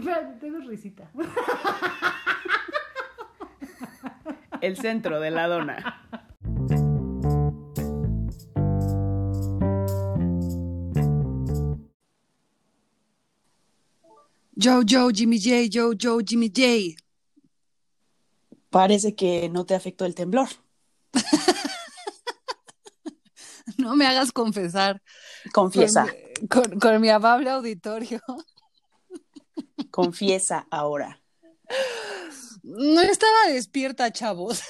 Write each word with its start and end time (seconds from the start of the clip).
Espérate, 0.00 0.40
tengo 0.40 0.58
risita. 0.60 1.10
El 4.60 4.76
centro 4.76 5.20
de 5.20 5.30
la 5.30 5.46
dona. 5.46 6.00
Joe, 14.56 14.84
Joe, 14.84 15.12
Jimmy 15.12 15.38
J, 15.38 15.68
Joe, 15.72 15.94
Joe, 16.00 16.22
Jimmy 16.26 16.48
J. 16.54 16.94
Parece 18.70 19.14
que 19.14 19.48
no 19.48 19.64
te 19.64 19.74
afectó 19.74 20.04
el 20.04 20.14
temblor. 20.14 20.48
No 23.76 23.94
me 23.96 24.04
hagas 24.06 24.30
confesar. 24.32 25.00
Confiesa, 25.54 26.06
Con, 26.50 26.64
con- 26.64 26.80
con 26.80 27.00
mi 27.00 27.08
amable 27.08 27.48
auditorio. 27.48 28.20
Confiesa 29.90 30.66
ahora. 30.70 31.20
No 32.62 33.00
estaba 33.00 33.48
despierta, 33.48 34.12
chavos. 34.12 34.62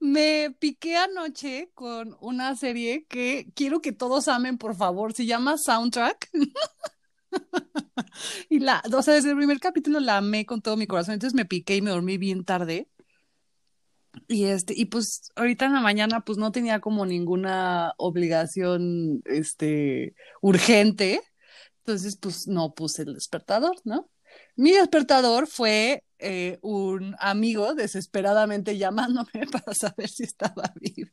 Me 0.00 0.54
piqué 0.58 0.96
anoche 0.96 1.70
con 1.74 2.16
una 2.20 2.56
serie 2.56 3.06
que 3.08 3.50
quiero 3.54 3.80
que 3.80 3.92
todos 3.92 4.28
amen, 4.28 4.58
por 4.58 4.76
favor. 4.76 5.12
Se 5.12 5.26
llama 5.26 5.58
Soundtrack. 5.58 6.30
Y 8.48 8.60
la, 8.60 8.82
o 8.92 9.02
sea, 9.02 9.14
desde 9.14 9.30
el 9.30 9.36
primer 9.36 9.60
capítulo 9.60 10.00
la 10.00 10.18
amé 10.18 10.46
con 10.46 10.62
todo 10.62 10.76
mi 10.76 10.86
corazón. 10.86 11.14
Entonces 11.14 11.34
me 11.34 11.44
piqué 11.44 11.76
y 11.76 11.82
me 11.82 11.90
dormí 11.90 12.18
bien 12.18 12.44
tarde. 12.44 12.88
Y 14.28 14.44
este, 14.44 14.72
y 14.76 14.86
pues 14.86 15.30
ahorita 15.36 15.66
en 15.66 15.74
la 15.74 15.80
mañana 15.80 16.20
pues 16.20 16.38
no 16.38 16.50
tenía 16.50 16.80
como 16.80 17.04
ninguna 17.04 17.92
obligación 17.98 19.22
este 19.26 20.14
urgente. 20.40 21.20
Entonces, 21.86 22.16
pues 22.16 22.48
no 22.48 22.74
puse 22.74 23.02
el 23.02 23.14
despertador, 23.14 23.76
¿no? 23.84 24.10
Mi 24.56 24.72
despertador 24.72 25.46
fue 25.46 26.02
eh, 26.18 26.58
un 26.60 27.14
amigo 27.20 27.74
desesperadamente 27.74 28.76
llamándome 28.76 29.30
para 29.52 29.72
saber 29.72 30.08
si 30.08 30.24
estaba 30.24 30.64
viva. 30.80 31.12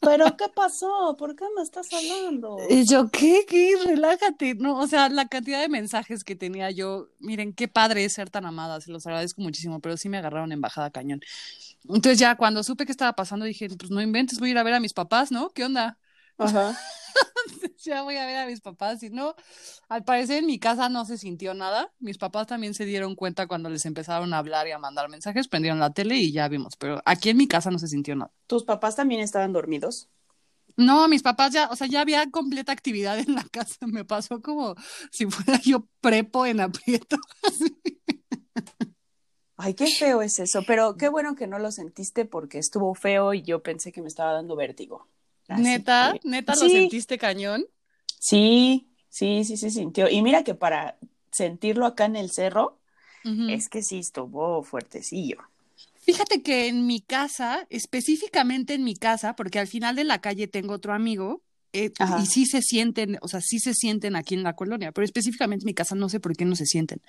¿Pero 0.00 0.34
qué 0.38 0.46
pasó? 0.54 1.16
¿Por 1.18 1.36
qué 1.36 1.44
me 1.54 1.62
estás 1.62 1.88
hablando? 1.92 2.56
Y 2.70 2.88
yo, 2.88 3.10
¿qué? 3.10 3.44
¿Qué? 3.46 3.74
Relájate. 3.84 4.54
No, 4.54 4.78
o 4.78 4.86
sea, 4.86 5.10
la 5.10 5.28
cantidad 5.28 5.60
de 5.60 5.68
mensajes 5.68 6.24
que 6.24 6.34
tenía 6.34 6.70
yo, 6.70 7.08
miren, 7.18 7.52
qué 7.52 7.68
padre 7.68 8.06
es 8.06 8.14
ser 8.14 8.30
tan 8.30 8.46
amada, 8.46 8.80
se 8.80 8.90
los 8.90 9.06
agradezco 9.06 9.42
muchísimo, 9.42 9.80
pero 9.80 9.98
sí 9.98 10.08
me 10.08 10.16
agarraron 10.16 10.52
en 10.52 10.62
bajada 10.62 10.90
cañón. 10.90 11.20
Entonces 11.84 12.18
ya 12.18 12.36
cuando 12.36 12.62
supe 12.62 12.86
qué 12.86 12.92
estaba 12.92 13.12
pasando 13.12 13.44
dije, 13.44 13.68
pues 13.78 13.90
no 13.90 14.00
inventes, 14.00 14.38
voy 14.38 14.48
a 14.48 14.52
ir 14.52 14.58
a 14.58 14.62
ver 14.62 14.74
a 14.74 14.80
mis 14.80 14.94
papás, 14.94 15.30
¿no? 15.30 15.50
¿Qué 15.50 15.64
onda? 15.64 15.98
Ajá. 16.40 16.76
ya 17.78 18.02
voy 18.02 18.16
a 18.16 18.26
ver 18.26 18.36
a 18.36 18.46
mis 18.46 18.60
papás. 18.60 19.02
Y 19.02 19.10
no, 19.10 19.34
al 19.88 20.04
parecer 20.04 20.38
en 20.38 20.46
mi 20.46 20.58
casa 20.58 20.88
no 20.88 21.04
se 21.04 21.18
sintió 21.18 21.54
nada. 21.54 21.92
Mis 21.98 22.18
papás 22.18 22.46
también 22.46 22.74
se 22.74 22.84
dieron 22.84 23.14
cuenta 23.14 23.46
cuando 23.46 23.68
les 23.68 23.86
empezaron 23.86 24.32
a 24.34 24.38
hablar 24.38 24.66
y 24.68 24.72
a 24.72 24.78
mandar 24.78 25.08
mensajes, 25.08 25.48
prendieron 25.48 25.80
la 25.80 25.92
tele 25.92 26.16
y 26.16 26.32
ya 26.32 26.48
vimos. 26.48 26.76
Pero 26.76 27.00
aquí 27.04 27.30
en 27.30 27.36
mi 27.36 27.46
casa 27.46 27.70
no 27.70 27.78
se 27.78 27.88
sintió 27.88 28.16
nada. 28.16 28.32
¿Tus 28.46 28.64
papás 28.64 28.96
también 28.96 29.20
estaban 29.20 29.52
dormidos? 29.52 30.08
No, 30.76 31.08
mis 31.08 31.22
papás 31.22 31.52
ya, 31.52 31.68
o 31.68 31.76
sea, 31.76 31.86
ya 31.86 32.00
había 32.00 32.30
completa 32.30 32.72
actividad 32.72 33.18
en 33.18 33.34
la 33.34 33.44
casa. 33.44 33.86
Me 33.86 34.04
pasó 34.04 34.40
como 34.40 34.74
si 35.10 35.26
fuera 35.26 35.60
yo 35.60 35.86
prepo 36.00 36.46
en 36.46 36.60
aprieto. 36.60 37.16
Ay, 39.62 39.74
qué 39.74 39.88
feo 39.88 40.22
es 40.22 40.38
eso, 40.38 40.62
pero 40.66 40.96
qué 40.96 41.10
bueno 41.10 41.34
que 41.34 41.46
no 41.46 41.58
lo 41.58 41.70
sentiste 41.70 42.24
porque 42.24 42.58
estuvo 42.58 42.94
feo 42.94 43.34
y 43.34 43.42
yo 43.42 43.62
pensé 43.62 43.92
que 43.92 44.00
me 44.00 44.08
estaba 44.08 44.32
dando 44.32 44.56
vértigo. 44.56 45.06
Así 45.50 45.62
neta, 45.62 46.14
que- 46.22 46.28
neta, 46.28 46.54
lo 46.54 46.60
Sí. 46.68 46.70
sentiste 46.70 47.18
cañón. 47.18 47.64
Sí, 48.18 48.88
sí, 49.08 49.44
sí 49.44 49.56
se 49.56 49.70
sintió. 49.70 50.08
Y 50.08 50.22
mira 50.22 50.44
que 50.44 50.54
para 50.54 50.96
sentirlo 51.32 51.86
acá 51.86 52.04
en 52.06 52.16
el 52.16 52.30
cerro, 52.30 52.78
es 53.48 53.68
que 53.68 53.82
sí 53.82 53.98
estuvo 53.98 54.62
fuertecillo. 54.62 55.36
Fíjate 56.02 56.42
que 56.42 56.68
en 56.68 56.86
mi 56.86 57.00
casa, 57.02 57.66
específicamente 57.68 58.72
en 58.74 58.82
mi 58.84 58.94
casa, 58.94 59.36
porque 59.36 59.58
al 59.58 59.66
final 59.68 59.94
de 59.94 60.04
la 60.04 60.20
calle 60.22 60.48
tengo 60.48 60.72
otro 60.74 60.94
amigo, 60.94 61.42
eh, 61.72 61.92
y 62.20 62.26
sí 62.26 62.46
se 62.46 62.62
sienten, 62.62 63.18
o 63.20 63.28
sea, 63.28 63.40
sí 63.42 63.58
se 63.60 63.74
sienten 63.74 64.16
aquí 64.16 64.34
en 64.34 64.42
la 64.42 64.56
colonia, 64.56 64.90
pero 64.90 65.04
específicamente 65.04 65.62
en 65.64 65.66
mi 65.66 65.74
casa 65.74 65.94
no 65.94 66.08
sé 66.08 66.18
por 66.18 66.34
qué 66.36 66.44
no 66.44 66.56
se 66.56 66.64
sienten. 66.66 67.00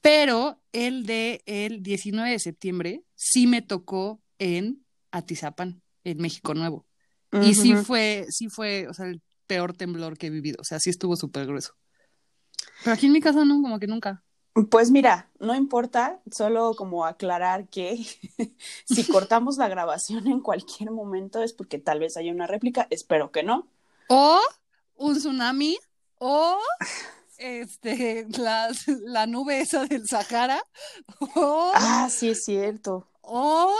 Pero 0.00 0.58
el 0.72 1.04
de 1.06 1.42
el 1.46 1.82
19 1.82 2.30
de 2.30 2.38
septiembre 2.40 3.02
sí 3.14 3.46
me 3.46 3.62
tocó 3.62 4.20
en 4.38 4.84
Atizapán, 5.12 5.82
en 6.04 6.18
México 6.18 6.54
Nuevo. 6.54 6.84
Y 7.32 7.54
sí 7.54 7.74
fue, 7.74 8.26
sí 8.30 8.48
fue, 8.48 8.88
o 8.88 8.94
sea, 8.94 9.06
el 9.06 9.20
peor 9.46 9.72
temblor 9.74 10.16
que 10.18 10.26
he 10.28 10.30
vivido, 10.30 10.56
o 10.60 10.64
sea, 10.64 10.78
sí 10.80 10.90
estuvo 10.90 11.16
súper 11.16 11.46
grueso. 11.46 11.74
Pero 12.82 12.94
aquí 12.94 13.06
en 13.06 13.12
mi 13.12 13.20
casa 13.20 13.44
no, 13.44 13.60
como 13.62 13.78
que 13.78 13.86
nunca. 13.86 14.22
Pues 14.70 14.90
mira, 14.90 15.28
no 15.38 15.54
importa, 15.54 16.20
solo 16.32 16.74
como 16.74 17.04
aclarar 17.04 17.68
que 17.68 17.96
si 18.84 19.04
cortamos 19.12 19.56
la 19.56 19.68
grabación 19.68 20.26
en 20.26 20.40
cualquier 20.40 20.90
momento 20.90 21.42
es 21.42 21.52
porque 21.52 21.78
tal 21.78 22.00
vez 22.00 22.16
haya 22.16 22.32
una 22.32 22.46
réplica, 22.46 22.86
espero 22.90 23.30
que 23.30 23.42
no. 23.42 23.68
O 24.08 24.40
un 24.96 25.14
tsunami, 25.16 25.78
o 26.18 26.58
este, 27.38 28.26
las- 28.38 28.88
la 28.88 29.26
nube 29.26 29.60
esa 29.60 29.84
del 29.84 30.06
Sahara, 30.08 30.60
o, 31.36 31.72
Ah, 31.74 32.08
sí 32.10 32.30
es 32.30 32.44
cierto. 32.44 33.06
o 33.20 33.72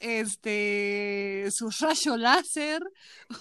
este, 0.00 1.48
su 1.50 1.70
rayo 1.80 2.16
láser. 2.16 2.82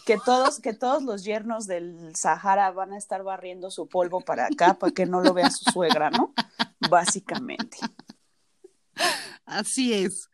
Que 0.06 0.18
todos, 0.24 0.60
que 0.60 0.74
todos 0.74 1.04
los 1.04 1.24
yernos 1.24 1.68
del 1.68 2.16
Sahara 2.16 2.72
van 2.72 2.94
a 2.94 2.98
estar 2.98 3.24
barriendo 3.24 3.72
su 3.72 3.88
polvo 3.88 4.22
para 4.22 4.48
acá 4.48 4.74
para 4.76 4.92
que 4.94 5.06
no 5.06 5.22
lo 5.22 5.34
vea 5.34 5.50
su 5.52 5.70
suegra, 5.72 6.10
¿no? 6.10 6.34
Básicamente. 6.90 7.78
Así 9.46 9.94
es. 9.94 10.30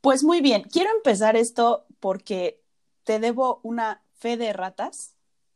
Pues 0.00 0.24
muy 0.24 0.40
bien, 0.40 0.62
quiero 0.64 0.90
empezar 0.90 1.36
esto 1.36 1.86
porque 2.00 2.60
te 3.04 3.18
debo 3.20 3.60
una 3.62 4.02
fe 4.18 4.36
de 4.36 4.52
ratas. 4.52 5.14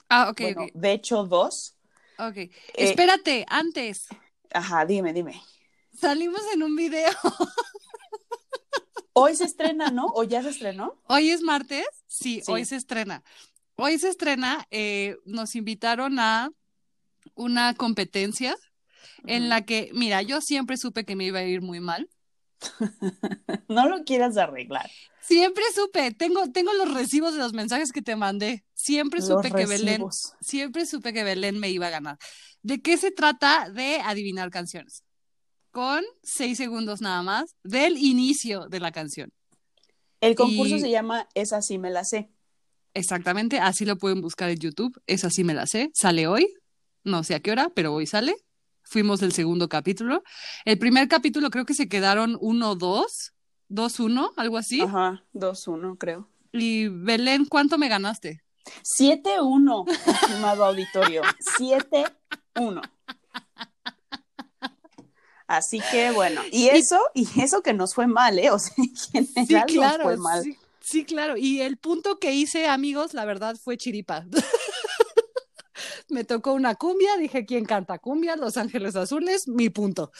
Ah, 0.08 0.30
ok, 0.30 0.40
bueno, 0.40 0.62
ok, 0.64 0.70
de 0.74 0.92
hecho, 0.92 1.24
dos. 1.24 1.76
ok. 2.18 2.36
Eh, 2.36 2.52
Espérate, 2.74 3.44
antes, 3.48 4.06
Ajá, 4.52 4.86
dime, 4.86 5.12
dime. 5.12 5.42
salimos 5.92 6.40
en 6.54 6.62
un 6.62 6.76
video. 6.76 7.10
Hoy 9.18 9.34
se 9.34 9.44
estrena, 9.44 9.90
¿no? 9.90 10.08
¿O 10.14 10.24
ya 10.24 10.42
se 10.42 10.50
estrenó? 10.50 11.00
Hoy 11.06 11.30
es 11.30 11.40
martes, 11.40 11.86
sí, 12.06 12.42
Sí. 12.44 12.52
hoy 12.52 12.66
se 12.66 12.76
estrena. 12.76 13.22
Hoy 13.76 13.98
se 13.98 14.10
estrena, 14.10 14.66
eh, 14.70 15.16
nos 15.24 15.56
invitaron 15.56 16.18
a 16.18 16.50
una 17.34 17.72
competencia 17.72 18.54
en 19.24 19.48
la 19.48 19.64
que, 19.64 19.88
mira, 19.94 20.20
yo 20.20 20.42
siempre 20.42 20.76
supe 20.76 21.06
que 21.06 21.16
me 21.16 21.24
iba 21.24 21.38
a 21.38 21.44
ir 21.44 21.62
muy 21.62 21.80
mal. 21.80 22.10
No 23.68 23.88
lo 23.88 24.04
quieras 24.04 24.36
arreglar. 24.36 24.90
Siempre 25.22 25.64
supe, 25.74 26.12
tengo, 26.12 26.52
tengo 26.52 26.74
los 26.74 26.92
recibos 26.92 27.32
de 27.32 27.40
los 27.40 27.54
mensajes 27.54 27.92
que 27.92 28.02
te 28.02 28.16
mandé. 28.16 28.64
Siempre 28.74 29.20
Los 29.20 29.28
supe 29.28 29.50
que 29.50 29.64
Belén, 29.64 30.04
siempre 30.40 30.84
supe 30.84 31.14
que 31.14 31.24
Belén 31.24 31.58
me 31.58 31.70
iba 31.70 31.86
a 31.86 31.90
ganar. 31.90 32.18
¿De 32.62 32.82
qué 32.82 32.98
se 32.98 33.10
trata? 33.10 33.70
De 33.70 34.00
adivinar 34.00 34.50
canciones. 34.50 35.05
Con 35.76 36.02
seis 36.22 36.56
segundos 36.56 37.02
nada 37.02 37.22
más 37.22 37.54
del 37.62 37.98
inicio 37.98 38.66
de 38.70 38.80
la 38.80 38.92
canción. 38.92 39.30
El 40.22 40.34
concurso 40.34 40.76
Y- 40.76 40.80
se 40.80 40.88
llama 40.90 41.28
Esa 41.34 41.60
sí 41.60 41.76
me 41.76 41.90
la 41.90 42.02
sé. 42.02 42.30
Exactamente, 42.94 43.58
así 43.58 43.84
lo 43.84 43.98
pueden 43.98 44.22
buscar 44.22 44.48
en 44.48 44.56
YouTube. 44.58 44.98
Esa 45.06 45.28
sí 45.28 45.44
me 45.44 45.52
la 45.52 45.66
sé. 45.66 45.90
Sale 45.92 46.28
hoy. 46.28 46.48
No 47.04 47.22
sé 47.24 47.34
a 47.34 47.40
qué 47.40 47.50
hora, 47.52 47.68
pero 47.74 47.92
hoy 47.92 48.06
sale. 48.06 48.34
Fuimos 48.84 49.20
del 49.20 49.32
segundo 49.32 49.68
capítulo. 49.68 50.22
El 50.64 50.78
primer 50.78 51.08
capítulo 51.08 51.50
creo 51.50 51.66
que 51.66 51.74
se 51.74 51.90
quedaron 51.90 52.36
1-2, 52.40 53.34
2-1, 53.68 54.32
algo 54.38 54.56
así. 54.56 54.80
Ajá, 54.80 55.26
2-1, 55.34 55.98
creo. 55.98 56.26
Y 56.52 56.88
Belén, 56.88 57.44
¿cuánto 57.44 57.76
me 57.76 57.88
ganaste? 57.90 58.40
7-1, 58.82 59.84
estimado 59.90 60.64
auditorio. 60.64 61.20
7-1. 61.58 62.80
Así 65.46 65.80
que 65.90 66.10
bueno, 66.10 66.42
y 66.50 66.68
eso, 66.68 66.98
y 67.14 67.28
eso 67.40 67.62
que 67.62 67.72
nos 67.72 67.94
fue 67.94 68.06
mal, 68.06 68.38
¿eh? 68.38 68.50
O 68.50 68.58
sea, 68.58 68.74
en 69.12 69.26
general 69.26 69.66
nos 69.68 70.02
fue 70.02 70.16
mal. 70.16 70.42
sí, 70.42 70.58
sí, 70.80 71.04
claro. 71.04 71.36
Y 71.36 71.60
el 71.60 71.76
punto 71.76 72.18
que 72.18 72.32
hice, 72.32 72.66
amigos, 72.66 73.14
la 73.14 73.24
verdad 73.24 73.56
fue 73.56 73.76
chiripa. 73.76 74.26
Me 76.08 76.24
tocó 76.24 76.52
una 76.52 76.74
cumbia, 76.74 77.16
dije, 77.16 77.44
¿quién 77.44 77.64
canta 77.64 77.98
cumbia? 77.98 78.36
Los 78.36 78.56
Ángeles 78.56 78.96
Azules, 78.96 79.48
mi 79.48 79.70
punto. 79.70 80.12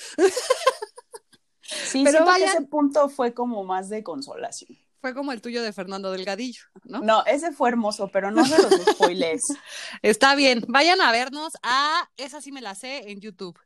Sí, 1.86 2.04
Pero 2.04 2.24
ese 2.36 2.62
punto 2.62 3.08
fue 3.08 3.34
como 3.34 3.64
más 3.64 3.88
de 3.88 4.02
consolación. 4.02 4.78
Fue 5.00 5.14
como 5.14 5.32
el 5.32 5.40
tuyo 5.40 5.62
de 5.62 5.72
Fernando 5.72 6.10
Delgadillo, 6.10 6.62
¿no? 6.84 7.00
No, 7.00 7.24
ese 7.26 7.52
fue 7.52 7.68
hermoso, 7.68 8.08
pero 8.12 8.30
no 8.30 8.44
se 8.44 8.60
los 8.60 8.72
spoilees. 8.92 9.42
Está 10.02 10.34
bien, 10.34 10.64
vayan 10.68 11.00
a 11.00 11.12
vernos 11.12 11.52
a 11.62 12.08
Esa 12.16 12.40
sí 12.40 12.50
me 12.50 12.60
la 12.60 12.74
sé 12.74 13.10
en 13.10 13.20
YouTube. 13.20 13.58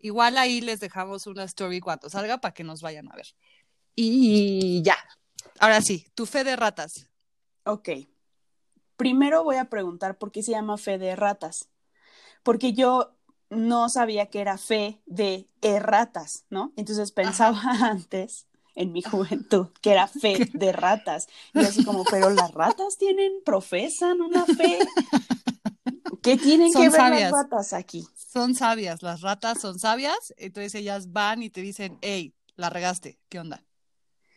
Igual 0.00 0.38
ahí 0.38 0.60
les 0.60 0.80
dejamos 0.80 1.26
una 1.26 1.44
story 1.44 1.80
cuando 1.80 2.08
salga 2.08 2.38
para 2.38 2.54
que 2.54 2.64
nos 2.64 2.82
vayan 2.82 3.10
a 3.10 3.16
ver. 3.16 3.26
Y 3.94 4.82
ya. 4.82 4.96
Ahora 5.58 5.80
sí, 5.80 6.06
tu 6.14 6.26
fe 6.26 6.44
de 6.44 6.56
ratas. 6.56 7.08
Ok. 7.64 7.88
Primero 8.96 9.44
voy 9.44 9.56
a 9.56 9.66
preguntar 9.68 10.18
por 10.18 10.32
qué 10.32 10.42
se 10.42 10.52
llama 10.52 10.78
fe 10.78 10.98
de 10.98 11.16
ratas. 11.16 11.68
Porque 12.42 12.72
yo 12.72 13.16
no 13.50 13.88
sabía 13.88 14.26
que 14.26 14.40
era 14.40 14.58
fe 14.58 15.00
de 15.06 15.48
erratas, 15.62 16.44
¿no? 16.50 16.72
Entonces 16.76 17.12
pensaba 17.12 17.60
antes 17.82 18.46
en 18.74 18.92
mi 18.92 19.02
juventud, 19.02 19.68
que 19.80 19.90
era 19.90 20.06
fe 20.06 20.48
de 20.52 20.72
ratas. 20.72 21.28
Y 21.52 21.60
así 21.60 21.84
como, 21.84 22.04
pero 22.04 22.30
las 22.30 22.52
ratas 22.52 22.96
tienen, 22.96 23.32
profesan 23.44 24.20
una 24.20 24.46
fe. 24.46 24.78
¿Qué 26.22 26.36
tienen 26.36 26.72
Son 26.72 26.82
que 26.82 26.88
ver 26.90 27.00
sabias. 27.00 27.32
las 27.32 27.42
ratas 27.44 27.72
aquí? 27.72 28.06
Son 28.14 28.54
sabias, 28.54 29.02
las 29.02 29.20
ratas 29.22 29.58
son 29.60 29.78
sabias, 29.78 30.34
entonces 30.36 30.74
ellas 30.74 31.12
van 31.12 31.42
y 31.42 31.50
te 31.50 31.60
dicen, 31.62 31.98
hey, 32.02 32.34
la 32.56 32.70
regaste, 32.70 33.18
¿qué 33.28 33.38
onda? 33.40 33.64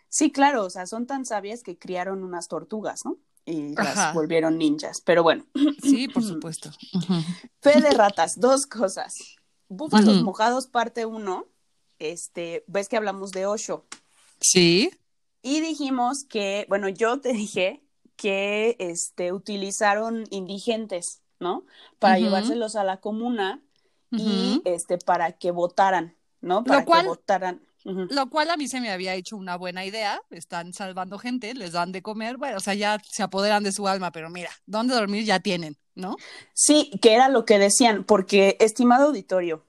Sí, 0.10 0.31
claro, 0.31 0.66
o 0.66 0.69
sea, 0.69 0.86
son 0.86 1.07
tan 1.07 1.25
sabias 1.25 1.63
que 1.63 1.78
criaron 1.78 2.24
unas 2.24 2.48
tortugas, 2.48 3.06
¿no? 3.06 3.18
Y 3.45 3.75
las 3.75 3.94
Ajá. 3.94 4.13
volvieron 4.13 4.57
ninjas. 4.57 5.01
Pero 5.01 5.24
bueno, 5.24 5.45
Sí, 5.81 6.07
por 6.07 6.24
supuesto. 6.24 6.72
fe 7.62 7.81
de 7.81 7.94
ratas, 7.94 8.39
dos 8.39 8.66
cosas. 8.66 9.36
Búfalos 9.69 10.16
Ujú. 10.18 10.25
mojados, 10.25 10.68
parte 10.68 11.06
uno. 11.06 11.48
Este, 12.00 12.63
ves 12.68 12.89
que 12.89 12.98
hablamos 12.98 13.31
de 13.31 13.45
Osho. 13.45 13.86
Sí. 14.42 14.92
Y 15.42 15.62
dijimos 15.62 16.24
que, 16.24 16.66
bueno, 16.69 16.89
yo 16.89 17.19
te 17.19 17.34
dije 17.34 17.84
que 18.16 18.75
este, 18.80 19.31
utilizaron 19.34 20.25
indigentes, 20.30 21.22
¿no? 21.41 21.65
Para 21.99 22.19
llevárselos 22.19 22.75
a 22.77 22.85
la 22.85 22.97
comuna 22.97 23.59
y 24.11 24.61
este, 24.63 24.97
para 24.97 25.33
que 25.33 25.51
votaran, 25.51 26.15
¿no? 26.39 26.63
Para 26.63 26.85
cual- 26.85 27.01
que 27.01 27.07
votaran. 27.07 27.61
Lo 27.83 28.29
cual 28.29 28.51
a 28.51 28.57
mí 28.57 28.67
se 28.67 28.79
me 28.79 28.91
había 28.91 29.15
hecho 29.15 29.35
una 29.35 29.55
buena 29.55 29.83
idea. 29.83 30.21
Están 30.29 30.71
salvando 30.71 31.17
gente, 31.17 31.55
les 31.55 31.71
dan 31.71 31.91
de 31.91 32.03
comer, 32.03 32.38
bueno, 32.38 32.57
o 32.57 32.59
sea, 32.59 32.75
ya 32.75 32.99
se 33.03 33.23
apoderan 33.23 33.63
de 33.63 33.71
su 33.71 33.88
alma, 33.88 34.11
pero 34.11 34.29
mira, 34.29 34.51
dónde 34.67 34.93
dormir 34.93 35.25
ya 35.25 35.39
tienen, 35.39 35.77
¿no? 35.95 36.15
Sí, 36.53 36.91
que 37.01 37.15
era 37.15 37.27
lo 37.27 37.43
que 37.43 37.57
decían, 37.57 38.03
porque, 38.03 38.55
estimado 38.59 39.07
auditorio 39.07 39.65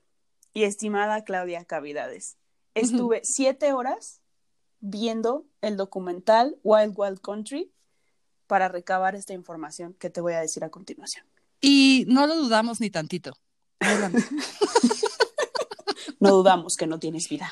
y 0.53 0.65
estimada 0.65 1.25
Claudia 1.25 1.65
Cavidades, 1.65 2.37
estuve 2.75 3.23
siete 3.25 3.73
horas 3.73 4.21
viendo 4.81 5.47
el 5.63 5.79
documental 5.79 6.59
Wild 6.63 6.93
Wild 6.95 7.21
Country 7.23 7.73
para 8.47 8.69
recabar 8.69 9.15
esta 9.15 9.33
información 9.33 9.95
que 9.95 10.11
te 10.11 10.21
voy 10.21 10.35
a 10.35 10.41
decir 10.41 10.65
a 10.65 10.69
continuación. 10.69 11.25
Y 11.63 12.05
no 12.09 12.27
lo 12.27 12.35
dudamos 12.37 12.81
ni 12.81 12.91
tantito. 12.91 13.33
Adelante. 13.81 14.23
No 16.21 16.31
dudamos 16.37 16.77
que 16.77 16.87
no 16.87 16.99
tienes 17.01 17.29
vida. 17.29 17.51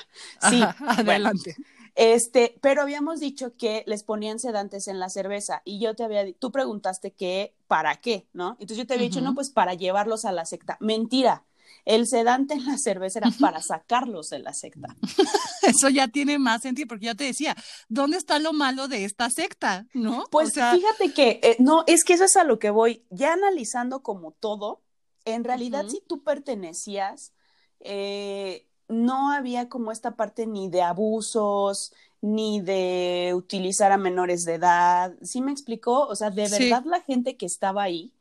Sí, 0.48 0.60
Ajá, 0.62 0.76
bueno, 0.78 1.00
adelante. 1.10 1.56
Este, 1.96 2.56
pero 2.60 2.82
habíamos 2.82 3.18
dicho 3.18 3.52
que 3.56 3.82
les 3.86 4.04
ponían 4.04 4.38
sedantes 4.38 4.86
en 4.86 5.00
la 5.00 5.08
cerveza 5.08 5.60
y 5.64 5.80
yo 5.80 5.94
te 5.96 6.04
había, 6.04 6.22
di- 6.24 6.34
tú 6.34 6.52
preguntaste 6.52 7.10
que 7.12 7.52
para 7.66 7.96
qué, 8.00 8.28
¿no? 8.32 8.50
Entonces 8.60 8.76
yo 8.78 8.86
te 8.86 8.94
había 8.94 9.06
dicho, 9.08 9.20
no, 9.20 9.34
pues 9.34 9.50
para 9.50 9.74
llevarlos 9.74 10.24
a 10.24 10.30
la 10.32 10.44
secta. 10.46 10.76
Mentira. 10.80 11.44
El 11.84 12.06
sedante 12.06 12.54
en 12.54 12.66
la 12.66 12.76
cerveza 12.78 13.18
era 13.20 13.30
para 13.40 13.62
sacarlos 13.62 14.28
de 14.28 14.38
la 14.40 14.52
secta. 14.52 14.94
Eso 15.62 15.88
ya 15.88 16.08
tiene 16.08 16.38
más 16.38 16.62
sentido, 16.62 16.88
porque 16.88 17.06
ya 17.06 17.14
te 17.14 17.24
decía, 17.24 17.56
¿dónde 17.88 18.16
está 18.16 18.38
lo 18.38 18.52
malo 18.52 18.86
de 18.88 19.04
esta 19.04 19.30
secta? 19.30 19.86
¿No? 19.94 20.24
Pues 20.30 20.48
o 20.48 20.50
sea, 20.52 20.74
fíjate 20.74 21.12
que, 21.12 21.40
eh, 21.42 21.56
no, 21.58 21.84
es 21.86 22.04
que 22.04 22.14
eso 22.14 22.24
es 22.24 22.36
a 22.36 22.44
lo 22.44 22.58
que 22.58 22.70
voy. 22.70 23.04
Ya 23.10 23.32
analizando 23.32 24.02
como 24.02 24.32
todo, 24.32 24.82
en 25.24 25.44
realidad 25.44 25.86
si 25.88 26.00
tú 26.06 26.22
pertenecías, 26.22 27.32
eh, 27.80 28.66
no 28.88 29.30
había 29.32 29.68
como 29.68 29.92
esta 29.92 30.16
parte 30.16 30.46
ni 30.46 30.68
de 30.68 30.82
abusos, 30.82 31.92
ni 32.20 32.60
de 32.60 33.32
utilizar 33.34 33.92
a 33.92 33.96
menores 33.96 34.44
de 34.44 34.54
edad. 34.54 35.14
¿Sí 35.22 35.40
me 35.40 35.52
explicó? 35.52 36.06
O 36.06 36.14
sea, 36.16 36.30
de 36.30 36.48
Sí. 36.48 36.64
verdad 36.68 36.84
la 36.84 37.00
gente 37.00 37.36
que 37.36 37.46
estaba 37.46 37.82
ahí 37.84 38.12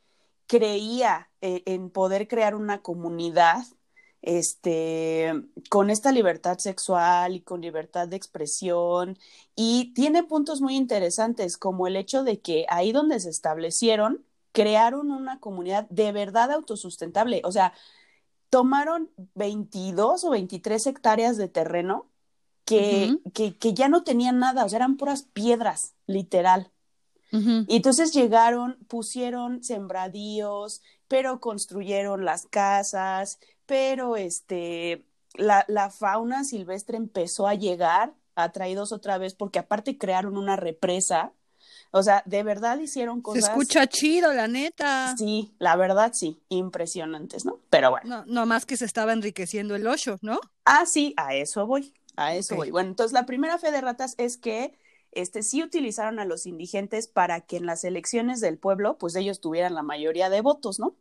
creía 0.49 1.29
eh, 1.41 1.61
en 1.67 1.91
poder 1.91 2.27
crear 2.27 2.55
una 2.55 2.81
comunidad 2.81 3.63
este, 4.23 5.31
con 5.69 5.91
esta 5.91 6.11
libertad 6.11 6.57
sexual 6.57 7.35
y 7.35 7.41
con 7.41 7.61
libertad 7.61 8.07
de 8.07 8.17
expresión. 8.17 9.17
Y 9.55 9.93
tiene 9.93 10.23
puntos 10.23 10.59
muy 10.59 10.75
interesantes, 10.75 11.57
como 11.57 11.85
el 11.85 11.95
hecho 11.95 12.23
de 12.23 12.41
que 12.41 12.65
ahí 12.69 12.91
donde 12.91 13.19
se 13.19 13.29
establecieron, 13.29 14.25
crearon 14.51 15.11
una 15.11 15.39
comunidad 15.39 15.87
de 15.89 16.11
verdad 16.11 16.51
autosustentable. 16.51 17.41
O 17.45 17.51
sea, 17.51 17.73
tomaron 18.49 19.11
22 19.35 20.23
o 20.23 20.31
23 20.31 20.87
hectáreas 20.87 21.37
de 21.37 21.47
terreno 21.47 22.09
que, 22.65 23.19
que, 23.35 23.57
que 23.57 23.73
ya 23.75 23.87
no 23.87 24.03
tenían 24.03 24.39
nada, 24.39 24.65
o 24.65 24.69
sea, 24.69 24.77
eran 24.77 24.97
puras 24.97 25.23
piedras, 25.23 25.95
literal. 26.07 26.71
Y 27.31 27.75
entonces 27.75 28.11
llegaron, 28.11 28.77
pusieron 28.87 29.63
sembradíos, 29.63 30.81
pero 31.07 31.39
construyeron 31.39 32.25
las 32.25 32.47
casas, 32.47 33.39
pero 33.65 34.15
este, 34.15 35.05
la, 35.35 35.65
la 35.67 35.89
fauna 35.91 36.43
silvestre 36.43 36.97
empezó 36.97 37.47
a 37.47 37.53
llegar, 37.55 38.13
atraídos 38.35 38.91
otra 38.91 39.17
vez, 39.17 39.35
porque 39.35 39.59
aparte 39.59 39.97
crearon 39.97 40.37
una 40.37 40.55
represa. 40.55 41.33
O 41.91 42.03
sea, 42.03 42.21
de 42.25 42.43
verdad 42.43 42.77
hicieron 42.79 43.17
Se 43.17 43.23
cosas. 43.23 43.43
escucha 43.45 43.87
chido, 43.87 44.31
la 44.33 44.47
neta. 44.47 45.15
Sí, 45.17 45.51
la 45.57 45.75
verdad 45.75 46.11
sí, 46.13 46.39
impresionantes, 46.49 47.45
¿no? 47.45 47.59
Pero 47.69 47.89
bueno. 47.91 48.07
No, 48.07 48.25
no 48.27 48.45
más 48.45 48.65
que 48.65 48.77
se 48.77 48.85
estaba 48.85 49.13
enriqueciendo 49.13 49.75
el 49.75 49.87
ocho, 49.87 50.17
¿no? 50.21 50.39
Ah, 50.65 50.85
sí, 50.85 51.13
a 51.17 51.33
eso 51.35 51.65
voy, 51.65 51.93
a 52.15 52.35
eso 52.35 52.55
voy. 52.55 52.69
Bueno, 52.69 52.89
entonces 52.89 53.13
la 53.13 53.25
primera 53.25 53.57
fe 53.57 53.71
de 53.71 53.81
ratas 53.81 54.13
es 54.19 54.37
que 54.37 54.77
este, 55.11 55.43
sí 55.43 55.63
utilizaron 55.63 56.19
a 56.19 56.25
los 56.25 56.45
indigentes 56.45 57.07
para 57.07 57.41
que 57.41 57.57
en 57.57 57.65
las 57.65 57.83
elecciones 57.83 58.41
del 58.41 58.57
pueblo, 58.57 58.97
pues 58.97 59.15
ellos 59.15 59.39
tuvieran 59.39 59.73
la 59.75 59.83
mayoría 59.83 60.29
de 60.29 60.41
votos, 60.41 60.79
¿no? 60.79 60.95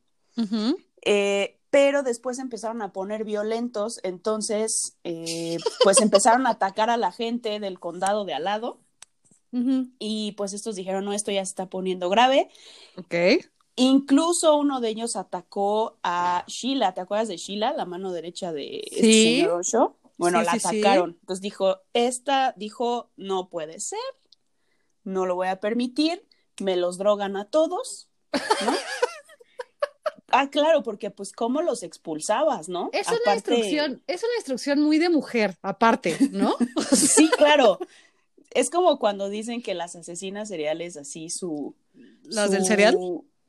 Eh, 1.02 1.58
pero 1.70 2.02
después 2.02 2.38
empezaron 2.38 2.80
a 2.82 2.92
poner 2.92 3.24
violentos, 3.24 4.00
entonces, 4.02 4.96
eh, 5.04 5.58
pues 5.84 6.00
empezaron 6.00 6.46
a 6.46 6.50
atacar 6.50 6.90
a 6.90 6.96
la 6.96 7.12
gente 7.12 7.60
del 7.60 7.78
condado 7.78 8.24
de 8.24 8.34
al 8.34 8.44
lado 8.44 8.78
y 9.98 10.32
pues 10.32 10.52
estos 10.52 10.76
dijeron, 10.76 11.04
no, 11.04 11.12
esto 11.12 11.30
ya 11.30 11.44
se 11.44 11.50
está 11.50 11.66
poniendo 11.66 12.08
grave. 12.08 12.48
Ok. 12.96 13.14
Incluso 13.76 14.56
uno 14.56 14.80
de 14.80 14.88
ellos 14.88 15.14
atacó 15.14 15.98
a 16.02 16.44
Sheila, 16.48 16.94
¿te 16.94 17.00
acuerdas 17.00 17.28
de 17.28 17.36
Sheila, 17.36 17.72
la 17.72 17.84
mano 17.84 18.12
derecha 18.12 18.52
de 18.52 18.80
este 18.90 19.02
Sí. 19.02 19.22
señor 19.36 19.60
Osho? 19.60 19.96
Bueno, 20.18 20.40
Sí, 20.40 20.44
la 20.44 20.52
sí, 20.52 20.60
sí. 20.60 20.66
atacaron. 20.66 21.16
Entonces 21.20 21.40
dijo, 21.40 21.78
esta 21.94 22.52
dijo, 22.56 23.10
no 23.16 23.48
puede 23.48 23.80
ser, 23.80 23.98
no 25.04 25.24
lo 25.24 25.36
voy 25.36 25.48
a 25.48 25.60
permitir, 25.60 26.26
me 26.60 26.76
los 26.76 26.98
drogan 26.98 27.36
a 27.36 27.46
todos, 27.46 28.10
¿no? 28.32 28.72
ah, 30.28 30.50
claro, 30.50 30.82
porque 30.82 31.10
pues 31.10 31.32
cómo 31.32 31.62
los 31.62 31.82
expulsabas, 31.82 32.68
¿no? 32.68 32.90
Es 32.92 33.06
una 33.08 33.34
instrucción, 33.34 34.02
es 34.06 34.22
una 34.22 34.34
instrucción 34.36 34.80
muy 34.82 34.98
de 34.98 35.08
mujer, 35.08 35.56
aparte, 35.62 36.16
¿no? 36.32 36.56
Sí, 36.92 37.30
claro. 37.36 37.78
Es 38.50 38.70
como 38.70 38.98
cuando 38.98 39.28
dicen 39.28 39.62
que 39.62 39.74
las 39.74 39.94
asesinas 39.94 40.48
seriales 40.48 40.96
así 40.96 41.30
su 41.30 41.76
¿Las 42.24 42.50
del 42.50 42.64
cereal? 42.64 42.98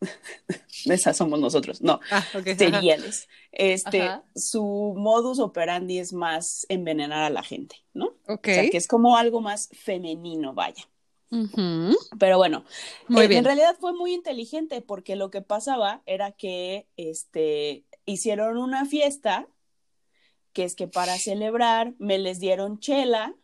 Esas 0.86 1.18
somos 1.18 1.40
nosotros. 1.40 1.82
No, 1.82 2.00
Ah, 2.12 2.26
ok. 2.36 2.48
ajá. 2.48 2.56
cereales. 2.58 3.28
Este, 3.52 4.02
Ajá. 4.04 4.24
su 4.36 4.94
modus 4.98 5.40
operandi 5.40 6.00
es 6.00 6.14
más 6.14 6.66
envenenar 6.70 7.24
a 7.24 7.30
la 7.30 7.44
gente, 7.44 7.76
¿no? 7.94 8.16
Ok. 8.28 8.48
O 8.50 8.54
sea, 8.54 8.70
que 8.70 8.78
es 8.78 8.88
como 8.88 9.18
algo 9.18 9.42
más 9.42 9.70
femenino, 9.74 10.54
vaya. 10.54 10.84
Pero 12.18 12.38
bueno, 12.38 12.66
Muy 13.08 13.26
eh, 13.26 13.28
bien. 13.28 13.40
en 13.40 13.46
realidad 13.46 13.76
fue 13.80 13.94
muy 13.94 14.14
inteligente 14.14 14.82
porque 14.82 15.16
lo 15.16 15.30
que 15.30 15.42
pasaba 15.44 16.02
era 16.08 16.32
que 16.32 16.88
este, 16.98 17.86
hicieron 18.06 18.58
una 18.58 18.86
fiesta, 18.86 19.48
que 20.54 20.64
es 20.64 20.74
que 20.76 20.88
para 20.88 21.18
celebrar 21.20 21.94
me 22.00 22.18
les 22.18 22.40
dieron 22.40 22.80
chela. 22.80 23.36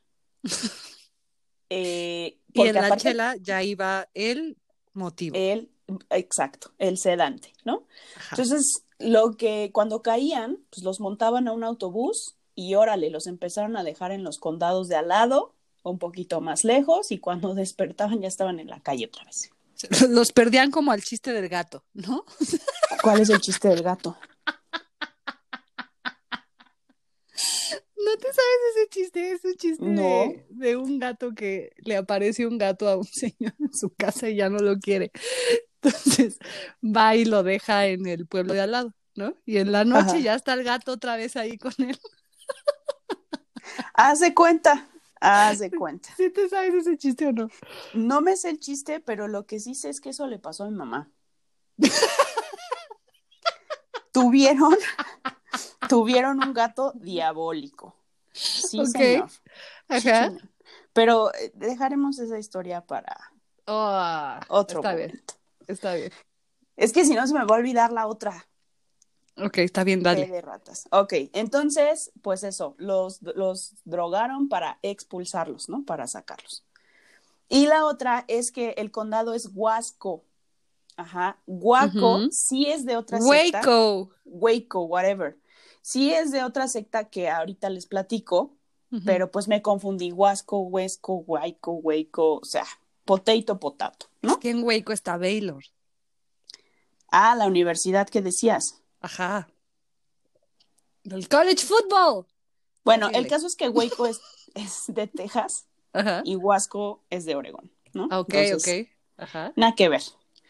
eh, 1.69 2.39
Y 2.53 2.62
en 2.62 2.74
la 2.74 2.85
aparte 2.88 3.03
chela 3.03 3.35
ya 3.39 3.62
iba 3.62 4.09
el 4.13 4.57
motivo. 4.93 5.35
el, 5.38 5.69
exacto, 6.10 6.72
el 6.77 6.98
sedante, 6.98 7.54
¿no? 7.63 7.86
Ajá. 8.15 8.36
Entonces, 8.38 8.84
lo 9.00 9.36
que 9.38 9.72
cuando 9.74 10.01
caían, 10.01 10.60
pues 10.70 10.84
los 10.84 11.00
montaban 11.00 11.48
a 11.48 11.51
un 11.54 11.63
autobús 11.63 12.36
y 12.56 12.75
órale, 12.75 13.10
los 13.10 13.27
empezaron 13.27 13.75
a 13.77 13.84
dejar 13.84 14.12
en 14.12 14.24
los 14.24 14.38
condados 14.39 14.88
de 14.88 14.96
al 14.96 15.10
lado, 15.10 15.54
un 15.84 16.00
poquito 16.00 16.42
más 16.42 16.63
lejos, 16.63 17.12
y 17.12 17.20
cuando 17.20 17.54
despertaban 17.56 18.22
ya 18.22 18.27
estaban 18.27 18.60
en 18.60 18.68
la 18.70 18.80
calle 18.82 19.06
otra 19.08 19.24
vez. 19.25 19.50
Los 20.10 20.32
perdían 20.32 20.72
como 20.72 20.94
al 20.94 21.04
chiste 21.04 21.34
del 21.34 21.50
gato, 21.50 21.84
¿no? 21.94 22.24
¿Cuál 23.04 23.20
es 23.20 23.30
el 23.30 23.42
chiste 23.42 23.68
del 23.68 23.84
gato? 23.84 24.18
¿No 27.98 28.18
te 28.18 28.27
sabes 28.27 28.75
ese 28.77 28.89
chiste? 28.89 29.32
Es 29.32 29.44
un 29.44 29.56
chiste 29.56 29.84
No. 29.86 30.01
de, 30.01 30.46
de 30.50 30.75
un 30.77 31.00
gato 31.00 31.34
que 31.36 31.72
le 31.77 31.98
aparece 31.98 32.46
un 32.46 32.58
gato 32.58 32.88
a 32.88 32.98
un 32.98 33.04
señor 33.12 33.54
en 33.60 33.74
su 33.74 33.89
casa 33.94 34.30
y 34.30 34.38
ya 34.38 34.50
no 34.50 34.60
lo 34.60 34.77
quiere. 34.80 35.12
Entonces 35.86 36.39
va 36.84 37.15
y 37.15 37.25
lo 37.25 37.44
deja 37.44 37.88
en 37.88 38.06
el 38.08 38.27
pueblo 38.27 38.54
de 38.54 38.62
al 38.62 38.72
lado, 38.72 38.94
¿no? 39.15 39.36
Y 39.46 39.58
en 39.58 39.72
la 39.72 39.86
noche 39.86 40.22
Ajá. 40.22 40.24
ya 40.24 40.36
está 40.36 40.54
el 40.54 40.63
gato 40.63 40.94
otra 40.94 41.15
vez 41.18 41.36
ahí 41.36 41.58
con 41.58 41.74
él. 41.80 41.98
Haz 43.94 44.20
de 44.20 44.34
cuenta, 44.34 44.88
haz 45.20 45.60
de 45.60 45.74
cuenta. 45.74 46.10
¿Sí 46.18 46.30
te 46.32 46.50
sabes 46.50 46.74
ese 46.75 46.98
chiste 46.98 47.27
o 47.27 47.32
no? 47.32 47.50
No 47.94 48.22
me 48.22 48.36
sé 48.38 48.51
el 48.51 48.60
chiste, 48.60 49.00
pero 49.00 49.27
lo 49.27 49.48
que 49.48 49.60
sí 49.60 49.74
sé 49.74 49.89
es 49.89 50.00
que 50.00 50.10
eso 50.10 50.27
le 50.27 50.38
pasó 50.38 50.65
a 50.65 50.70
mi 50.70 50.75
mamá. 50.75 51.12
Tuvieron, 54.12 54.75
tuvieron 55.88 56.39
un 56.39 56.54
gato 56.54 56.94
diabólico. 56.96 57.96
Sí, 58.56 58.86
Ok. 58.86 58.88
señor. 58.88 59.30
Sí, 59.94 60.13
Ajá. 60.13 60.15
señor. 60.15 60.50
Pero 60.94 61.34
eh, 61.36 61.51
dejaremos 61.56 62.20
esa 62.20 62.39
historia 62.39 62.86
para 62.86 63.34
Oh, 63.68 64.39
otro 64.48 64.82
está 64.82 64.94
bien, 64.96 65.12
momento. 65.12 65.36
Está 65.67 65.95
bien. 65.95 66.12
Es 66.75 66.91
que 66.91 67.05
si 67.05 67.13
no 67.13 67.25
se 67.25 67.34
me 67.34 67.45
va 67.45 67.55
a 67.55 67.60
olvidar 67.60 67.91
la 67.91 68.07
otra. 68.07 68.48
Ok, 69.38 69.57
está 69.60 69.84
bien, 69.84 70.01
dale. 70.01 70.27
de 70.27 70.41
ratas. 70.41 70.88
Ok, 70.91 71.13
entonces, 71.34 72.12
pues 72.22 72.43
eso, 72.43 72.75
los, 72.77 73.22
los 73.22 73.74
drogaron 73.84 74.48
para 74.48 74.79
expulsarlos, 74.81 75.67
¿no? 75.67 75.84
Para 75.84 76.07
sacarlos. 76.07 76.63
Y 77.50 77.67
la 77.67 77.86
otra 77.86 78.25
es 78.27 78.51
que 78.51 78.72
el 78.77 78.91
condado 78.91 79.34
es 79.34 79.50
Huasco. 79.53 80.24
Ajá. 80.98 81.38
Huaco 81.45 82.31
sí 82.31 82.67
es 82.67 82.86
de 82.86 82.95
otra 82.95 83.19
secta. 83.19 83.60
Waco. 83.60 84.12
Waco, 84.24 84.84
whatever. 84.86 85.38
Sí 85.81 86.13
es 86.13 86.31
de 86.31 86.43
otra 86.43 86.67
secta 86.67 87.10
que 87.10 87.29
ahorita 87.29 87.69
les 87.69 87.86
platico, 87.86 88.55
pero 89.05 89.29
pues 89.29 89.48
me 89.48 89.62
confundí. 89.62 90.12
Huasco, 90.12 90.60
Huesco, 90.60 91.17
Huayco, 91.27 91.74
Waco, 91.74 92.36
o 92.36 92.45
sea, 92.45 92.65
potato, 93.05 93.59
potato, 93.59 94.07
¿no? 94.21 94.39
Que 94.39 94.50
en 94.50 94.63
Waco 94.63 94.91
está 94.91 95.17
Baylor. 95.17 95.63
Ah, 97.09 97.35
la 97.35 97.47
universidad 97.47 98.09
que 98.09 98.21
decías. 98.21 98.81
Ajá. 99.00 99.47
Del 101.03 101.27
college 101.29 101.63
football. 101.65 102.25
Bueno, 102.83 103.07
Síguele. 103.07 103.24
el 103.25 103.29
caso 103.29 103.47
es 103.47 103.55
que 103.55 103.69
Waco 103.69 104.07
es, 104.07 104.19
es 104.55 104.83
de 104.88 105.07
Texas 105.07 105.67
Ajá. 105.93 106.21
y 106.25 106.35
Huasco 106.35 107.03
es 107.09 107.25
de 107.25 107.35
Oregón, 107.35 107.71
¿no? 107.93 108.05
Ok, 108.05 108.33
Entonces, 108.33 108.88
ok. 108.88 108.91
Ajá. 109.17 109.53
Nada 109.55 109.75
que 109.75 109.88
ver. 109.89 110.01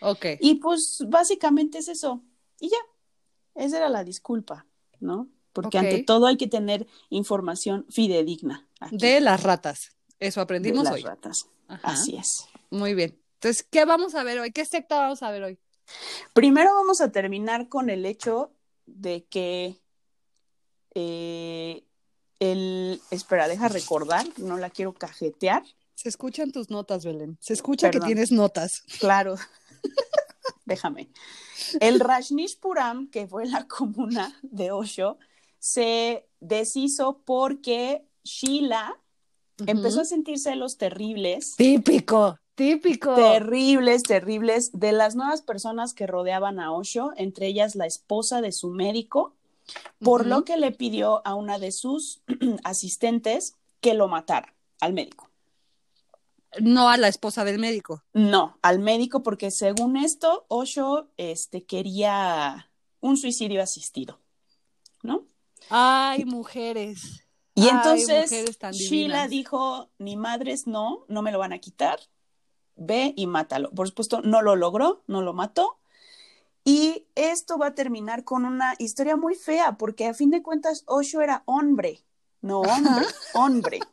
Ok. 0.01 0.25
Y 0.39 0.55
pues 0.55 1.03
básicamente 1.07 1.77
es 1.77 1.87
eso. 1.87 2.21
Y 2.59 2.69
ya, 2.69 2.77
esa 3.55 3.77
era 3.77 3.89
la 3.89 4.03
disculpa, 4.03 4.65
¿no? 4.99 5.27
Porque 5.53 5.77
ante 5.77 6.03
todo 6.03 6.25
hay 6.27 6.35
que 6.35 6.47
tener 6.47 6.85
información 7.09 7.85
fidedigna. 7.89 8.67
aquí 8.81 8.97
De 8.97 9.21
las 9.21 9.41
ratas. 9.43 9.95
Eso 10.19 10.39
de 10.39 10.43
aprendimos 10.43 10.83
las 10.83 10.93
hoy. 10.93 11.01
ratas. 11.03 11.47
Ajá. 11.67 11.91
Así 11.91 12.15
es. 12.15 12.45
Muy 12.69 12.93
bien. 12.93 13.19
Entonces, 13.35 13.63
¿qué 13.69 13.85
vamos 13.85 14.15
a 14.15 14.23
ver 14.23 14.39
hoy? 14.39 14.51
¿Qué 14.51 14.65
secta 14.65 14.99
vamos 14.99 15.21
a 15.23 15.31
ver 15.31 15.43
hoy? 15.43 15.59
Primero 16.33 16.73
vamos 16.73 17.01
a 17.01 17.11
terminar 17.11 17.69
con 17.69 17.89
el 17.89 18.05
hecho 18.05 18.51
de 18.85 19.25
que 19.25 19.79
eh, 20.93 21.83
el... 22.39 23.01
Espera, 23.11 23.47
deja 23.47 23.67
recordar, 23.67 24.25
no 24.37 24.57
la 24.57 24.69
quiero 24.69 24.93
cajetear. 24.93 25.63
Se 25.95 26.09
escuchan 26.09 26.51
tus 26.51 26.69
notas, 26.69 27.05
Belén. 27.05 27.37
Se 27.39 27.53
escucha 27.53 27.87
Perdón. 27.87 28.01
que 28.01 28.13
tienes 28.13 28.31
notas. 28.31 28.83
Claro. 28.99 29.35
Déjame. 30.65 31.09
El 31.79 31.99
Rajneeshpuram, 31.99 33.09
que 33.09 33.27
fue 33.27 33.45
la 33.45 33.67
comuna 33.67 34.37
de 34.41 34.71
Osho, 34.71 35.17
se 35.59 36.27
deshizo 36.39 37.21
porque 37.25 38.07
Sheila 38.23 38.99
empezó 39.65 40.01
a 40.01 40.05
sentir 40.05 40.39
celos 40.39 40.77
terribles, 40.77 41.55
Típico, 41.55 42.37
típico. 42.55 43.15
terribles, 43.15 44.03
terribles 44.03 44.71
de 44.73 44.91
las 44.91 45.15
nuevas 45.15 45.41
personas 45.41 45.93
que 45.93 46.07
rodeaban 46.07 46.59
a 46.59 46.71
Osho, 46.71 47.11
entre 47.17 47.47
ellas 47.47 47.75
la 47.75 47.85
esposa 47.85 48.41
de 48.41 48.51
su 48.51 48.69
médico, 48.69 49.33
por 49.99 50.25
lo 50.27 50.45
que 50.45 50.57
le 50.57 50.71
pidió 50.71 51.25
a 51.25 51.33
una 51.35 51.57
de 51.57 51.71
sus 51.71 52.21
asistentes 52.63 53.55
que 53.81 53.93
lo 53.93 54.07
matara 54.07 54.53
al 54.79 54.93
médico. 54.93 55.29
No 56.61 56.87
a 56.89 56.95
la 56.97 57.09
esposa 57.09 57.43
del 57.43 57.59
médico. 57.59 58.03
No, 58.13 58.57
al 58.61 58.79
médico, 58.79 59.23
porque 59.23 59.51
según 59.51 59.97
esto, 59.97 60.45
Osho 60.47 61.09
este, 61.17 61.65
quería 61.65 62.69
un 63.01 63.17
suicidio 63.17 63.61
asistido, 63.61 64.19
¿no? 65.03 65.25
Ay, 65.69 66.23
mujeres. 66.25 67.24
Y 67.55 67.69
entonces 67.69 68.57
Sheila 68.71 69.27
dijo, 69.27 69.89
ni 69.97 70.17
madres, 70.17 70.67
no, 70.67 71.05
no 71.07 71.21
me 71.21 71.31
lo 71.31 71.39
van 71.39 71.53
a 71.53 71.59
quitar, 71.59 71.99
ve 72.75 73.13
y 73.15 73.27
mátalo. 73.27 73.71
Por 73.71 73.87
supuesto, 73.87 74.21
no 74.21 74.41
lo 74.41 74.55
logró, 74.55 75.03
no 75.07 75.21
lo 75.21 75.33
mató. 75.33 75.79
Y 76.65 77.05
esto 77.15 77.57
va 77.57 77.67
a 77.67 77.75
terminar 77.75 78.23
con 78.25 78.43
una 78.43 78.75
historia 78.77 79.15
muy 79.15 79.35
fea, 79.35 79.77
porque 79.77 80.05
a 80.07 80.13
fin 80.13 80.31
de 80.31 80.43
cuentas 80.43 80.83
Osho 80.85 81.21
era 81.21 81.43
hombre, 81.45 82.03
no 82.41 82.61
hombre, 82.61 83.05
hombre. 83.33 83.79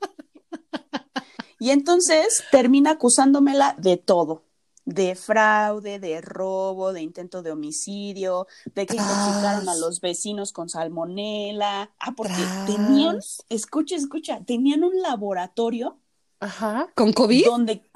Y 1.63 1.71
entonces 1.71 2.43
termina 2.51 2.91
acusándomela 2.91 3.77
de 3.79 3.97
todo, 3.97 4.43
de 4.85 5.15
fraude, 5.15 5.99
de 6.01 6.21
robo, 6.21 6.93
de 6.93 7.03
intento 7.03 7.43
de 7.43 7.53
homicidio, 7.53 8.47
de 8.75 8.87
que 8.87 8.95
Tras. 8.95 9.07
intoxicaron 9.09 9.69
a 9.69 9.75
los 9.77 10.01
vecinos 10.01 10.53
con 10.53 10.69
salmonela. 10.69 11.91
Ah, 11.99 12.13
porque 12.17 12.35
Tras. 12.35 12.67
tenían, 12.67 13.19
escucha, 13.49 13.95
escucha, 13.97 14.41
tenían 14.45 14.83
un 14.85 15.01
laboratorio 15.01 15.99
Ajá. 16.41 16.89
¿Con 16.97 17.13
COVID? 17.13 17.45
donde, 17.45 17.89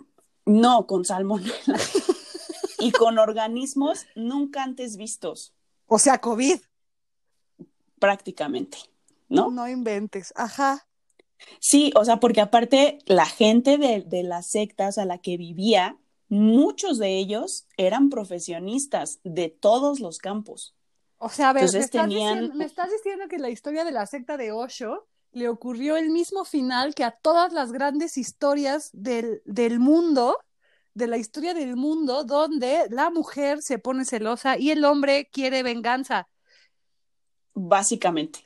no, 0.44 0.86
con 0.86 1.04
salmonela 1.04 1.52
y 2.78 2.92
con 2.92 3.18
organismos 3.18 4.06
nunca 4.14 4.62
antes 4.62 4.96
vistos, 4.96 5.52
O 5.86 5.98
sea, 5.98 6.20
COVID. 6.20 6.60
prácticamente, 7.98 8.78
¿no? 9.28 9.50
No 9.50 9.68
inventes. 9.68 10.32
Ajá. 10.36 10.86
Sí, 11.60 11.92
o 11.96 12.04
sea, 12.04 12.18
porque 12.20 12.40
aparte 12.40 12.98
la 13.06 13.26
gente 13.26 13.78
de, 13.78 14.02
de 14.02 14.22
las 14.22 14.46
sectas 14.46 14.98
a 14.98 15.04
la 15.04 15.18
que 15.18 15.36
vivía, 15.36 15.96
muchos 16.28 16.98
de 16.98 17.16
ellos 17.18 17.66
eran 17.76 18.10
profesionistas 18.10 19.20
de 19.24 19.48
todos 19.48 20.00
los 20.00 20.18
campos. 20.18 20.74
O 21.18 21.28
sea, 21.28 21.50
a 21.50 21.52
ver, 21.52 21.62
Entonces 21.64 21.80
me, 21.80 21.84
estás 21.86 22.02
tenían- 22.02 22.34
diciendo, 22.34 22.54
me 22.56 22.64
estás 22.64 22.90
diciendo 22.90 23.28
que 23.28 23.38
la 23.38 23.48
historia 23.50 23.84
de 23.84 23.92
la 23.92 24.06
secta 24.06 24.36
de 24.36 24.52
Osho 24.52 25.06
le 25.32 25.48
ocurrió 25.48 25.96
el 25.96 26.10
mismo 26.10 26.44
final 26.44 26.94
que 26.94 27.04
a 27.04 27.10
todas 27.10 27.52
las 27.52 27.72
grandes 27.72 28.16
historias 28.18 28.90
del, 28.92 29.42
del 29.44 29.78
mundo, 29.78 30.38
de 30.94 31.06
la 31.06 31.16
historia 31.18 31.52
del 31.54 31.76
mundo, 31.76 32.24
donde 32.24 32.86
la 32.90 33.10
mujer 33.10 33.60
se 33.62 33.78
pone 33.78 34.04
celosa 34.04 34.58
y 34.58 34.70
el 34.70 34.84
hombre 34.84 35.28
quiere 35.30 35.62
venganza. 35.62 36.28
Básicamente. 37.54 38.40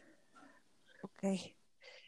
Ok. 1.02 1.24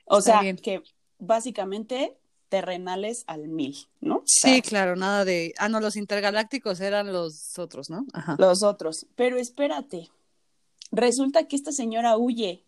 O 0.07 0.19
Está 0.19 0.33
sea, 0.33 0.41
bien. 0.43 0.57
que 0.57 0.83
básicamente 1.19 2.19
terrenales 2.53 3.25
al 3.29 3.49
mil, 3.49 3.75
¿no? 4.03 4.17
O 4.17 4.23
Sí, 4.27 4.61
claro, 4.61 4.95
nada 4.95 5.25
de. 5.25 5.55
Ah, 5.57 5.71
no, 5.71 5.81
los 5.81 5.97
intergalácticos 5.97 6.83
eran 6.83 7.11
los 7.11 7.59
otros, 7.59 7.89
¿no? 7.89 8.05
Ajá. 8.13 8.37
los 8.39 8.63
otros. 8.63 9.07
Pero 9.17 9.39
espérate, 9.39 10.11
resulta 10.91 11.49
que 11.49 11.57
esta 11.57 11.73
señora 11.73 12.19
huye, 12.19 12.63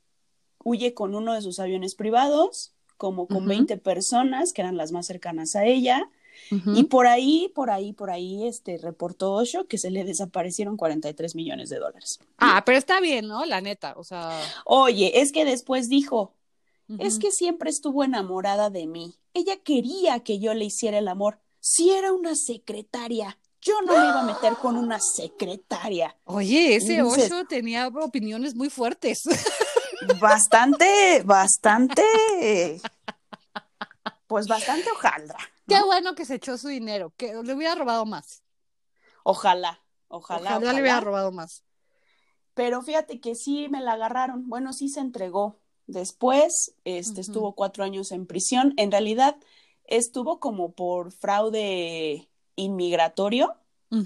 huye 0.64 0.94
con 0.94 1.14
uno 1.14 1.34
de 1.34 1.42
sus 1.42 1.60
aviones 1.60 1.94
privados, 1.96 2.72
como 2.96 3.26
con 3.26 3.40
Ujú. 3.42 3.48
20 3.48 3.76
personas, 3.76 4.54
que 4.54 4.62
eran 4.62 4.78
las 4.78 4.90
más 4.90 5.06
cercanas 5.06 5.54
a 5.54 5.66
ella, 5.66 6.08
y 6.66 6.84
por 6.84 7.06
ahí, 7.06 7.52
por 7.54 7.68
ahí, 7.70 7.92
por 7.92 8.10
ahí, 8.10 8.48
este, 8.48 8.78
reportó 8.78 9.34
Osho 9.34 9.66
que 9.66 9.76
se 9.76 9.90
le 9.90 10.04
desaparecieron 10.04 10.78
43 10.78 11.34
millones 11.34 11.68
de 11.68 11.78
dólares. 11.78 12.20
Ah, 12.38 12.62
pero 12.64 12.78
está 12.78 13.00
bien, 13.00 13.28
¿no? 13.28 13.44
La 13.44 13.60
neta, 13.60 13.94
o 13.98 14.02
sea. 14.02 14.40
Oye, 14.64 15.20
es 15.20 15.30
que 15.30 15.44
después 15.44 15.90
dijo, 15.90 16.32
es 16.98 17.18
que 17.18 17.30
siempre 17.30 17.70
estuvo 17.70 18.04
enamorada 18.04 18.70
de 18.70 18.86
mí. 18.86 19.18
Ella 19.32 19.56
quería 19.62 20.20
que 20.20 20.38
yo 20.38 20.54
le 20.54 20.66
hiciera 20.66 20.98
el 20.98 21.08
amor. 21.08 21.40
Si 21.60 21.90
era 21.90 22.12
una 22.12 22.34
secretaria, 22.34 23.38
yo 23.60 23.80
no 23.82 23.92
me 23.94 24.04
iba 24.08 24.20
a 24.20 24.24
meter 24.24 24.54
con 24.56 24.76
una 24.76 25.00
secretaria. 25.00 26.16
Oye, 26.24 26.76
ese 26.76 27.02
Osho 27.02 27.46
tenía 27.46 27.88
opiniones 27.88 28.54
muy 28.54 28.68
fuertes. 28.68 29.22
Bastante, 30.20 31.22
bastante, 31.24 32.02
pues 34.26 34.46
bastante 34.46 34.90
hojaldra. 34.90 35.38
Qué 35.66 35.82
bueno 35.82 36.14
que 36.14 36.26
se 36.26 36.34
echó 36.34 36.58
su 36.58 36.68
dinero, 36.68 37.14
que 37.16 37.32
le 37.42 37.54
hubiera 37.54 37.74
robado 37.74 38.04
más. 38.04 38.42
Ojalá, 39.22 39.82
ojalá, 40.08 40.56
Ojalá, 40.56 40.72
le 40.72 40.80
hubiera 40.82 40.96
ojalá. 40.98 41.00
robado 41.00 41.32
más. 41.32 41.64
Pero 42.52 42.82
fíjate 42.82 43.20
que 43.20 43.34
sí 43.34 43.68
me 43.70 43.80
la 43.80 43.92
agarraron. 43.94 44.48
Bueno, 44.48 44.72
sí 44.74 44.88
se 44.90 45.00
entregó. 45.00 45.58
Después, 45.86 46.74
este, 46.84 47.20
estuvo 47.20 47.54
cuatro 47.54 47.84
años 47.84 48.12
en 48.12 48.26
prisión. 48.26 48.72
En 48.76 48.90
realidad, 48.90 49.36
estuvo 49.86 50.40
como 50.40 50.72
por 50.72 51.12
fraude 51.12 52.28
inmigratorio, 52.56 53.54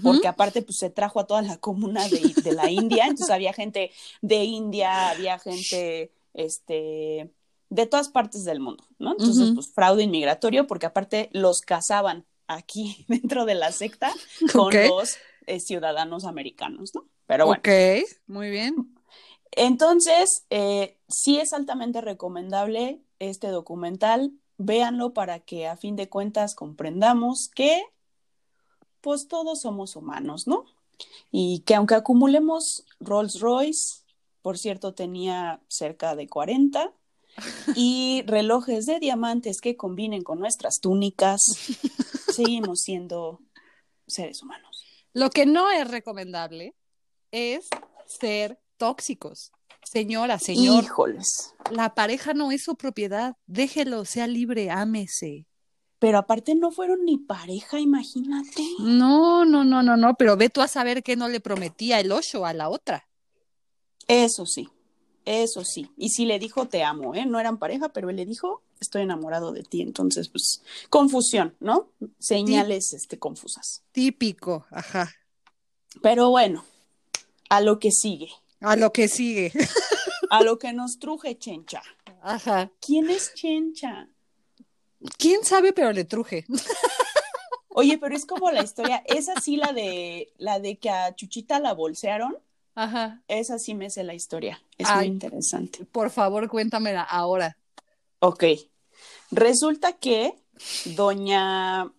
porque 0.03 0.27
aparte, 0.27 0.61
pues 0.61 0.77
se 0.77 0.91
trajo 0.91 1.19
a 1.19 1.25
toda 1.25 1.41
la 1.41 1.57
comuna 1.57 2.07
de, 2.07 2.33
de 2.43 2.51
la 2.51 2.69
India. 2.69 3.05
Entonces 3.05 3.31
había 3.31 3.53
gente 3.53 3.91
de 4.21 4.43
India, 4.43 5.09
había 5.09 5.39
gente, 5.39 6.11
este, 6.35 7.31
de 7.69 7.85
todas 7.85 8.09
partes 8.09 8.43
del 8.43 8.59
mundo, 8.59 8.83
¿no? 8.99 9.11
Entonces, 9.11 9.51
pues 9.55 9.71
fraude 9.73 10.03
inmigratorio, 10.03 10.67
porque 10.67 10.85
aparte 10.85 11.29
los 11.33 11.61
casaban 11.61 12.25
aquí 12.47 13.05
dentro 13.07 13.45
de 13.45 13.55
la 13.55 13.71
secta 13.71 14.11
con 14.53 14.73
los 14.73 15.17
eh, 15.47 15.59
ciudadanos 15.59 16.25
americanos, 16.25 16.93
¿no? 16.93 17.05
Pero 17.25 17.45
bueno. 17.45 17.59
Ok, 17.59 17.69
muy 18.27 18.49
bien. 18.49 18.98
Entonces, 19.51 20.45
eh, 20.49 20.97
sí 21.07 21.39
es 21.39 21.53
altamente 21.53 22.01
recomendable 22.01 23.01
este 23.19 23.47
documental. 23.47 24.31
Véanlo 24.57 25.13
para 25.13 25.39
que 25.39 25.67
a 25.67 25.77
fin 25.77 25.95
de 25.95 26.09
cuentas 26.09 26.55
comprendamos 26.55 27.49
que, 27.53 27.81
pues 29.01 29.27
todos 29.27 29.61
somos 29.61 29.95
humanos, 29.95 30.47
¿no? 30.47 30.65
Y 31.31 31.59
que 31.61 31.75
aunque 31.75 31.95
acumulemos 31.95 32.85
Rolls 32.99 33.39
Royce, 33.39 34.03
por 34.41 34.57
cierto, 34.57 34.93
tenía 34.93 35.61
cerca 35.69 36.15
de 36.15 36.27
40, 36.27 36.93
y 37.75 38.23
relojes 38.25 38.85
de 38.85 38.99
diamantes 38.99 39.61
que 39.61 39.77
combinen 39.77 40.23
con 40.23 40.39
nuestras 40.39 40.79
túnicas. 40.79 41.41
Seguimos 42.33 42.81
siendo 42.81 43.39
seres 44.07 44.41
humanos. 44.41 44.85
Lo 45.13 45.29
que 45.29 45.45
no 45.45 45.69
es 45.71 45.89
recomendable 45.89 46.75
es 47.31 47.67
ser 48.05 48.59
tóxicos. 48.79 49.51
Señora, 49.83 50.39
señor. 50.39 50.83
Híjoles. 50.83 51.53
La 51.69 51.93
pareja 51.93 52.33
no 52.33 52.51
es 52.51 52.63
su 52.63 52.75
propiedad. 52.75 53.35
Déjelo, 53.45 54.05
sea 54.05 54.25
libre, 54.25 54.71
ámese. 54.71 55.45
Pero 55.99 56.17
aparte 56.17 56.55
no 56.55 56.71
fueron 56.71 57.05
ni 57.05 57.17
pareja, 57.17 57.79
imagínate. 57.79 58.63
No, 58.79 59.45
no, 59.45 59.63
no, 59.63 59.83
no, 59.83 59.97
no, 59.97 60.15
pero 60.15 60.35
ve 60.37 60.49
tú 60.49 60.61
a 60.61 60.67
saber 60.67 61.03
que 61.03 61.15
no 61.15 61.27
le 61.27 61.39
prometía 61.39 61.99
el 61.99 62.11
ocho 62.11 62.45
a 62.45 62.53
la 62.53 62.69
otra. 62.69 63.07
Eso 64.07 64.45
sí, 64.45 64.69
eso 65.25 65.63
sí. 65.63 65.91
Y 65.97 66.09
sí 66.09 66.25
le 66.25 66.39
dijo 66.39 66.67
te 66.67 66.83
amo, 66.83 67.13
¿eh? 67.13 67.25
No 67.25 67.39
eran 67.39 67.59
pareja, 67.59 67.89
pero 67.89 68.09
él 68.09 68.15
le 68.15 68.25
dijo 68.25 68.63
estoy 68.79 69.03
enamorado 69.03 69.51
de 69.51 69.63
ti. 69.63 69.81
Entonces, 69.81 70.29
pues, 70.29 70.61
confusión, 70.89 71.55
¿no? 71.59 71.89
Señales, 72.19 72.93
este, 72.93 73.19
confusas. 73.19 73.83
Típico, 73.91 74.65
ajá. 74.71 75.11
Pero 76.01 76.29
bueno, 76.29 76.63
a 77.49 77.61
lo 77.61 77.79
que 77.79 77.91
sigue. 77.91 78.29
A 78.61 78.75
lo 78.75 78.91
que 78.91 79.07
sigue. 79.07 79.51
a 80.29 80.43
lo 80.43 80.59
que 80.59 80.73
nos 80.73 80.99
truje 80.99 81.37
Chencha. 81.37 81.81
Ajá. 82.21 82.71
¿Quién 82.81 83.09
es 83.09 83.33
Chencha? 83.33 84.09
¿Quién 85.17 85.43
sabe, 85.43 85.73
pero 85.73 85.91
le 85.93 86.05
truje? 86.05 86.45
Oye, 87.69 87.97
pero 87.97 88.15
es 88.15 88.25
como 88.25 88.51
la 88.51 88.63
historia, 88.63 89.03
es 89.05 89.29
así 89.29 89.55
la 89.55 89.71
de 89.71 90.33
la 90.37 90.59
de 90.59 90.77
que 90.77 90.89
a 90.89 91.15
Chuchita 91.15 91.59
la 91.59 91.73
bolsearon. 91.73 92.37
Ajá. 92.75 93.21
Esa 93.27 93.59
sí 93.59 93.73
me 93.73 93.89
sé 93.89 94.03
la 94.03 94.13
historia. 94.13 94.61
Es 94.77 94.89
muy 94.93 95.05
interesante. 95.05 95.85
Por 95.85 96.09
favor, 96.09 96.49
cuéntamela 96.49 97.03
ahora. 97.03 97.57
Ok. 98.19 98.43
Resulta 99.31 99.93
que 99.93 100.33
doña, 100.95 101.91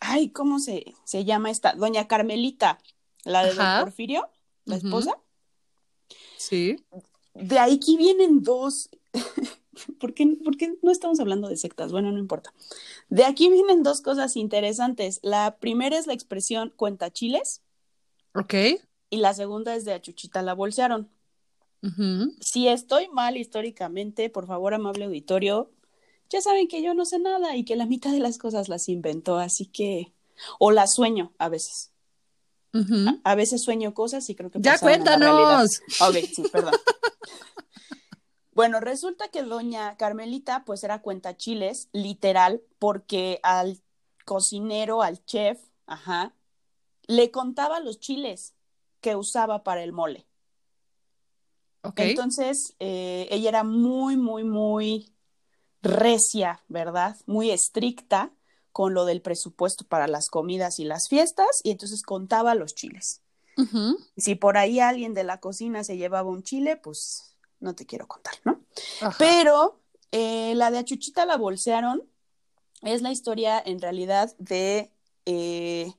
ay, 0.00 0.30
¿cómo 0.30 0.58
se, 0.58 0.94
se 1.04 1.24
llama 1.24 1.50
esta? 1.50 1.72
Doña 1.74 2.08
Carmelita, 2.08 2.78
la 3.24 3.44
de 3.44 3.54
Don 3.54 3.80
Porfirio, 3.80 4.28
la 4.64 4.76
esposa. 4.76 5.18
Sí. 6.38 6.76
De 7.34 7.58
aquí 7.58 7.96
vienen 7.96 8.42
dos. 8.42 8.88
¿Por 10.00 10.14
qué, 10.14 10.38
no 10.82 10.90
estamos 10.90 11.20
hablando 11.20 11.48
de 11.48 11.56
sectas? 11.56 11.92
Bueno, 11.92 12.10
no 12.10 12.18
importa. 12.18 12.52
De 13.08 13.24
aquí 13.24 13.50
vienen 13.50 13.82
dos 13.82 14.00
cosas 14.00 14.36
interesantes. 14.36 15.20
La 15.22 15.58
primera 15.58 15.98
es 15.98 16.06
la 16.06 16.14
expresión 16.14 16.72
cuenta 16.74 17.12
chiles. 17.12 17.62
Ok. 18.34 18.54
Y 19.10 19.18
la 19.18 19.34
segunda 19.34 19.74
es 19.74 19.84
de 19.84 19.92
a 19.92 20.00
Chuchita 20.00 20.42
la 20.42 20.54
bolsearon. 20.54 21.10
Si 22.40 22.66
estoy 22.66 23.08
mal 23.08 23.36
históricamente, 23.36 24.30
por 24.30 24.48
favor, 24.48 24.74
amable 24.74 25.04
auditorio, 25.04 25.70
ya 26.28 26.40
saben 26.40 26.66
que 26.66 26.82
yo 26.82 26.92
no 26.92 27.04
sé 27.04 27.20
nada 27.20 27.56
y 27.56 27.64
que 27.64 27.76
la 27.76 27.86
mitad 27.86 28.10
de 28.10 28.18
las 28.18 28.36
cosas 28.36 28.68
las 28.68 28.88
inventó, 28.88 29.38
así 29.38 29.66
que, 29.66 30.12
o 30.58 30.72
las 30.72 30.94
sueño 30.94 31.32
a 31.38 31.48
veces. 31.48 31.92
A, 33.24 33.34
veces 33.34 33.62
sueño 33.62 33.94
cosas 33.94 34.28
y 34.28 34.34
creo 34.34 34.50
que... 34.50 34.60
Ya 34.60 34.78
cuéntanos. 34.78 35.80
Ok, 36.00 36.16
sí, 36.34 36.42
perdón. 36.50 36.74
Bueno, 38.58 38.80
resulta 38.80 39.28
que 39.28 39.44
doña 39.44 39.96
Carmelita 39.96 40.64
pues 40.64 40.82
era 40.82 41.00
cuenta 41.00 41.36
chiles, 41.36 41.88
literal, 41.92 42.60
porque 42.80 43.38
al 43.44 43.80
cocinero, 44.24 45.00
al 45.00 45.24
chef, 45.24 45.60
ajá, 45.86 46.34
le 47.06 47.30
contaba 47.30 47.78
los 47.78 48.00
chiles 48.00 48.56
que 49.00 49.14
usaba 49.14 49.62
para 49.62 49.84
el 49.84 49.92
mole. 49.92 50.26
Okay. 51.82 52.10
Entonces, 52.10 52.74
eh, 52.80 53.28
ella 53.30 53.48
era 53.48 53.62
muy, 53.62 54.16
muy, 54.16 54.42
muy 54.42 55.14
recia, 55.80 56.60
¿verdad? 56.66 57.16
Muy 57.26 57.52
estricta 57.52 58.32
con 58.78 58.94
lo 58.94 59.06
del 59.06 59.22
presupuesto 59.22 59.84
para 59.84 60.06
las 60.06 60.30
comidas 60.30 60.78
y 60.78 60.84
las 60.84 61.08
fiestas, 61.08 61.62
y 61.64 61.72
entonces 61.72 62.00
contaba 62.02 62.54
los 62.54 62.76
chiles. 62.76 63.22
Si 64.16 64.36
por 64.36 64.56
ahí 64.56 64.78
alguien 64.78 65.14
de 65.14 65.24
la 65.24 65.40
cocina 65.40 65.82
se 65.82 65.96
llevaba 65.96 66.30
un 66.30 66.44
chile, 66.44 66.76
pues 66.76 67.34
no 67.58 67.74
te 67.74 67.86
quiero 67.86 68.06
contar, 68.06 68.34
¿no? 68.44 68.60
Pero 69.18 69.80
eh, 70.12 70.54
la 70.54 70.70
de 70.70 70.78
Achuchita 70.78 71.26
la 71.26 71.36
bolsearon 71.36 72.04
es 72.82 73.02
la 73.02 73.10
historia 73.10 73.60
en 73.66 73.80
realidad 73.80 74.32
de 74.38 74.92
eh, 75.26 75.92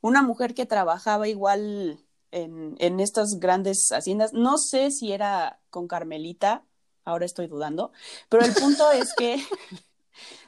una 0.00 0.24
mujer 0.24 0.54
que 0.54 0.66
trabajaba 0.66 1.28
igual 1.28 2.00
en, 2.32 2.74
en, 2.80 2.98
estas 2.98 3.38
grandes 3.38 3.92
haciendas. 3.92 4.32
No 4.32 4.58
sé 4.58 4.90
si 4.90 5.12
era 5.12 5.60
con 5.70 5.86
Carmelita, 5.86 6.64
ahora 7.04 7.26
estoy 7.26 7.46
dudando, 7.46 7.92
pero 8.28 8.44
el 8.44 8.52
punto 8.54 8.90
es 8.90 9.14
que 9.14 9.40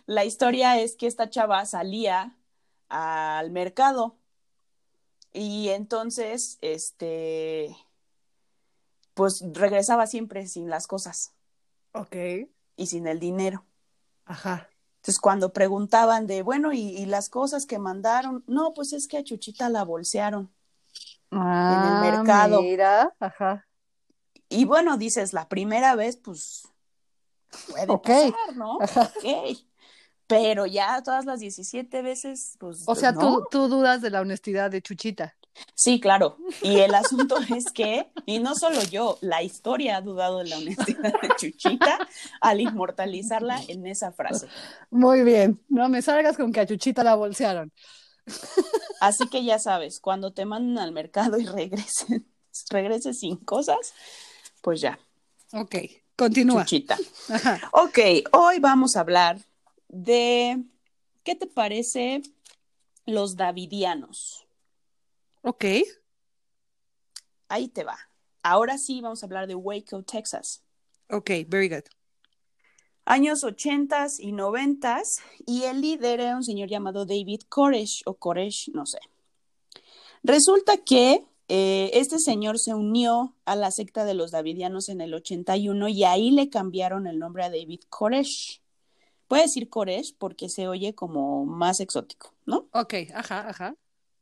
la 0.06 0.24
historia 0.24 0.80
es 0.80 0.96
que 0.96 1.06
esta 1.06 1.28
chava 1.28 1.64
salía 1.66 2.36
al 2.88 3.50
mercado 3.50 4.16
y 5.32 5.68
entonces, 5.68 6.58
este, 6.62 7.76
pues 9.12 9.44
regresaba 9.52 10.06
siempre 10.06 10.46
sin 10.46 10.70
las 10.70 10.86
cosas. 10.86 11.34
Ok. 11.92 12.16
Y 12.76 12.86
sin 12.86 13.06
el 13.06 13.20
dinero. 13.20 13.64
Ajá. 14.24 14.68
Entonces, 14.96 15.20
cuando 15.20 15.52
preguntaban 15.52 16.26
de, 16.26 16.42
bueno, 16.42 16.72
¿y, 16.72 17.04
las 17.06 17.28
cosas 17.28 17.66
que 17.66 17.78
mandaron? 17.78 18.44
No, 18.46 18.72
pues 18.74 18.92
es 18.92 19.06
que 19.06 19.18
a 19.18 19.24
Chuchita 19.24 19.68
la 19.68 19.84
bolsearon 19.84 20.50
ah, 21.30 22.00
en 22.02 22.08
el 22.08 22.12
mercado. 22.12 22.62
Mira, 22.62 23.14
ajá. 23.20 23.66
Y 24.48 24.64
bueno, 24.64 24.96
dices, 24.96 25.32
la 25.32 25.48
primera 25.48 25.94
vez, 25.96 26.16
pues 26.16 26.68
puede 27.68 27.86
pasar, 27.98 28.56
¿no? 28.56 28.76
Ok. 28.76 29.65
Pero 30.26 30.66
ya 30.66 31.02
todas 31.02 31.24
las 31.24 31.40
17 31.40 32.02
veces, 32.02 32.56
pues. 32.58 32.82
O 32.86 32.94
sea, 32.94 33.14
tú, 33.14 33.46
tú 33.50 33.68
dudas 33.68 34.02
de 34.02 34.10
la 34.10 34.20
honestidad 34.20 34.70
de 34.70 34.82
Chuchita. 34.82 35.34
Sí, 35.74 36.00
claro. 36.00 36.36
Y 36.62 36.80
el 36.80 36.94
asunto 36.94 37.36
es 37.56 37.70
que, 37.72 38.10
y 38.26 38.38
no 38.38 38.54
solo 38.54 38.82
yo, 38.84 39.18
la 39.20 39.42
historia 39.42 39.96
ha 39.96 40.00
dudado 40.00 40.38
de 40.38 40.46
la 40.46 40.58
honestidad 40.58 41.12
de 41.20 41.28
Chuchita 41.36 41.98
al 42.40 42.60
inmortalizarla 42.60 43.60
en 43.68 43.86
esa 43.86 44.12
frase. 44.12 44.48
Muy 44.90 45.22
bien. 45.22 45.60
No 45.68 45.88
me 45.88 46.02
salgas 46.02 46.36
con 46.36 46.52
que 46.52 46.60
a 46.60 46.66
Chuchita 46.66 47.04
la 47.04 47.14
bolsearon. 47.14 47.72
Así 49.00 49.28
que 49.28 49.44
ya 49.44 49.58
sabes, 49.58 50.00
cuando 50.00 50.32
te 50.32 50.44
manden 50.44 50.78
al 50.78 50.92
mercado 50.92 51.38
y 51.38 51.46
regresen, 51.46 52.26
regreses 52.70 53.20
sin 53.20 53.36
cosas, 53.36 53.94
pues 54.62 54.80
ya. 54.80 54.98
Ok, 55.52 55.76
continúa. 56.16 56.64
Chuchita. 56.64 56.98
Ok, 57.72 57.98
hoy 58.32 58.58
vamos 58.58 58.96
a 58.96 59.00
hablar 59.00 59.38
de, 59.88 60.64
¿qué 61.24 61.34
te 61.34 61.46
parece 61.46 62.22
los 63.04 63.36
davidianos? 63.36 64.46
Ok. 65.42 65.64
Ahí 67.48 67.68
te 67.68 67.84
va. 67.84 67.96
Ahora 68.42 68.78
sí 68.78 69.00
vamos 69.00 69.22
a 69.22 69.26
hablar 69.26 69.46
de 69.46 69.54
Waco, 69.54 70.02
Texas. 70.02 70.62
Ok, 71.10 71.30
very 71.48 71.68
good. 71.68 71.84
Años 73.04 73.44
80 73.44 74.06
y 74.18 74.32
90 74.32 75.02
y 75.46 75.62
el 75.62 75.80
líder 75.80 76.20
era 76.20 76.36
un 76.36 76.42
señor 76.42 76.68
llamado 76.68 77.06
David 77.06 77.42
Koresh 77.48 78.02
o 78.04 78.14
Koresh, 78.14 78.70
no 78.72 78.84
sé. 78.84 78.98
Resulta 80.24 80.76
que 80.78 81.24
eh, 81.48 81.90
este 81.94 82.18
señor 82.18 82.58
se 82.58 82.74
unió 82.74 83.36
a 83.44 83.54
la 83.54 83.70
secta 83.70 84.04
de 84.04 84.14
los 84.14 84.32
Davidianos 84.32 84.88
en 84.88 85.00
el 85.00 85.14
81 85.14 85.88
y 85.88 86.02
ahí 86.02 86.32
le 86.32 86.50
cambiaron 86.50 87.06
el 87.06 87.20
nombre 87.20 87.44
a 87.44 87.50
David 87.50 87.82
Koresh. 87.88 88.60
Puede 89.28 89.42
decir 89.42 89.68
Koresh 89.68 90.14
porque 90.16 90.48
se 90.48 90.68
oye 90.68 90.94
como 90.94 91.44
más 91.44 91.80
exótico, 91.80 92.34
¿no? 92.44 92.68
Ok, 92.72 92.94
ajá, 93.14 93.48
ajá 93.48 93.76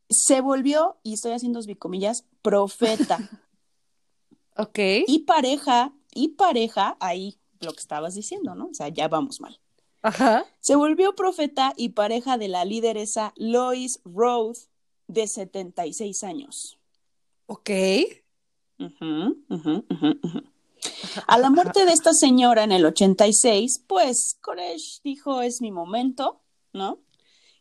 se 0.09 0.41
volvió, 0.41 0.97
y 1.03 1.13
estoy 1.13 1.31
haciendo 1.31 1.59
comillas, 1.77 2.25
profeta. 2.41 3.17
ok. 4.57 4.79
Y 5.07 5.19
pareja, 5.19 5.93
y 6.13 6.29
pareja, 6.29 6.97
ahí 6.99 7.37
lo 7.59 7.73
que 7.73 7.79
estabas 7.79 8.15
diciendo, 8.15 8.55
¿no? 8.55 8.67
O 8.67 8.73
sea, 8.73 8.89
ya 8.89 9.07
vamos 9.07 9.41
mal. 9.41 9.59
Ajá. 10.01 10.45
Se 10.59 10.75
volvió 10.75 11.15
profeta 11.15 11.73
y 11.75 11.89
pareja 11.89 12.37
de 12.37 12.47
la 12.47 12.63
lideresa 12.65 13.33
Lois 13.35 14.01
Roth, 14.03 14.57
de 15.07 15.27
76 15.27 16.23
años. 16.23 16.79
Ok. 17.47 17.69
A 21.27 21.37
la 21.37 21.49
muerte 21.49 21.85
de 21.85 21.91
esta 21.91 22.13
señora 22.13 22.63
en 22.63 22.71
el 22.71 22.85
86, 22.85 23.83
pues 23.87 24.37
Koresh 24.41 25.01
dijo, 25.03 25.41
es 25.41 25.61
mi 25.61 25.71
momento, 25.71 26.41
¿no? 26.73 27.03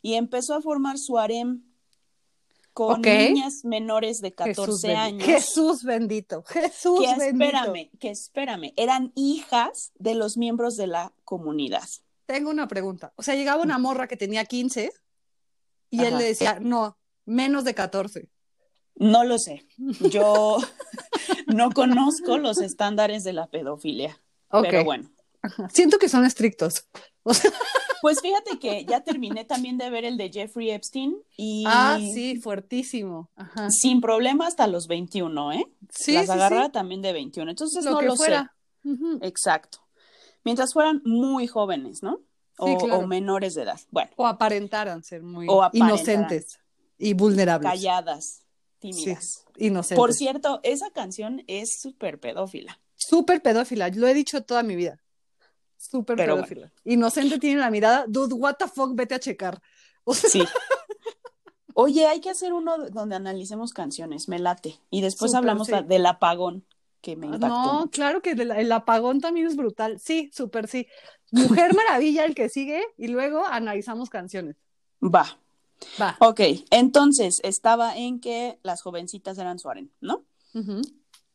Y 0.03 0.15
empezó 0.15 0.55
a 0.55 0.63
formar 0.63 0.99
su 0.99 1.19
harem 1.19 1.63
con 2.75 3.01
niñas 3.01 3.65
menores 3.65 4.21
de 4.21 4.35
14 4.35 4.97
años. 4.97 5.25
Jesús 5.25 5.85
bendito, 5.85 6.43
Jesús 6.43 7.01
que 7.01 7.15
bendito. 7.17 7.45
Espérame, 7.45 7.91
que 8.01 8.11
espérame, 8.11 8.73
eran 8.77 9.13
hijas 9.15 9.93
de 9.95 10.15
los 10.15 10.37
miembros 10.37 10.77
de 10.77 10.89
la 10.89 11.13
comunidad. 11.25 11.89
Tengo 12.27 12.51
una 12.51 12.67
pregunta. 12.67 13.13
O 13.17 13.23
sea, 13.23 13.37
llegaba 13.37 13.63
una 13.63 13.79
morra 13.79 14.09
que 14.09 14.17
tenía 14.17 14.45
15 14.45 14.93
y 15.91 16.05
él 16.05 16.19
le 16.19 16.25
decía, 16.25 16.59
no, 16.61 16.99
menos 17.25 17.65
de 17.65 17.75
14. 17.75 18.29
No 18.97 19.25
lo 19.25 19.39
sé. 19.39 19.67
Yo 20.11 20.59
no 21.57 21.71
conozco 21.75 22.39
los 22.39 22.59
estándares 22.61 23.25
de 23.25 23.33
la 23.33 23.47
pedofilia. 23.49 24.21
Pero 24.51 24.85
bueno. 24.85 25.11
Siento 25.73 25.99
que 25.99 26.09
son 26.09 26.25
estrictos. 26.25 26.87
O 27.23 27.35
sea, 27.35 27.51
Pues 28.03 28.21
fíjate 28.21 28.59
que 28.59 28.85
ya 28.85 29.01
terminé 29.01 29.47
también 29.47 29.79
de 29.79 29.89
ver 29.89 30.05
el 30.05 30.19
de 30.19 30.31
Jeffrey 30.31 30.71
Epstein 30.71 31.17
y 31.39 31.65
ah, 31.67 31.97
sí, 31.99 32.37
fuertísimo. 32.37 33.31
Ajá. 33.35 33.71
sin 33.71 34.03
problema 34.03 34.47
hasta 34.47 34.67
los 34.67 34.89
21, 34.89 35.53
¿eh? 35.53 35.67
Sí, 35.89 36.13
Las 36.13 36.27
sí, 36.27 36.33
agarra 36.33 36.67
sí. 36.67 36.73
también 36.73 37.01
de 37.01 37.15
21. 37.15 37.51
Entonces 37.51 37.83
Lo 37.87 37.93
no 37.93 37.99
que 38.01 38.07
lo 38.07 38.17
fuera. 38.17 38.55
Sé. 38.83 38.91
Exacto. 39.23 39.79
Mientras 40.45 40.75
fueran 40.75 41.01
muy 41.07 41.47
jóvenes, 41.47 42.03
¿no? 42.03 42.21
O, 42.59 42.67
Sí, 42.69 42.77
claro. 42.85 42.99
o 42.99 43.07
menores 43.07 43.55
de 43.55 43.63
edad. 43.63 43.81
Bueno, 43.91 44.11
O 44.17 44.27
aparentaran 44.27 45.03
ser 45.03 45.23
muy 45.23 45.47
O 45.49 45.63
aparentaran. 45.63 45.95
inocentes 45.97 46.59
y 46.99 47.15
vulnerables. 47.15 47.71
calladas, 47.73 48.44
tímidas. 48.93 49.47
Inocentes. 49.57 49.97
Por 49.97 50.13
cierto, 50.13 50.61
esa 50.63 50.91
canción 50.91 51.43
es 51.47 51.81
súper 51.81 52.21
pedófila. 52.21 52.81
Súper 52.97 53.41
pedófila, 53.41 53.89
lo 53.89 54.07
he 54.07 54.15
dicho 54.15 54.43
toda 54.45 54.63
mi 54.63 54.77
vida. 54.77 55.01
Súper 55.79 56.17
pedófila. 56.17 56.71
Inocente 56.85 57.39
tiene 57.39 57.61
la 57.61 57.71
mirada, 57.71 58.05
dude, 58.09 58.35
what 58.35 58.57
the 58.57 58.69
fuck, 58.69 58.95
vete 58.95 59.15
a 59.15 59.21
checar. 59.21 59.61
O 60.05 60.15
sea, 60.15 60.31
Sí. 60.31 60.45
Oye, 61.77 62.07
hay 62.07 62.21
que 62.21 62.31
hacer 62.31 62.53
uno 62.53 62.89
donde 62.91 63.17
analicemos 63.17 63.73
canciones, 63.73 64.29
me 64.29 64.39
late. 64.39 64.79
Y 64.91 65.01
después 65.01 65.35
hablamos 65.35 65.67
sí. 65.67 65.73
del 65.89 66.07
apagón 66.07 66.65
que 67.01 67.17
me 67.17 67.27
impactó. 67.27 67.49
no, 67.49 67.91
claro 67.91 68.23
que 68.23 68.31
el, 68.31 68.53
el 68.53 68.71
apagón 68.71 69.21
también 69.21 69.49
es 69.49 69.57
brutal. 69.57 69.99
Sí, 69.99 70.31
súper 70.33 70.69
sí. 70.69 70.87
Mujer 71.33 71.75
Maravilla, 71.75 72.27
el 72.27 72.37
que 72.37 72.49
sigue, 72.49 72.81
y 72.97 73.09
luego 73.09 73.45
analizamos 73.45 74.09
canciones. 74.09 74.57
Va. 75.03 75.39
Va. 76.01 76.17
Ok, 76.21 76.41
entonces 76.71 77.41
estaba 77.45 77.97
en 77.97 78.21
que 78.21 78.59
las 78.63 78.83
jovencitas 78.83 79.39
eran 79.39 79.59
Suaren, 79.59 79.93
¿no? 80.01 80.25
Ujú. 80.55 80.83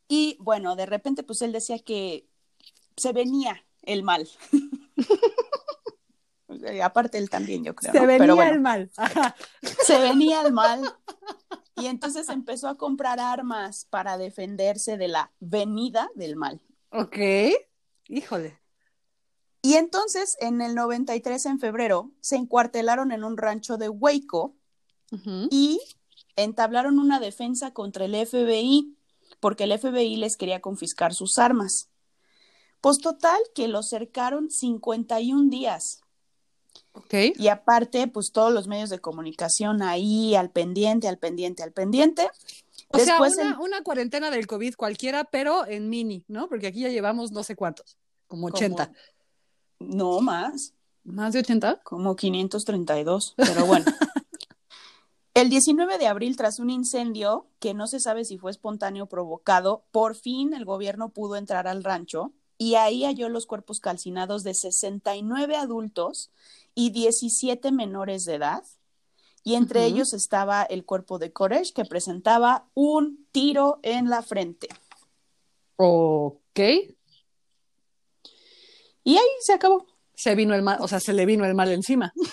Y 0.07 0.37
bueno, 0.39 0.75
de 0.75 0.85
repente, 0.85 1.23
pues 1.23 1.41
él 1.41 1.51
decía 1.51 1.79
que 1.79 2.27
se 2.97 3.13
venía 3.13 3.63
el 3.83 4.03
mal. 4.03 4.27
Aparte 6.83 7.17
él 7.17 7.29
también, 7.29 7.63
yo 7.63 7.75
creo. 7.75 7.91
Se 7.91 7.99
¿no? 7.99 8.07
venía 8.07 8.19
Pero 8.19 8.35
bueno, 8.35 8.51
el 8.51 8.59
mal. 8.59 8.91
Ajá. 8.97 9.35
se 9.61 9.99
venía 9.99 10.41
el 10.41 10.51
mal. 10.51 10.81
Y 11.75 11.85
entonces 11.85 12.27
empezó 12.29 12.67
a 12.67 12.77
comprar 12.77 13.19
armas 13.19 13.85
para 13.89 14.17
defenderse 14.17 14.97
de 14.97 15.07
la 15.07 15.31
venida 15.39 16.09
del 16.15 16.35
mal. 16.35 16.61
Ok. 16.91 17.17
Híjole. 18.07 18.58
Y 19.61 19.75
entonces, 19.75 20.37
en 20.39 20.61
el 20.61 20.73
93, 20.75 21.45
en 21.45 21.59
febrero, 21.59 22.11
se 22.21 22.35
encuartelaron 22.37 23.11
en 23.11 23.23
un 23.23 23.37
rancho 23.37 23.77
de 23.77 23.89
Waco 23.89 24.55
y 25.51 25.79
entablaron 26.35 26.99
una 26.99 27.19
defensa 27.19 27.71
contra 27.71 28.05
el 28.05 28.13
FBI, 28.15 28.95
porque 29.39 29.65
el 29.65 29.77
FBI 29.77 30.15
les 30.17 30.37
quería 30.37 30.61
confiscar 30.61 31.13
sus 31.13 31.37
armas. 31.37 31.89
Pues 32.81 32.99
total, 32.99 33.39
que 33.53 33.67
los 33.67 33.89
cercaron 33.89 34.49
51 34.49 35.49
días. 35.49 36.01
Ok. 36.93 37.13
Y 37.35 37.47
aparte, 37.49 38.07
pues 38.07 38.31
todos 38.31 38.53
los 38.53 38.67
medios 38.67 38.89
de 38.89 38.99
comunicación 38.99 39.81
ahí, 39.81 40.35
al 40.35 40.49
pendiente, 40.51 41.07
al 41.07 41.17
pendiente, 41.17 41.63
al 41.63 41.73
pendiente. 41.73 42.29
O 42.89 42.97
Después 42.97 43.33
sea, 43.35 43.43
una, 43.45 43.55
el- 43.55 43.59
una 43.59 43.83
cuarentena 43.83 44.31
del 44.31 44.47
COVID 44.47 44.75
cualquiera, 44.75 45.25
pero 45.25 45.65
en 45.67 45.89
mini, 45.89 46.23
¿no? 46.27 46.47
Porque 46.47 46.67
aquí 46.67 46.81
ya 46.81 46.89
llevamos 46.89 47.31
no 47.31 47.43
sé 47.43 47.55
cuántos, 47.55 47.97
como 48.27 48.47
80. 48.47 48.87
como- 48.87 48.97
no 49.79 50.19
más, 50.21 50.73
¿Más 51.03 51.33
de 51.33 51.39
80? 51.39 51.81
como 51.83 52.15
532, 52.15 53.33
pero 53.37 53.65
bueno. 53.65 53.85
El 55.33 55.49
19 55.49 55.97
de 55.97 56.07
abril, 56.07 56.35
tras 56.35 56.59
un 56.59 56.69
incendio 56.69 57.47
que 57.59 57.73
no 57.73 57.87
se 57.87 57.99
sabe 57.99 58.25
si 58.25 58.37
fue 58.37 58.51
espontáneo 58.51 59.05
o 59.05 59.09
provocado, 59.09 59.85
por 59.91 60.15
fin 60.15 60.53
el 60.53 60.65
gobierno 60.65 61.09
pudo 61.09 61.35
entrar 61.35 61.67
al 61.67 61.83
rancho 61.83 62.33
y 62.57 62.75
ahí 62.75 63.05
halló 63.05 63.29
los 63.29 63.45
cuerpos 63.45 63.79
calcinados 63.79 64.43
de 64.43 64.53
69 64.53 65.55
adultos 65.55 66.29
y 66.75 66.89
17 66.89 67.71
menores 67.71 68.25
de 68.25 68.35
edad. 68.35 68.63
Y 69.43 69.55
entre 69.55 69.85
ellos 69.85 70.13
estaba 70.13 70.63
el 70.63 70.83
cuerpo 70.83 71.17
de 71.17 71.31
Koresh 71.31 71.71
que 71.71 71.85
presentaba 71.85 72.67
un 72.73 73.25
tiro 73.31 73.79
en 73.81 74.09
la 74.09 74.21
frente. 74.21 74.67
Ok. 75.77 76.59
Y 79.09 79.17
ahí 79.17 79.25
se 79.41 79.53
acabó. 79.53 79.87
Se 80.13 80.35
vino 80.35 80.53
el 80.53 80.61
mal, 80.61 80.77
o 80.81 80.87
sea, 80.87 80.99
se 80.99 81.13
le 81.13 81.25
vino 81.25 81.45
el 81.45 81.55
mal 81.55 81.71
encima. 81.71 82.13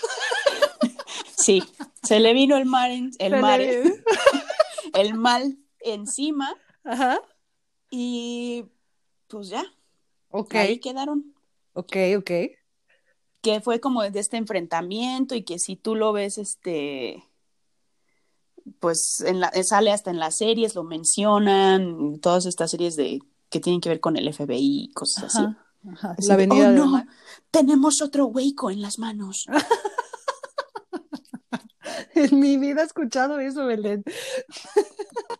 Sí, 1.39 1.63
se 2.03 2.19
le 2.19 2.33
vino 2.33 2.57
el 2.57 2.65
mar, 2.65 2.91
en- 2.91 3.11
el 3.19 3.39
mar, 3.39 3.59
le 3.59 3.83
el 4.95 5.13
mal 5.13 5.57
encima 5.79 6.53
Ajá. 6.83 7.21
y 7.89 8.65
pues 9.27 9.47
ya, 9.49 9.63
Ok. 10.29 10.55
ahí 10.55 10.79
quedaron. 10.79 11.33
Ok, 11.73 11.95
ok. 12.17 12.31
Que 13.41 13.61
fue 13.61 13.79
como 13.79 14.01
de 14.03 14.19
este 14.19 14.35
enfrentamiento 14.35 15.35
y 15.35 15.43
que 15.43 15.57
si 15.57 15.77
tú 15.77 15.95
lo 15.95 16.11
ves, 16.11 16.37
este, 16.37 17.23
pues 18.79 19.21
en 19.21 19.39
la, 19.39 19.51
sale 19.63 19.91
hasta 19.91 20.09
en 20.11 20.19
las 20.19 20.37
series, 20.37 20.75
lo 20.75 20.83
mencionan, 20.83 22.19
todas 22.19 22.45
estas 22.45 22.71
series 22.71 22.95
de 22.97 23.19
que 23.49 23.59
tienen 23.61 23.79
que 23.79 23.89
ver 23.89 23.99
con 24.01 24.17
el 24.17 24.27
FBI 24.33 24.89
y 24.89 24.91
cosas 24.91 25.35
así. 25.35 25.45
Ajá. 25.91 26.15
De, 26.17 26.47
"Oh, 26.49 26.71
no, 26.71 27.05
tenemos 27.51 28.01
otro 28.01 28.25
hueco 28.27 28.71
en 28.71 28.81
las 28.81 28.99
manos. 28.99 29.45
En 32.13 32.39
mi 32.39 32.57
vida 32.57 32.81
he 32.81 32.85
escuchado 32.85 33.39
eso, 33.39 33.65
Belén. 33.65 34.03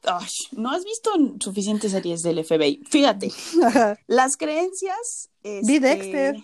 Ay, 0.04 0.28
no 0.52 0.72
has 0.72 0.84
visto 0.84 1.12
suficientes 1.40 1.92
series 1.92 2.22
del 2.24 2.44
FBI. 2.44 2.84
Fíjate, 2.88 3.32
Ajá. 3.64 3.98
las 4.08 4.38
creencias. 4.38 5.30
Vi 5.44 5.50
este, 5.60 5.80
Dexter. 5.80 6.36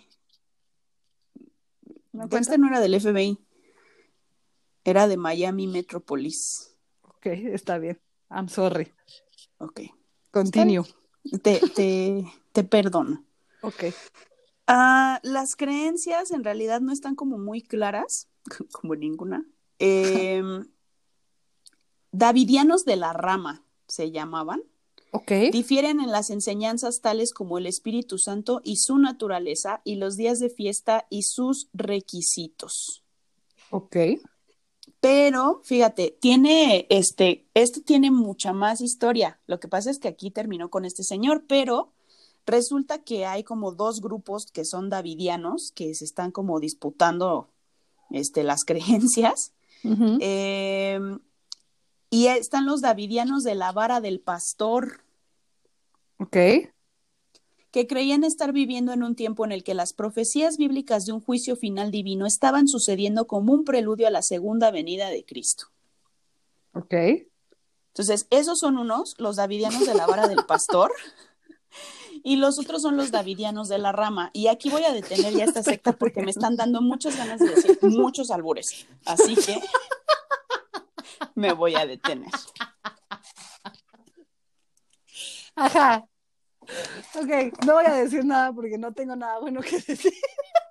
¿No? 2.12 2.27
Dexter 2.27 2.60
no 2.60 2.67
era 2.67 2.79
del 2.79 2.99
FBI. 2.99 3.38
Era 4.84 5.08
de 5.08 5.17
Miami 5.17 5.67
Metropolis. 5.67 6.75
Ok, 7.03 7.27
está 7.27 7.77
bien. 7.77 7.99
I'm 8.29 8.49
sorry. 8.49 8.91
Ok. 9.60 9.82
Continue. 10.32 10.84
Te, 11.41 11.60
te, 11.75 12.25
te 12.51 12.63
perdono. 12.63 13.23
Ok. 13.63 13.86
Ah, 14.67 15.19
las 15.23 15.56
creencias 15.56 16.32
en 16.32 16.43
realidad 16.43 16.82
no 16.82 16.91
están 16.91 17.15
como 17.15 17.38
muy 17.38 17.62
claras, 17.62 18.30
como 18.71 18.95
ninguna. 18.95 19.45
Em, 19.80 20.67
Davidianos 22.12 22.86
de 22.86 22.95
la 22.95 23.12
rama 23.12 23.65
se 23.88 24.12
llamaban. 24.12 24.62
Ok. 25.12 25.32
Difieren 25.52 25.99
en 25.99 26.12
las 26.12 26.30
enseñanzas 26.30 27.02
tales 27.02 27.34
como 27.34 27.58
el 27.58 27.65
Espíritu 27.65 28.17
Santo 28.17 28.62
y 28.63 28.78
su 28.78 28.97
naturaleza 28.97 29.82
y 29.84 29.95
los 29.95 30.15
días 30.15 30.39
de 30.39 30.49
fiesta 30.49 31.08
y 31.10 31.23
sus 31.23 31.69
requisitos. 31.73 33.04
Ok. 33.71 33.97
Pero, 34.99 35.62
fíjate, 35.63 36.17
tiene 36.19 36.88
este, 36.89 37.47
esto 37.54 37.82
tiene 37.82 38.12
mucha 38.12 38.54
más 38.54 38.80
historia. 38.80 39.39
Lo 39.47 39.60
que 39.60 39.67
pasa 39.67 39.89
es 39.89 39.99
que 39.99 40.08
aquí 40.08 40.32
terminó 40.32 40.69
con 40.69 40.86
este 40.86 41.04
señor, 41.04 41.45
pero 41.47 41.93
resulta 42.45 43.03
que 43.03 43.25
hay 43.25 43.43
como 43.43 43.71
dos 43.71 44.01
grupos 44.01 44.45
que 44.45 44.65
son 44.65 44.89
davidianos 44.89 45.71
que 45.73 45.93
se 45.95 46.06
están 46.06 46.32
como 46.32 46.60
disputando 46.60 47.49
este, 48.10 48.43
las 48.43 48.63
creencias. 48.65 49.53
Eh, 50.19 50.99
y 52.10 52.27
están 52.27 52.65
los 52.65 52.82
davidianos 52.82 53.43
de 53.43 53.56
la 53.56 53.71
vara 53.71 53.99
del 53.99 54.19
pastor, 54.19 55.01
Ok. 56.19 56.38
que 57.71 57.88
creían 57.88 58.23
estar 58.23 58.53
viviendo 58.53 58.93
en 58.93 59.03
un 59.03 59.15
tiempo 59.15 59.43
en 59.45 59.51
el 59.51 59.63
que 59.63 59.73
las 59.73 59.93
profecías 59.93 60.58
bíblicas 60.58 61.06
de 61.06 61.12
un 61.12 61.21
juicio 61.21 61.56
final 61.56 61.89
divino 61.91 62.25
estaban 62.27 62.67
sucediendo 62.67 63.25
como 63.25 63.51
un 63.51 63.65
preludio 63.65 64.08
a 64.08 64.12
la 64.12 64.21
segunda 64.21 64.69
venida 64.71 65.10
de 65.10 65.25
Cristo. 65.25 65.65
Ok. 66.73 66.93
Entonces, 67.88 68.27
esos 68.29 68.60
son 68.60 68.77
unos, 68.77 69.15
los 69.19 69.36
davidianos 69.36 69.86
de 69.86 69.95
la 69.95 70.06
vara 70.06 70.27
del 70.27 70.45
pastor, 70.45 70.91
y 72.24 72.38
los 72.38 72.58
otros 72.58 72.82
son 72.82 72.96
los 72.96 73.12
davidianos 73.12 73.68
de 73.68 73.78
la 73.78 73.92
rama. 73.92 74.32
Y 74.34 74.48
aquí 74.48 74.70
voy 74.70 74.84
a 74.86 74.94
detener 74.94 75.34
ya 75.34 75.44
esta 75.44 75.62
secta 75.62 75.92
porque 75.92 76.22
me 76.22 76.32
están 76.32 76.56
dando 76.56 76.82
muchas 76.82 77.18
ganas 77.18 77.40
de 77.40 77.50
decir 77.50 77.78
muchos 77.82 78.32
albures. 78.32 78.88
Así 79.06 79.36
que 79.36 79.62
me 81.36 81.52
voy 81.54 81.76
a 81.76 81.86
detener. 81.86 82.32
Ajá. 85.56 86.08
Ok, 87.16 87.66
no 87.66 87.74
voy 87.74 87.86
a 87.86 87.94
decir 87.94 88.24
nada 88.26 88.54
porque 88.54 88.78
no 88.78 88.94
tengo 88.94 89.16
nada 89.16 89.40
bueno 89.40 89.62
que 89.62 89.80
decir. 89.80 90.14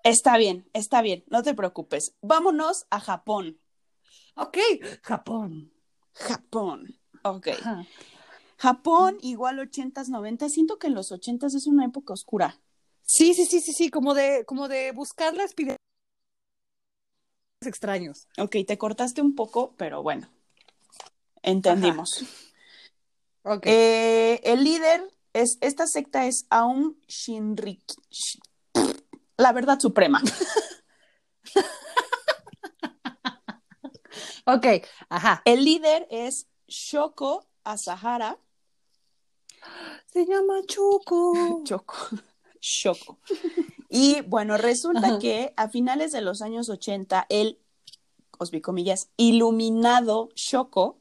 Está 0.02 0.38
bien, 0.38 0.68
está 0.72 1.02
bien, 1.02 1.22
no 1.28 1.42
te 1.42 1.54
preocupes. 1.54 2.16
Vámonos 2.22 2.86
a 2.90 2.98
Japón. 2.98 3.60
Ok, 4.34 4.58
Japón. 5.02 5.72
Japón. 6.14 6.98
Ok. 7.22 7.48
Ajá. 7.48 7.86
Japón, 8.62 9.18
igual 9.22 9.58
80s, 9.58 10.08
90 10.08 10.48
Siento 10.48 10.78
que 10.78 10.86
en 10.86 10.94
los 10.94 11.10
80s 11.10 11.56
es 11.56 11.66
una 11.66 11.84
época 11.84 12.12
oscura. 12.12 12.60
Sí, 13.02 13.34
sí, 13.34 13.44
sí, 13.44 13.60
sí, 13.60 13.72
sí, 13.72 13.90
como 13.90 14.14
de, 14.14 14.44
como 14.46 14.68
de 14.68 14.92
buscar 14.92 15.34
la 15.34 15.42
espiritualidad 15.42 15.78
extraños. 17.60 18.28
Ok, 18.38 18.56
te 18.64 18.78
cortaste 18.78 19.20
un 19.20 19.34
poco, 19.34 19.74
pero 19.76 20.04
bueno, 20.04 20.28
entendimos. 21.42 22.24
Ok. 23.42 23.66
Eh, 23.66 24.40
el 24.44 24.62
líder 24.62 25.08
Es, 25.32 25.58
esta 25.60 25.88
secta 25.88 26.26
es 26.26 26.46
Aum 26.48 26.94
Shinrik. 27.08 27.82
La 29.36 29.52
verdad 29.52 29.80
suprema. 29.80 30.22
Ok, 34.44 34.66
ajá. 35.08 35.40
El 35.44 35.64
líder 35.64 36.06
es 36.10 36.48
Shoko 36.66 37.46
Asahara. 37.62 38.38
Se 40.06 40.26
llama 40.26 40.60
Choco. 40.66 41.62
Choco. 41.64 41.96
Shoko. 42.60 43.18
Y 43.88 44.22
bueno, 44.22 44.56
resulta 44.56 45.06
Ajá. 45.06 45.18
que 45.18 45.52
a 45.56 45.68
finales 45.68 46.12
de 46.12 46.20
los 46.20 46.42
años 46.42 46.68
80, 46.68 47.26
el, 47.28 47.58
osbi 48.38 48.60
comillas, 48.60 49.10
iluminado 49.16 50.30
Shoko 50.34 50.98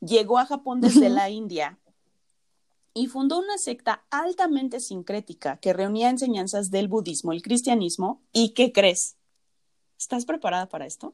llegó 0.00 0.38
a 0.38 0.46
Japón 0.46 0.80
desde 0.80 1.08
la 1.10 1.30
India 1.30 1.78
y 2.94 3.08
fundó 3.08 3.38
una 3.38 3.58
secta 3.58 4.04
altamente 4.10 4.80
sincrética 4.80 5.58
que 5.58 5.72
reunía 5.72 6.10
enseñanzas 6.10 6.70
del 6.70 6.88
budismo, 6.88 7.32
el 7.32 7.42
cristianismo 7.42 8.22
y 8.32 8.50
¿qué 8.50 8.72
crees? 8.72 9.16
¿Estás 9.98 10.24
preparada 10.24 10.68
para 10.68 10.86
esto? 10.86 11.12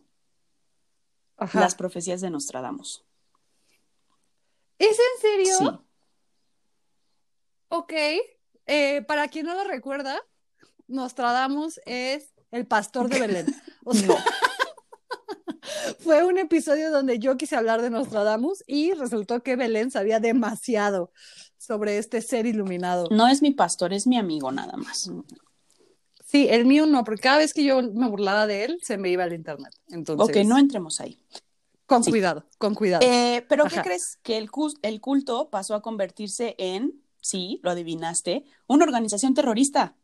Ajá. 1.36 1.60
Las 1.60 1.74
profecías 1.74 2.20
de 2.20 2.30
Nostradamus. 2.30 3.04
¿Es 4.78 4.98
en 4.98 5.20
serio? 5.20 5.56
Sí. 5.58 5.89
Ok. 7.70 7.92
Eh, 8.66 9.02
para 9.08 9.28
quien 9.28 9.46
no 9.46 9.54
lo 9.54 9.64
recuerda, 9.64 10.20
Nostradamus 10.86 11.80
es 11.86 12.32
el 12.50 12.66
pastor 12.66 13.08
de 13.08 13.18
Belén. 13.20 13.46
O 13.84 13.94
sea, 13.94 14.06
No. 14.08 14.16
fue 16.00 16.24
un 16.24 16.38
episodio 16.38 16.90
donde 16.90 17.18
yo 17.18 17.36
quise 17.36 17.56
hablar 17.56 17.80
de 17.82 17.90
Nostradamus 17.90 18.62
y 18.66 18.92
resultó 18.92 19.42
que 19.42 19.56
Belén 19.56 19.90
sabía 19.90 20.20
demasiado 20.20 21.12
sobre 21.56 21.98
este 21.98 22.20
ser 22.20 22.46
iluminado. 22.46 23.08
No 23.10 23.26
es 23.28 23.42
mi 23.42 23.52
pastor, 23.52 23.92
es 23.92 24.06
mi 24.06 24.18
amigo 24.18 24.52
nada 24.52 24.76
más. 24.76 25.10
Sí, 26.24 26.46
el 26.50 26.64
mío 26.66 26.86
no, 26.86 27.04
porque 27.04 27.22
cada 27.22 27.38
vez 27.38 27.52
que 27.54 27.64
yo 27.64 27.82
me 27.82 28.08
burlaba 28.08 28.46
de 28.46 28.64
él, 28.64 28.78
se 28.82 28.98
me 28.98 29.08
iba 29.10 29.24
al 29.24 29.32
internet. 29.32 29.72
Entonces, 29.88 30.36
Ok, 30.36 30.44
no 30.46 30.58
entremos 30.58 31.00
ahí. 31.00 31.18
con 31.86 32.04
sí. 32.04 32.10
cuidado, 32.10 32.44
con 32.58 32.74
cuidado. 32.74 33.04
Eh, 33.04 33.44
Pero 33.48 33.64
¿qué 33.64 33.80
crees? 33.82 34.18
Que 34.22 34.36
el 34.38 35.00
culto 35.00 35.50
pasó 35.50 35.74
a 35.74 35.82
convertirse 35.82 36.54
en, 36.58 37.02
sí, 37.20 37.60
lo 37.62 37.70
adivinaste, 37.70 38.44
una 38.66 38.84
organización 38.84 39.34
terrorista. 39.34 39.96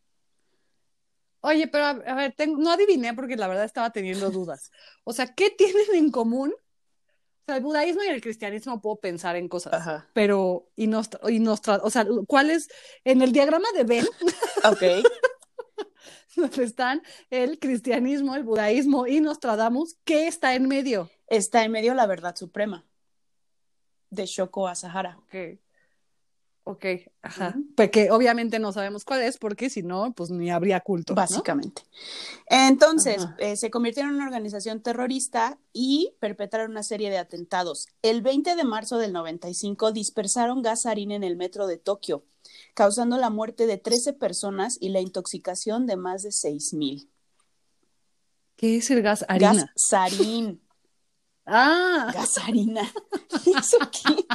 Oye, 1.40 1.68
pero 1.68 1.84
a, 1.84 1.90
a 1.90 2.14
ver, 2.14 2.32
tengo- 2.36 2.58
no 2.58 2.70
adiviné 2.72 3.14
porque 3.14 3.36
la 3.36 3.46
verdad 3.48 3.64
estaba 3.64 3.90
teniendo 3.90 4.30
dudas. 4.30 4.70
O 5.04 5.12
sea, 5.12 5.34
¿qué 5.34 5.50
tienen 5.50 5.84
en 5.94 6.10
común? 6.10 6.52
O 6.52 7.44
sea, 7.46 7.56
el 7.58 7.62
budaísmo 7.62 8.02
y 8.02 8.08
el 8.08 8.20
cristianismo 8.20 8.80
puedo 8.80 8.96
pensar 8.96 9.36
en 9.36 9.48
cosas, 9.48 9.74
Ajá. 9.74 10.08
pero 10.12 10.68
y 10.74 10.88
Nostra, 10.88 11.20
y 11.30 11.38
Nostra- 11.38 11.80
o 11.84 11.90
sea, 11.90 12.04
¿cuál 12.26 12.50
es 12.50 12.68
en 13.04 13.22
el 13.22 13.30
diagrama 13.30 13.68
de 13.76 13.84
Venn 13.84 14.06
Ok. 14.64 14.82
donde 16.36 16.64
están 16.64 17.02
el 17.30 17.58
cristianismo, 17.60 18.34
el 18.34 18.42
budaísmo 18.42 19.06
y 19.06 19.20
Nostradamus? 19.20 19.96
¿Qué 20.04 20.26
está 20.26 20.54
en 20.54 20.66
medio? 20.66 21.08
Está 21.28 21.62
en 21.64 21.70
medio 21.70 21.94
la 21.94 22.06
verdad 22.06 22.34
suprema 22.34 22.84
de 24.10 24.26
Shoko 24.26 24.66
Asahara. 24.66 25.18
Ok. 25.18 25.60
Ok, 26.68 26.84
ajá. 27.22 27.54
Porque 27.76 28.10
obviamente 28.10 28.58
no 28.58 28.72
sabemos 28.72 29.04
cuál 29.04 29.22
es, 29.22 29.38
porque 29.38 29.70
si 29.70 29.84
no, 29.84 30.12
pues 30.14 30.30
ni 30.30 30.50
habría 30.50 30.80
culto. 30.80 31.12
¿no? 31.12 31.16
Básicamente. 31.16 31.82
Entonces, 32.46 33.24
eh, 33.38 33.54
se 33.54 33.70
convirtieron 33.70 34.10
en 34.10 34.16
una 34.16 34.24
organización 34.24 34.80
terrorista 34.80 35.60
y 35.72 36.14
perpetraron 36.18 36.72
una 36.72 36.82
serie 36.82 37.08
de 37.08 37.18
atentados. 37.18 37.86
El 38.02 38.20
20 38.20 38.56
de 38.56 38.64
marzo 38.64 38.98
del 38.98 39.12
95 39.12 39.92
dispersaron 39.92 40.60
gas 40.60 40.82
sarín 40.82 41.12
en 41.12 41.22
el 41.22 41.36
metro 41.36 41.68
de 41.68 41.76
Tokio, 41.78 42.24
causando 42.74 43.16
la 43.16 43.30
muerte 43.30 43.68
de 43.68 43.78
13 43.78 44.14
personas 44.14 44.76
y 44.80 44.88
la 44.88 45.00
intoxicación 45.00 45.86
de 45.86 45.96
más 45.96 46.24
de 46.24 46.30
6.000. 46.30 47.08
¿Qué 48.56 48.78
es 48.78 48.90
el 48.90 49.02
gas 49.02 49.24
harina? 49.28 49.52
Gas 49.52 49.70
sarín. 49.76 50.60
Ah, 51.48 52.10
Gasarina. 52.12 52.82
¿Eso 53.56 53.78
qué? 53.92 54.26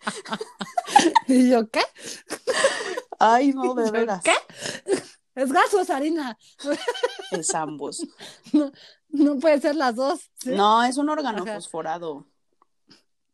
¿y 1.26 1.50
yo 1.50 1.68
qué? 1.70 1.80
Ay, 3.18 3.52
no, 3.52 3.74
de 3.74 3.86
¿Yo 3.86 3.92
veras. 3.92 4.22
¿Qué? 4.22 4.32
Es 5.34 5.52
gas 5.52 5.72
o 5.74 5.80
es 5.80 5.90
harina. 5.90 6.36
Es 7.30 7.54
ambos. 7.54 8.04
No, 8.52 8.72
no 9.10 9.38
puede 9.38 9.60
ser 9.60 9.76
las 9.76 9.94
dos. 9.94 10.30
¿sí? 10.42 10.50
No, 10.50 10.82
es 10.82 10.96
un 10.96 11.08
órgano 11.08 11.44
Ajá. 11.44 11.54
fosforado. 11.54 12.26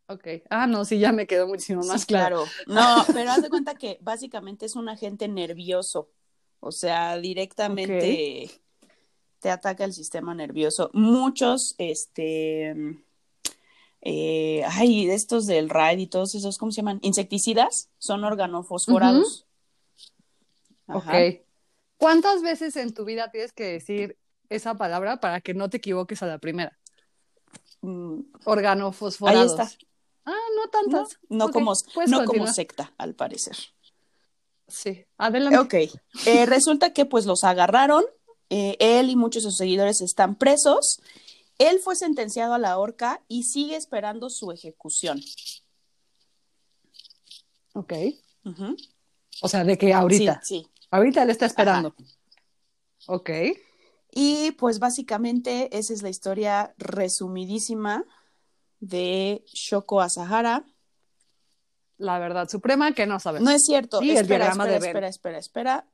Ok. 0.09 0.27
Ah, 0.51 0.67
no, 0.67 0.85
sí, 0.85 0.99
ya 0.99 1.13
me 1.13 1.27
quedó 1.27 1.49
muchísimo 1.49 1.83
más 1.83 2.03
Sí, 2.03 2.07
claro. 2.07 2.45
claro. 2.67 2.99
No, 3.07 3.15
pero 3.15 3.31
haz 3.33 3.43
de 3.43 3.49
cuenta 3.49 3.75
que 3.75 3.99
básicamente 4.03 4.67
es 4.67 4.77
un 4.77 4.91
agente 4.91 5.29
nervioso. 5.29 6.11
O 6.61 6.73
sea, 6.73 7.17
directamente 7.17 8.51
te 9.41 9.51
ataca 9.51 9.85
el 9.85 9.95
sistema 9.95 10.35
nervioso. 10.35 10.91
Muchos, 10.93 11.75
este, 11.79 12.75
eh, 14.09 14.63
ay, 14.69 15.11
estos 15.11 15.47
del 15.47 15.69
RAID 15.69 15.99
y 15.99 16.07
todos 16.07 16.37
esos, 16.37 16.59
¿cómo 16.59 16.71
se 16.71 16.77
llaman? 16.77 17.01
Insecticidas, 17.03 17.91
son 17.99 18.23
organofosforados. 18.23 19.47
Ajá. 20.87 21.19
Ok. 21.19 21.43
¿Cuántas 21.97 22.43
veces 22.43 22.77
en 22.77 22.95
tu 22.95 23.05
vida 23.05 23.31
tienes 23.33 23.53
que 23.53 23.65
decir 23.65 24.17
esa 24.49 24.75
palabra 24.77 25.19
para 25.19 25.41
que 25.41 25.55
no 25.55 25.69
te 25.71 25.79
equivoques 25.79 26.23
a 26.23 26.27
la 26.27 26.39
primera? 26.39 26.79
Mm, 27.81 28.21
Ahí 28.21 28.41
Organofosforados. 28.45 29.51
está. 29.59 29.71
Ah, 30.25 30.35
no 30.57 30.71
tantas. 30.71 31.19
no 31.29 31.51
como, 31.51 31.73
no 32.07 32.25
como 32.25 32.47
secta, 32.47 32.93
al 32.99 33.15
parecer. 33.15 33.57
Sí, 34.69 35.05
adelante. 35.19 35.59
Ok, 35.59 35.75
Eh, 36.27 36.47
resulta 36.47 36.93
que 36.93 37.07
pues 37.07 37.27
los 37.27 37.43
agarraron, 37.45 38.05
eh, 38.51 38.77
él 38.79 39.11
y 39.11 39.17
muchos 39.17 39.43
de 39.45 39.51
sus 39.51 39.59
seguidores 39.59 40.01
están 40.01 40.37
presos, 40.37 41.01
él 41.59 41.79
fue 41.79 41.97
sentenciado 41.97 42.55
a 42.55 42.59
la 42.59 42.79
horca 42.79 43.23
y 43.29 43.45
sigue 43.45 43.77
esperando 43.77 44.31
su 44.31 44.53
ejecución. 44.53 45.21
Ok. 47.75 47.93
O 49.43 49.49
sea, 49.49 49.65
de 49.65 49.77
que 49.77 49.93
ahorita. 49.93 50.41
Sí, 50.43 50.63
sí. 50.63 50.71
Ahorita 50.91 51.23
él 51.23 51.31
está 51.31 51.47
esperando. 51.47 51.95
Ok. 53.07 53.31
Y 54.13 54.53
pues 54.53 54.79
básicamente 54.79 55.77
esa 55.77 55.93
es 55.93 56.03
la 56.03 56.09
historia 56.09 56.75
resumidísima 56.79 58.05
de 58.81 59.45
Shoko 59.53 60.01
Asahara. 60.01 60.65
La 61.99 62.19
verdad 62.19 62.49
suprema 62.49 62.93
que 62.93 63.07
no 63.07 63.21
sabemos. 63.21 63.49
No 63.49 63.55
es 63.55 63.65
cierto, 63.65 64.01
Sí, 64.01 64.11
espera, 64.11 64.49
espera, 64.49 64.65
de 64.67 64.77
espera, 64.77 65.09
espera, 65.09 65.39
espera. 65.39 65.89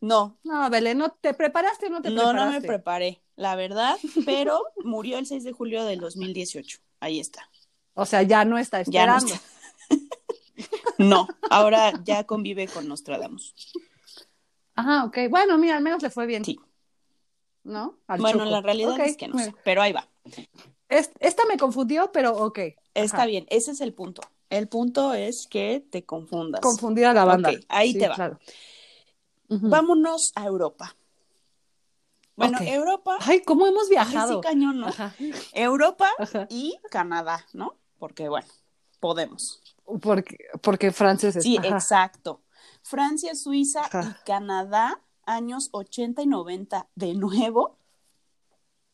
No, 0.00 0.38
No, 0.44 0.68
Belén, 0.70 0.98
¿no 0.98 1.10
te 1.12 1.34
preparaste 1.34 1.86
o 1.86 1.90
no 1.90 2.02
te 2.02 2.10
no, 2.10 2.24
no 2.24 2.30
preparaste? 2.30 2.60
me 2.60 2.66
preparé, 2.66 3.22
la 3.36 3.54
verdad, 3.56 3.96
pero 4.26 4.62
murió 4.84 5.18
el 5.18 5.26
6 5.26 5.44
de 5.44 5.52
julio 5.52 5.84
del 5.84 6.00
2018. 6.00 6.78
Ahí 7.00 7.20
está. 7.20 7.48
O 7.94 8.04
sea, 8.06 8.22
ya 8.22 8.44
no 8.44 8.58
está 8.58 8.82
Ya 8.82 9.06
no 9.06 9.16
esperando. 9.18 9.34
está. 9.34 9.46
No, 10.98 11.28
ahora 11.50 11.92
ya 12.04 12.24
convive 12.24 12.66
con 12.68 12.88
Nostradamus. 12.88 13.54
Ajá, 14.74 15.04
ok. 15.04 15.18
Bueno, 15.28 15.58
mira, 15.58 15.76
al 15.76 15.82
menos 15.82 16.02
le 16.02 16.08
fue 16.08 16.24
bien. 16.26 16.42
Sí. 16.44 16.58
¿No? 17.64 17.98
Al 18.06 18.20
Bueno, 18.20 18.46
la 18.46 18.62
realidad 18.62 18.98
es 19.00 19.16
que 19.18 19.28
no 19.28 19.34
mira. 19.34 19.50
sé, 19.50 19.54
pero 19.62 19.82
ahí 19.82 19.92
va. 19.92 20.08
Es- 20.88 21.10
esta 21.20 21.44
me 21.46 21.58
confundió, 21.58 22.10
pero 22.12 22.34
ok. 22.34 22.60
Está 22.94 23.26
bien, 23.26 23.44
ese 23.50 23.72
es 23.72 23.82
el 23.82 23.92
punto. 23.92 24.22
El 24.48 24.68
punto 24.68 25.12
es 25.12 25.46
que 25.50 25.84
te 25.90 26.04
confundas. 26.06 26.62
Confundida 26.62 27.12
la 27.12 27.24
banda. 27.26 27.50
Ok, 27.50 27.56
ahí 27.68 27.92
Sí, 27.92 27.98
te 27.98 28.08
va. 28.08 28.14
claro. 28.14 28.38
Vámonos 29.48 30.32
a 30.34 30.46
Europa. 30.46 30.96
Bueno. 32.36 32.58
Europa. 32.60 33.16
Ay, 33.20 33.40
¿cómo 33.40 33.66
hemos 33.66 33.88
viajado? 33.88 34.34
sí, 34.34 34.40
cañón, 34.42 34.78
¿no? 34.80 34.88
Ajá. 34.88 35.14
Europa 35.52 36.08
Ajá. 36.18 36.46
y 36.50 36.78
Canadá, 36.90 37.44
¿no? 37.54 37.76
Porque, 37.98 38.28
bueno, 38.28 38.46
podemos. 39.00 39.62
Porque, 40.02 40.36
porque 40.62 40.92
Frances 40.92 41.36
es. 41.36 41.42
Sí, 41.42 41.56
ajá. 41.56 41.68
exacto. 41.68 42.42
Francia, 42.82 43.34
Suiza 43.34 43.82
y 43.86 44.24
Canadá, 44.24 45.00
años 45.24 45.70
80 45.72 46.22
y 46.22 46.26
90, 46.26 46.88
de 46.94 47.14
nuevo, 47.14 47.78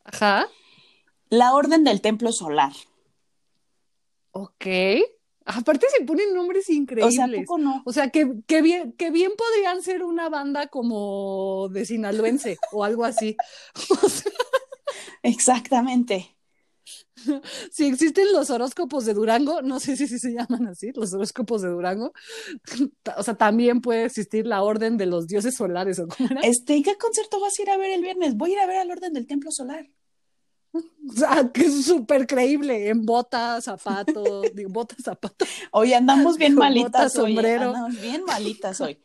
Ajá. 0.03 0.47
la 1.29 1.53
Orden 1.53 1.83
del 1.83 2.01
Templo 2.01 2.31
Solar. 2.31 2.71
Ok. 4.31 4.65
Aparte 5.45 5.87
se 5.95 6.03
ponen 6.05 6.33
nombres 6.33 6.69
O 6.69 6.73
increíbles. 6.73 7.15
sea, 7.15 7.25
¿a 7.25 7.29
poco 7.45 7.57
no? 7.57 7.81
O 7.85 7.93
sea, 7.93 8.09
que, 8.09 8.41
que 8.47 8.61
bien, 8.61 8.93
que 8.93 9.11
bien 9.11 9.31
podrían 9.37 9.81
ser 9.81 10.03
una 10.03 10.29
banda 10.29 10.67
como 10.67 11.69
de 11.69 11.85
sinaloense 11.85 12.57
o 12.71 12.83
algo 12.83 13.05
así. 13.05 13.35
O 14.03 14.09
sea, 14.09 14.31
Exactamente. 15.23 16.35
si 17.71 17.85
existen 17.85 18.31
los 18.33 18.49
horóscopos 18.49 19.05
de 19.05 19.13
Durango, 19.13 19.61
no 19.61 19.79
sé 19.79 19.95
si, 19.95 20.07
si 20.07 20.19
se 20.19 20.33
llaman 20.33 20.67
así, 20.67 20.91
los 20.93 21.13
horóscopos 21.13 21.61
de 21.61 21.69
Durango, 21.69 22.13
o 23.17 23.23
sea, 23.23 23.35
también 23.35 23.81
puede 23.81 24.05
existir 24.05 24.45
la 24.45 24.63
orden 24.63 24.97
de 24.97 25.05
los 25.05 25.27
dioses 25.27 25.55
solares 25.55 25.99
o 25.99 26.07
cómo 26.07 26.29
era. 26.29 26.41
Este, 26.41 26.75
¿y 26.75 26.83
¿qué 26.83 26.97
concierto 26.97 27.39
vas 27.39 27.57
a 27.57 27.61
ir 27.61 27.69
a 27.69 27.77
ver 27.77 27.91
el 27.91 28.01
viernes? 28.01 28.35
Voy 28.35 28.51
a 28.51 28.53
ir 28.53 28.59
a 28.59 28.67
ver 28.67 28.77
al 28.77 28.91
Orden 28.91 29.13
del 29.13 29.27
Templo 29.27 29.51
Solar. 29.51 29.87
O 31.09 31.13
sea, 31.15 31.51
que 31.53 31.65
es 31.65 31.85
súper 31.85 32.25
creíble, 32.25 32.89
en 32.89 33.05
botas, 33.05 33.65
zapatos, 33.65 34.45
digo, 34.55 34.69
botas, 34.71 34.97
zapatos. 35.03 35.47
Hoy 35.71 35.93
andamos 35.93 36.37
bien 36.37 36.55
malitas 36.55 37.13
botas, 37.13 37.17
hoy. 37.17 37.31
¿eh? 37.31 37.35
sombrero. 37.35 37.63
Andamos 37.69 38.01
bien 38.01 38.23
malitas 38.25 38.81
hoy. 38.81 38.99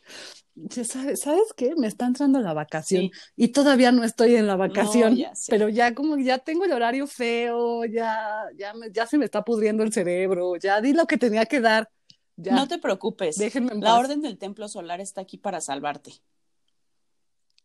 Ya 0.54 0.83
¿Sabes, 0.85 1.20
¿Sabes 1.22 1.52
qué? 1.57 1.74
Me 1.76 1.87
está 1.87 2.07
entrando 2.07 2.40
la 2.40 2.52
vacación 2.52 3.02
Sí. 3.02 3.11
y 3.37 3.48
todavía 3.48 3.92
no 3.92 4.02
estoy 4.02 4.35
en 4.35 4.46
la 4.48 4.57
vacación, 4.57 5.14
ya 5.14 5.33
pero 5.48 5.68
ya 5.68 5.94
como 5.94 6.16
ya 6.18 6.38
tengo 6.38 6.64
el 6.64 6.72
horario 6.72 7.07
feo, 7.07 7.85
ya, 7.85 8.42
ya, 8.59 8.74
me- 8.74 8.90
ya 8.90 9.07
se 9.07 9.18
me 9.18 9.24
está 9.24 9.44
pudriendo 9.44 9.85
el 9.85 9.92
cerebro, 9.92 10.57
ya 10.57 10.81
di 10.81 10.94
lo 10.94 11.07
que 11.07 11.16
tenía 11.16 11.46
que 11.46 11.61
dar. 11.61 11.88
Ya, 12.37 12.54
No 12.57 12.66
te 12.66 12.78
preocupes. 12.78 13.37
déjenme 13.37 13.72
en 13.72 13.81
La 13.81 13.90
paz. 13.90 13.98
Orden 14.00 14.20
del 14.20 14.37
Templo 14.37 14.66
Solar 14.68 15.00
está 15.00 15.20
aquí 15.20 15.38
para 15.38 15.61
salvarte. 15.61 16.14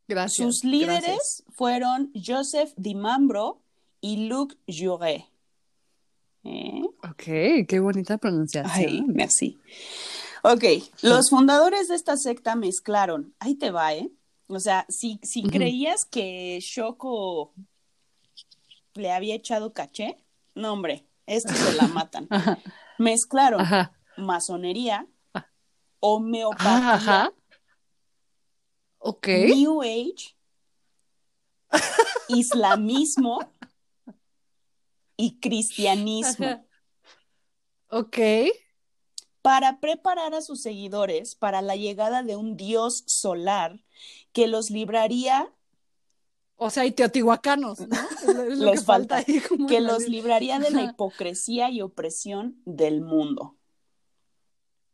Gracias. 0.08 0.36
Sus 0.46 0.64
líderes 0.64 1.02
gracias. 1.04 1.44
fueron 1.52 2.12
Joseph 2.14 2.74
Di 2.76 2.94
Mambro 2.94 3.63
y 4.04 4.28
Luc 4.28 4.56
Jouret. 4.68 5.24
¿Eh? 6.44 6.82
Ok, 7.10 7.24
qué 7.70 7.80
bonita 7.80 8.16
Ay, 8.16 8.20
pronunciación. 8.20 9.08
merci. 9.14 9.58
Ok, 10.44 10.66
los 11.04 11.30
fundadores 11.30 11.88
de 11.88 11.96
esta 11.96 12.18
secta 12.18 12.58
mezclaron, 12.58 13.34
ahí 13.40 13.56
te 13.56 13.72
va, 13.72 13.94
¿eh? 13.94 14.12
O 14.48 14.60
sea, 14.60 14.86
si, 14.90 15.22
si 15.24 15.42
creías 15.44 16.04
que 16.04 16.60
Shoko 16.62 17.54
le 18.96 19.10
había 19.12 19.36
echado 19.36 19.72
caché, 19.72 20.18
no, 20.54 20.74
hombre, 20.74 21.08
estos 21.26 21.56
se 21.58 21.74
la 21.76 21.88
matan. 21.88 22.28
Ajá, 22.30 22.60
Mezclaron 23.00 23.62
ajá, 23.62 23.98
masonería, 24.18 25.08
Ah, 25.34 25.48
homeopatía, 26.02 26.94
ajá. 26.94 27.34
Ok. 28.98 29.28
New 29.28 29.82
Age, 29.82 30.36
islamismo 32.28 33.40
y 35.18 35.40
cristianismo. 35.40 36.46
Ajá. 36.46 36.66
Ok. 37.90 38.18
para 39.42 39.80
preparar 39.82 40.34
a 40.34 40.42
sus 40.42 40.62
seguidores 40.62 41.36
para 41.36 41.62
la 41.62 41.76
llegada 41.76 42.24
de 42.24 42.36
un 42.38 42.56
dios 42.56 43.04
solar 43.08 43.84
que 44.32 44.48
los 44.48 44.70
libraría, 44.70 45.54
O 46.56 46.70
sea, 46.70 46.86
y 46.86 46.92
teotihuacanos, 46.92 47.80
¿no? 47.82 47.88
Es 48.24 48.36
lo- 48.36 48.44
es 48.44 48.60
lo 48.60 48.66
Les 48.72 48.80
que 48.80 48.86
falta 48.86 49.16
falta, 49.18 49.32
ahí 49.32 49.68
que 49.68 49.82
los 49.82 50.08
libraría 50.08 50.60
de 50.60 50.72
la 50.72 50.84
hipocresía 50.84 51.70
y 51.70 51.82
opresión 51.82 52.62
del 52.66 53.02
mundo. 53.02 53.58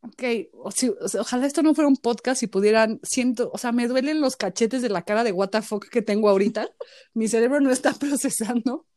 Ok, 0.02 0.24
o 0.54 0.72
si- 0.72 0.90
o 0.90 1.08
sea, 1.08 1.22
ojalá 1.22 1.46
esto 1.46 1.62
no 1.62 1.76
fuera 1.76 1.88
un 1.90 1.98
podcast 1.98 2.42
y 2.42 2.48
pudieran, 2.48 3.00
siento, 3.04 3.52
o 3.54 3.58
sea, 3.58 3.72
me 3.72 3.88
duelen 3.88 4.20
los 4.22 4.36
cachetes 4.36 4.82
de 4.82 4.90
la 4.90 5.04
cara 5.04 5.24
de 5.24 5.34
fuck 5.62 5.88
que 5.90 6.02
tengo 6.02 6.28
ahorita. 6.30 6.70
Mi 7.14 7.28
cerebro 7.28 7.60
no 7.60 7.70
está 7.70 7.94
procesando 8.00 8.88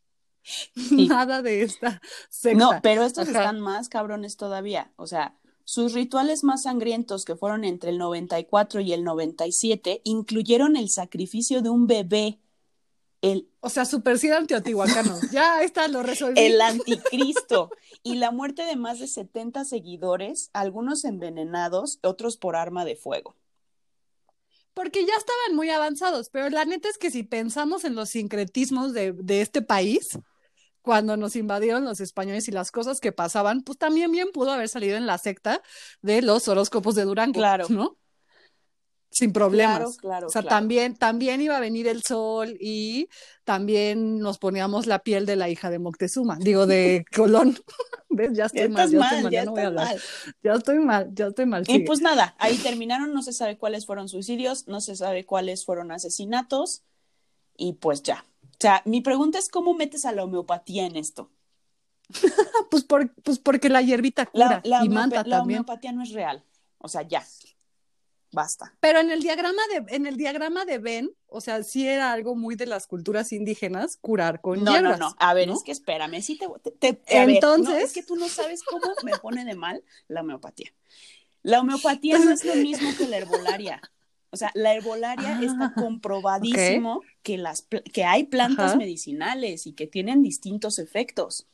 nada 0.90 1.42
de 1.42 1.62
esta 1.62 2.00
secta. 2.31 2.59
No, 2.59 2.81
pero 2.83 3.05
estos 3.05 3.28
Ajá. 3.28 3.38
están 3.38 3.61
más 3.61 3.88
cabrones 3.88 4.37
todavía. 4.37 4.92
O 4.96 5.07
sea, 5.07 5.38
sus 5.64 5.92
rituales 5.92 6.44
más 6.44 6.62
sangrientos, 6.64 7.24
que 7.24 7.37
fueron 7.37 7.64
entre 7.64 7.90
el 7.90 7.98
94 7.98 8.81
y 8.81 8.92
el 8.92 9.05
97, 9.05 10.02
incluyeron 10.05 10.76
el 10.76 10.88
sacrificio 10.88 11.62
de 11.62 11.70
un 11.70 11.87
bebé, 11.87 12.40
el, 13.20 13.48
O 13.61 13.68
sea, 13.68 13.85
super 13.85 14.18
sí 14.18 14.26
eran 14.26 14.46
teotihuacanos. 14.46 15.20
Ya, 15.33 15.62
está, 15.62 15.87
lo 15.87 16.02
resolví. 16.02 16.40
el 16.40 16.61
anticristo 16.61 17.70
y 18.02 18.16
la 18.16 18.33
muerte 18.33 18.64
de 18.64 18.74
más 18.74 18.98
de 18.98 19.07
70 19.07 19.64
seguidores, 19.64 20.50
algunos 20.52 21.05
envenenados, 21.05 22.00
otros 22.02 22.37
por 22.37 22.57
arma 22.57 22.85
de 22.85 22.96
fuego. 22.96 23.37
Porque 24.74 25.07
ya 25.07 25.14
estaban 25.14 25.55
muy 25.55 25.70
avanzados, 25.70 26.31
pero 26.31 26.48
la 26.48 26.64
neta 26.64 26.88
es 26.88 26.98
que 26.98 27.11
si 27.11 27.22
pensamos 27.22 27.85
en 27.85 27.94
los 27.94 28.09
sincretismos 28.09 28.92
de, 28.92 29.12
de 29.12 29.42
este 29.42 29.62
país, 29.62 30.18
cuando 30.83 31.16
nos 31.16 31.37
invadieron 31.37 31.85
los 31.85 32.01
españoles 32.01 32.49
y 32.49 32.53
las 32.53 32.71
cosas 32.73 33.01
que 33.01 33.12
pasaban, 33.12 33.62
pues 33.62 33.79
también 33.79 34.11
bien 34.12 34.31
pudo 34.33 34.51
haber 34.53 34.68
salido 34.68 34.97
en 34.97 35.07
la 35.07 35.18
secta 35.18 35.62
de 36.03 36.23
los 36.23 36.49
horóscopos 36.49 36.95
de 36.95 37.05
Durango, 37.05 37.35
Claro. 37.35 37.66
¿no? 37.68 37.99
Sin 39.11 39.33
problemas. 39.33 39.79
Claro, 39.79 39.92
claro, 40.01 40.27
O 40.29 40.31
sea, 40.31 40.40
claro. 40.40 40.57
también, 40.57 40.97
también 40.97 41.42
iba 41.42 41.57
a 41.59 41.61
venir 41.61 41.87
el 41.87 42.03
sol 42.03 42.57
y 42.59 43.09
también 43.45 44.18
nos 44.21 44.38
poníamos 44.38 44.87
la 44.87 45.01
piel 45.01 45.27
de 45.27 45.37
la 45.37 45.51
hija 45.51 45.68
de 45.68 45.79
Moctezuma, 45.79 46.38
digo, 46.40 46.66
de 46.66 47.05
Colón. 47.14 47.59
¿Ves? 48.09 48.31
Ya 48.35 48.47
estoy 48.47 48.68
Ya 48.68 48.68
mal, 48.68 48.90
ya 48.90 48.99
mal, 48.99 49.09
estoy 49.09 49.23
mal, 49.23 49.33
ya 49.33 49.40
ya 49.40 49.45
no 49.45 49.51
voy 49.51 49.61
a 49.61 49.64
estás 49.64 49.66
hablar. 49.68 49.87
mal. 49.88 50.03
Ya 50.42 50.53
estoy 50.55 50.79
mal, 50.79 51.11
ya 51.14 51.27
estoy 51.27 51.47
mal. 51.47 51.64
Y 51.66 51.81
pues 51.81 52.01
nada, 52.01 52.35
ahí 52.38 52.57
terminaron, 52.57 53.12
no 53.12 53.23
se 53.23 53.33
sabe 53.35 53.59
cuáles 53.59 53.85
fueron 53.85 54.09
suicidios, 54.09 54.66
no 54.66 54.81
se 54.81 54.97
sabe 54.97 55.27
cuáles 55.27 55.64
fueron 55.66 55.92
asesinatos 55.92 56.83
y 57.57 57.75
pues 57.75 58.03
ya. 58.03 58.25
O 58.62 58.64
sea, 58.64 58.81
mi 58.85 59.01
pregunta 59.01 59.40
es 59.40 59.48
cómo 59.48 59.75
metes 59.75 60.05
a 60.05 60.12
la 60.12 60.22
homeopatía 60.22 60.87
en 60.87 60.94
esto. 60.94 61.31
Pues, 62.70 62.85
por- 62.85 63.12
pues 63.22 63.40
porque 63.40 63.68
la 63.68 63.83
hierbita 63.83 64.31
La, 64.35 64.46
cura 64.46 64.61
la 64.64 64.85
y 64.85 64.88
homeopa- 64.88 64.92
manta 64.94 65.16
la 65.27 65.38
también. 65.38 65.59
homeopatía 65.61 65.90
no 65.90 66.03
es 66.05 66.11
real. 66.11 66.44
O 66.79 66.87
sea, 66.88 67.03
ya. 67.03 67.27
Basta. 68.31 68.72
Pero 68.79 69.01
en 69.01 69.11
el 69.11 69.20
diagrama 69.20 69.61
de, 69.72 69.96
en 69.96 70.07
el 70.07 70.16
diagrama 70.16 70.64
de 70.64 70.79
Ben, 70.79 71.11
o 71.27 71.40
sea, 71.40 71.62
sí 71.64 71.88
era 71.88 72.12
algo 72.12 72.37
muy 72.37 72.55
de 72.55 72.66
las 72.66 72.87
culturas 72.87 73.33
indígenas, 73.33 73.96
curar 74.01 74.40
con 74.40 74.62
No, 74.62 74.70
hierbas. 74.72 74.98
no, 75.01 75.09
no. 75.11 75.16
A 75.18 75.35
ver, 75.35 75.48
¿no? 75.48 75.55
es 75.55 75.64
que 75.64 75.72
espérame. 75.72 76.22
Sí 76.22 76.38
te, 76.38 76.46
te- 76.79 76.92
te- 76.94 77.18
a 77.18 77.27
ver, 77.27 77.35
Entonces- 77.37 77.75
no, 77.75 77.81
es 77.81 77.92
que 77.92 78.05
tú 78.05 78.14
no 78.14 78.29
sabes 78.29 78.62
cómo 78.62 78.87
me 79.03 79.18
pone 79.18 79.44
de 79.44 79.57
mal 79.57 79.83
la 80.07 80.20
homeopatía. 80.20 80.72
La 81.42 81.59
homeopatía 81.61 82.20
no 82.20 82.31
es 82.33 82.44
lo 82.44 82.55
mismo 82.55 82.88
que 82.96 83.09
la 83.09 83.16
herbolaria. 83.18 83.83
O 84.33 84.37
sea, 84.37 84.51
la 84.55 84.73
herbolaria 84.75 85.37
Ah, 85.38 85.45
está 85.45 85.75
comprobadísimo 85.75 87.03
que, 87.23 87.37
las, 87.38 87.66
que 87.92 88.05
hay 88.05 88.25
plantas 88.25 88.71
Ajá. 88.71 88.77
medicinales 88.79 89.66
y 89.66 89.75
que 89.75 89.87
tienen 89.87 90.23
distintos 90.23 90.79
efectos. 90.79 91.47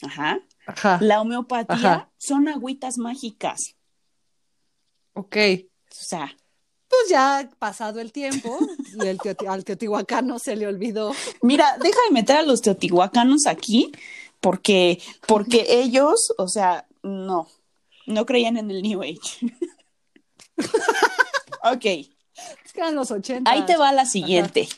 Ajá. 0.00 0.40
Ajá, 0.66 0.98
La 1.02 1.20
homeopatía 1.20 1.74
Ajá. 1.74 2.10
son 2.16 2.48
agüitas 2.48 2.96
mágicas. 2.98 3.74
ok. 5.14 5.36
O 5.90 5.96
sea, 6.04 6.36
Pues 6.88 7.08
ya 7.10 7.48
pasado 7.58 8.00
el 8.00 8.12
tiempo, 8.12 8.58
y 8.96 9.06
el 9.06 9.18
al 9.48 9.64
teotihuacano 9.64 10.38
se 10.38 10.54
le 10.56 10.66
olvidó. 10.68 11.12
mira, 11.42 11.76
deja 11.82 11.98
de 12.08 12.12
meter 12.14 12.36
a 12.36 12.42
los 12.42 12.62
teotihuacanos 12.62 13.46
aquí 13.46 13.90
porque, 14.40 15.00
porque 15.26 15.66
ellos, 15.80 16.32
o 16.38 16.46
sea, 16.48 16.86
no, 17.02 17.48
no 18.06 18.24
creían 18.26 18.56
en 18.56 18.70
el 18.70 18.82
New 18.82 19.02
Age. 19.02 19.18
ok, 21.72 21.84
Es 22.64 22.72
que 22.72 22.80
eran 22.80 22.94
los 22.94 23.10
80. 23.10 23.50
ahí 23.50 23.64
te 23.66 23.76
va 23.76 23.92
la 23.92 24.06
siguiente. 24.06 24.68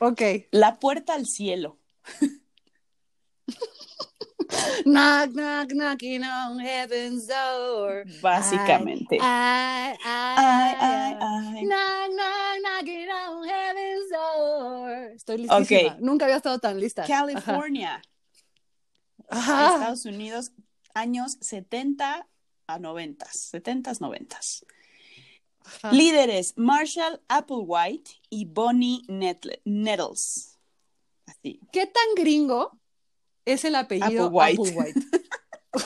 Ok. 0.00 0.22
La 0.50 0.78
puerta 0.78 1.14
al 1.14 1.26
cielo. 1.26 1.78
Knock, 4.84 5.30
knock, 5.32 5.72
knocking 5.72 6.24
on 6.24 6.58
heaven's 6.58 7.26
door. 7.26 8.04
Básicamente. 8.20 9.18
Ay, 9.20 9.94
ay, 10.04 11.16
Ay. 11.20 11.64
Knock, 11.64 12.10
knock, 12.10 12.58
knocking 12.62 13.08
on 13.08 13.48
heaven's 13.48 14.10
door. 14.10 15.12
Estoy 15.14 15.38
listísima. 15.38 15.92
Ok. 15.92 16.00
Nunca 16.00 16.24
había 16.26 16.36
estado 16.36 16.58
tan 16.58 16.78
lista. 16.78 17.02
Ajá. 17.04 17.08
California, 17.26 18.02
Ajá. 19.28 19.74
Estados 19.74 20.04
Unidos, 20.04 20.52
años 20.94 21.38
70 21.40 22.26
a 22.66 22.78
90, 22.78 23.26
70, 23.32 23.92
90. 24.00 24.38
Líderes, 25.90 26.54
Marshall 26.56 27.20
Applewhite 27.28 28.10
y 28.30 28.44
Bonnie 28.46 29.02
Nettles. 29.08 30.58
Así. 31.26 31.60
¿Qué 31.72 31.86
tan 31.86 32.14
gringo 32.16 32.78
es 33.44 33.64
el 33.64 33.74
apellido 33.74 34.26
Applewhite. 34.26 34.70
Applewhite? 34.70 35.00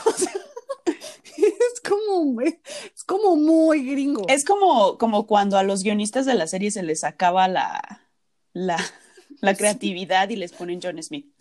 O 0.05 0.11
sea, 0.11 0.33
es 1.37 1.81
como, 1.81 2.41
es 2.41 3.03
como 3.05 3.37
muy 3.37 3.89
gringo. 3.89 4.25
Es 4.27 4.43
como, 4.43 4.97
como 4.97 5.27
cuando 5.27 5.57
a 5.57 5.63
los 5.63 5.81
guionistas 5.83 6.25
de 6.25 6.35
la 6.35 6.45
serie 6.45 6.71
se 6.71 6.83
les 6.83 7.05
acaba 7.05 7.47
la, 7.47 8.09
la, 8.51 8.77
la 9.39 9.55
creatividad 9.55 10.27
y 10.29 10.35
les 10.35 10.51
ponen 10.51 10.81
John 10.81 11.01
Smith. 11.01 11.33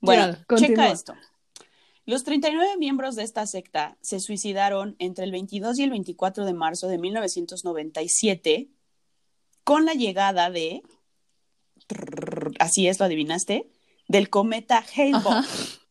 Bueno, 0.00 0.36
checa 0.56 0.90
esto. 0.90 1.14
Los 2.04 2.24
39 2.24 2.76
miembros 2.78 3.14
de 3.14 3.22
esta 3.22 3.46
secta 3.46 3.96
se 4.00 4.18
suicidaron 4.18 4.96
entre 4.98 5.24
el 5.24 5.30
22 5.30 5.78
y 5.78 5.84
el 5.84 5.90
24 5.90 6.44
de 6.44 6.54
marzo 6.54 6.88
de 6.88 6.98
1997 6.98 8.68
con 9.64 9.84
la 9.84 9.94
llegada 9.94 10.50
de, 10.50 10.82
así 12.58 12.88
es, 12.88 12.98
lo 12.98 13.06
adivinaste, 13.06 13.70
del 14.08 14.30
cometa 14.30 14.84
Hale-Bopp. 14.96 15.32
Ajá. 15.32 15.82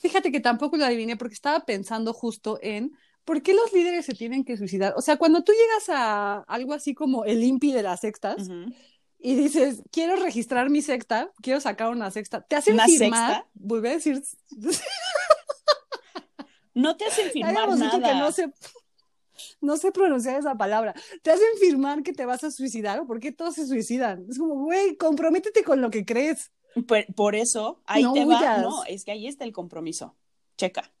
Fíjate 0.00 0.32
que 0.32 0.40
tampoco 0.40 0.78
lo 0.78 0.86
adiviné 0.86 1.16
porque 1.16 1.34
estaba 1.34 1.60
pensando 1.66 2.14
justo 2.14 2.58
en 2.62 2.92
por 3.24 3.42
qué 3.42 3.52
los 3.52 3.72
líderes 3.72 4.06
se 4.06 4.14
tienen 4.14 4.44
que 4.44 4.56
suicidar. 4.56 4.94
O 4.96 5.02
sea, 5.02 5.18
cuando 5.18 5.44
tú 5.44 5.52
llegas 5.52 5.90
a 5.90 6.38
algo 6.48 6.72
así 6.72 6.94
como 6.94 7.24
el 7.24 7.44
INPI 7.44 7.72
de 7.72 7.82
las 7.82 8.00
sectas 8.00 8.48
Ujú. 8.48 8.72
Y 9.22 9.34
dices, 9.34 9.82
quiero 9.92 10.16
registrar 10.16 10.70
mi 10.70 10.82
secta, 10.82 11.30
quiero 11.42 11.60
sacar 11.60 11.90
una 11.90 12.10
sexta, 12.10 12.40
te 12.42 12.56
hacen 12.56 12.74
¿Una 12.74 12.86
firmar, 12.86 13.32
sexta? 13.34 13.48
volví 13.54 13.88
a 13.88 13.92
decir, 13.92 14.22
No 16.74 16.96
te 16.96 17.04
hacen 17.06 17.30
firmar 17.30 17.50
habíamos 17.56 17.80
dicho 17.80 17.98
nada. 17.98 18.12
que 18.14 18.18
no 18.20 18.32
se, 18.32 18.52
no 19.60 19.76
sé 19.76 19.90
pronunciar 19.92 20.38
esa 20.38 20.54
palabra. 20.54 20.94
Te 21.22 21.32
hacen 21.32 21.46
firmar 21.58 22.02
que 22.02 22.12
te 22.12 22.24
vas 22.24 22.44
a 22.44 22.50
suicidar 22.50 23.00
o 23.00 23.06
por 23.06 23.18
qué 23.20 23.32
todos 23.32 23.56
se 23.56 23.66
suicidan. 23.66 24.24
Es 24.30 24.38
como, 24.38 24.54
güey, 24.64 24.96
comprométete 24.96 25.64
con 25.64 25.80
lo 25.80 25.90
que 25.90 26.04
crees. 26.04 26.52
Por, 26.86 27.04
por 27.14 27.34
eso, 27.34 27.82
ahí 27.86 28.04
No 28.04 28.12
te 28.12 28.24
va. 28.24 28.38
huyas. 28.38 28.62
No, 28.62 28.84
es 28.84 29.04
que 29.04 29.10
ahí 29.10 29.26
está 29.26 29.44
el 29.44 29.52
compromiso. 29.52 30.16
Checa. 30.56 30.92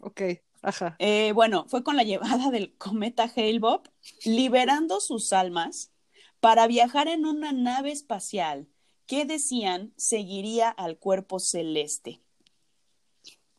Ok, 0.00 0.22
ajá. 0.62 0.96
Eh, 0.98 1.32
bueno, 1.34 1.66
fue 1.68 1.84
con 1.84 1.96
la 1.96 2.02
llevada 2.04 2.50
del 2.50 2.74
cometa 2.78 3.30
Hale-Bopp, 3.36 3.88
liberando 4.24 5.00
sus 5.00 5.32
almas 5.34 5.92
para 6.40 6.66
viajar 6.66 7.08
en 7.08 7.26
una 7.26 7.52
nave 7.52 7.92
espacial 7.92 8.68
que 9.06 9.24
decían 9.24 9.92
seguiría 9.96 10.68
al 10.70 10.98
cuerpo 10.98 11.38
celeste. 11.38 12.22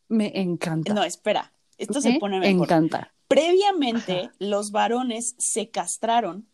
Me 0.08 0.40
encanta. 0.40 0.94
No, 0.94 1.04
espera, 1.04 1.54
esto 1.78 1.96
Me 1.96 2.02
se 2.02 2.20
pone 2.20 2.40
mejor. 2.40 2.64
encanta. 2.66 3.14
Previamente, 3.28 4.24
Ajá. 4.26 4.34
los 4.40 4.72
varones 4.72 5.36
se 5.38 5.70
castraron 5.70 6.48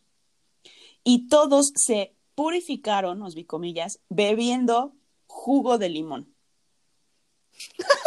y 1.04 1.28
todos 1.28 1.72
se 1.76 2.16
purificaron, 2.36 3.22
os 3.24 3.34
vi 3.34 3.46
comillas, 3.46 4.00
bebiendo 4.10 4.94
jugo 5.26 5.78
de 5.78 5.90
limón. 5.90 6.34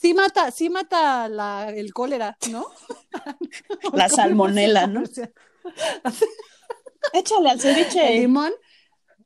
Sí 0.00 0.12
mata, 0.12 0.50
sí 0.50 0.68
mata 0.68 1.28
la, 1.30 1.70
el 1.70 1.94
cólera, 1.94 2.36
¿no? 2.50 2.66
La 3.94 4.08
¿Cómo 4.08 4.16
salmonela, 4.16 4.86
¿no? 4.86 5.02
Échale 7.12 7.50
al 7.50 7.56
El 7.56 7.60
ceviche. 7.60 8.18
limón, 8.18 8.52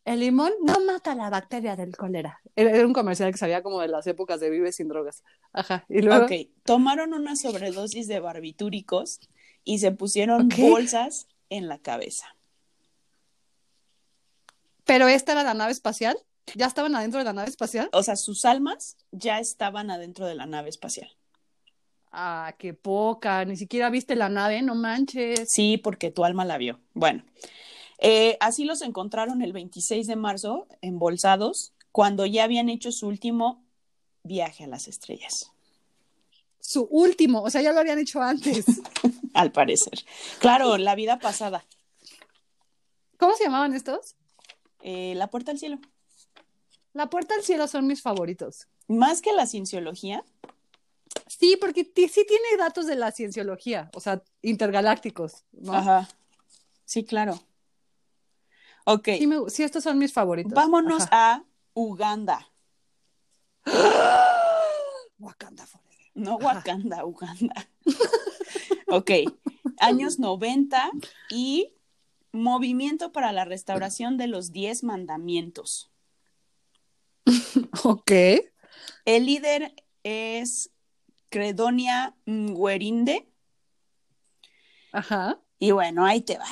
el 0.05 0.21
limón 0.21 0.53
no 0.63 0.81
mata 0.85 1.15
la 1.15 1.31
bacteria 1.31 1.77
del 1.77 1.97
cólera. 1.97 2.41
Era, 2.57 2.87
un 2.87 2.93
comercial 2.93 3.31
que 3.31 3.39
salía 3.39 3.63
como 3.63 3.81
de 3.81 3.89
las 3.89 4.07
épocas 4.07 4.41
de 4.41 4.51
Vive 4.51 4.73
sin 4.73 4.89
drogas. 4.89 5.23
Ajá. 5.53 5.85
Y 5.89 6.03
luego, 6.03 6.25
Ok, 6.25 6.33
tomaron 6.65 7.15
una 7.15 7.37
sobredosis 7.37 8.09
de 8.09 8.21
barbitúricos 8.21 9.21
y 9.65 9.79
se 9.79 9.93
pusieron 9.93 10.49
bolsas 10.49 11.29
en 11.51 11.69
la 11.69 11.79
cabeza. 11.79 12.27
pero 14.85 15.07
esta 15.09 15.33
era 15.33 15.43
la 15.43 15.55
nave 15.55 15.73
espacial. 15.73 16.17
¿Ya 16.55 16.67
estaban 16.67 16.95
adentro 16.95 17.19
de 17.19 17.25
la 17.25 17.35
nave 17.35 17.51
espacial? 17.51 17.91
O 17.93 18.03
sea, 18.03 18.17
sus 18.17 18.47
almas 18.47 18.97
ya 19.11 19.39
estaban 19.39 19.91
adentro 19.91 20.27
de 20.27 20.35
la 20.35 20.47
nave 20.47 20.71
espacial. 20.71 21.11
Ah, 22.11 22.55
qué 22.59 22.73
poca. 22.73 23.45
Ni 23.45 23.57
siquiera 23.57 23.91
viste 23.91 24.17
la 24.17 24.31
nave, 24.31 24.63
no 24.63 24.75
manches. 24.75 25.47
Sí, 25.53 25.77
porque 25.77 26.11
tu 26.11 26.25
alma 26.25 26.47
la 26.47 26.57
vio. 26.57 26.81
Bueno, 26.95 27.23
eh, 27.99 28.37
así 28.41 28.65
los 28.65 28.83
encontraron 28.83 29.43
el 29.43 29.53
26 29.53 30.07
de 30.07 30.17
marzo, 30.17 30.67
embolsados, 30.81 31.73
cuando 31.93 32.27
ya 32.27 32.45
habían 32.45 32.69
hecho 32.69 32.93
su 32.93 33.07
último 33.07 33.65
viaje 34.23 34.65
a 34.65 34.69
las 34.69 34.89
estrellas, 34.89 35.53
Su 36.61 36.87
último, 36.91 37.43
o 37.43 37.51
sea, 37.51 37.63
ya 37.63 37.73
lo 37.73 37.81
habían 37.81 37.99
hecho 37.99 38.21
antes. 38.21 38.65
al 39.35 39.53
parecer. 39.53 40.05
Claro, 40.39 40.77
la 40.77 40.95
vida 40.95 41.19
pasada. 41.19 41.65
¿Cómo 43.19 43.35
se 43.37 43.45
llamaban 43.45 43.75
estos? 43.75 44.17
Eh, 44.83 45.15
la 45.17 45.29
puerta 45.29 45.51
al 45.51 45.59
cielo. 45.59 45.79
La 46.93 47.09
puerta 47.09 47.35
al 47.35 47.43
cielo 47.43 47.69
son 47.69 47.87
mis 47.87 48.03
favoritos. 48.03 48.69
Más 48.87 49.23
que 49.23 49.33
la 49.33 49.47
cienciología, 49.47 50.25
Sí, 51.27 51.57
porque 51.61 51.85
sí 51.85 52.25
tiene 52.27 52.57
datos 52.59 52.87
de 52.87 52.97
la 52.97 53.13
cienciología, 53.13 53.91
o 53.95 54.01
sea, 54.01 54.23
intergalácticos, 54.43 55.45
¿no? 55.53 55.75
Ajá. 55.75 56.09
Sí, 56.85 57.05
claro. 57.05 57.39
Ok, 58.91 59.09
Sí, 59.19 59.27
me- 59.27 59.51
sí, 59.51 59.63
estos 59.65 59.85
son 59.85 59.99
mis 59.99 60.13
favoritos. 60.15 60.53
vámonos 60.55 61.03
Ajá. 61.11 61.35
a 61.35 61.45
Uganda. 61.75 62.51
Wakanda 65.19 65.67
forever. 65.67 65.99
No 66.15 66.37
Ajá. 66.37 66.47
Wakanda, 66.57 67.05
Uganda. 67.05 67.69
ok, 68.89 69.11
años 69.79 70.19
90 70.19 70.91
y 71.31 71.75
movimiento 72.33 73.13
para 73.13 73.33
la 73.33 73.45
restauración 73.45 74.17
de 74.17 74.27
los 74.29 74.53
diez 74.53 74.83
mandamientos. 74.85 75.91
Ok. 77.85 78.11
El 79.05 79.27
líder 79.27 79.75
es 80.03 80.71
Credonia 81.29 82.17
Ngwerinde. 82.27 83.29
Ajá. 84.93 85.39
Y 85.59 85.73
bueno, 85.73 86.07
ahí 86.07 86.23
te 86.23 86.39
va. 86.39 86.47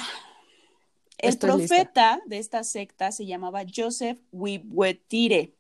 El 1.19 1.31
Estoy 1.31 1.59
lista. 1.59 1.75
profeta 1.77 2.23
de 2.27 2.39
esta 2.39 2.64
secta 2.64 3.12
se 3.12 3.27
llamaba 3.27 3.62
Joseph 3.75 4.19
Wibwetire. 4.33 5.55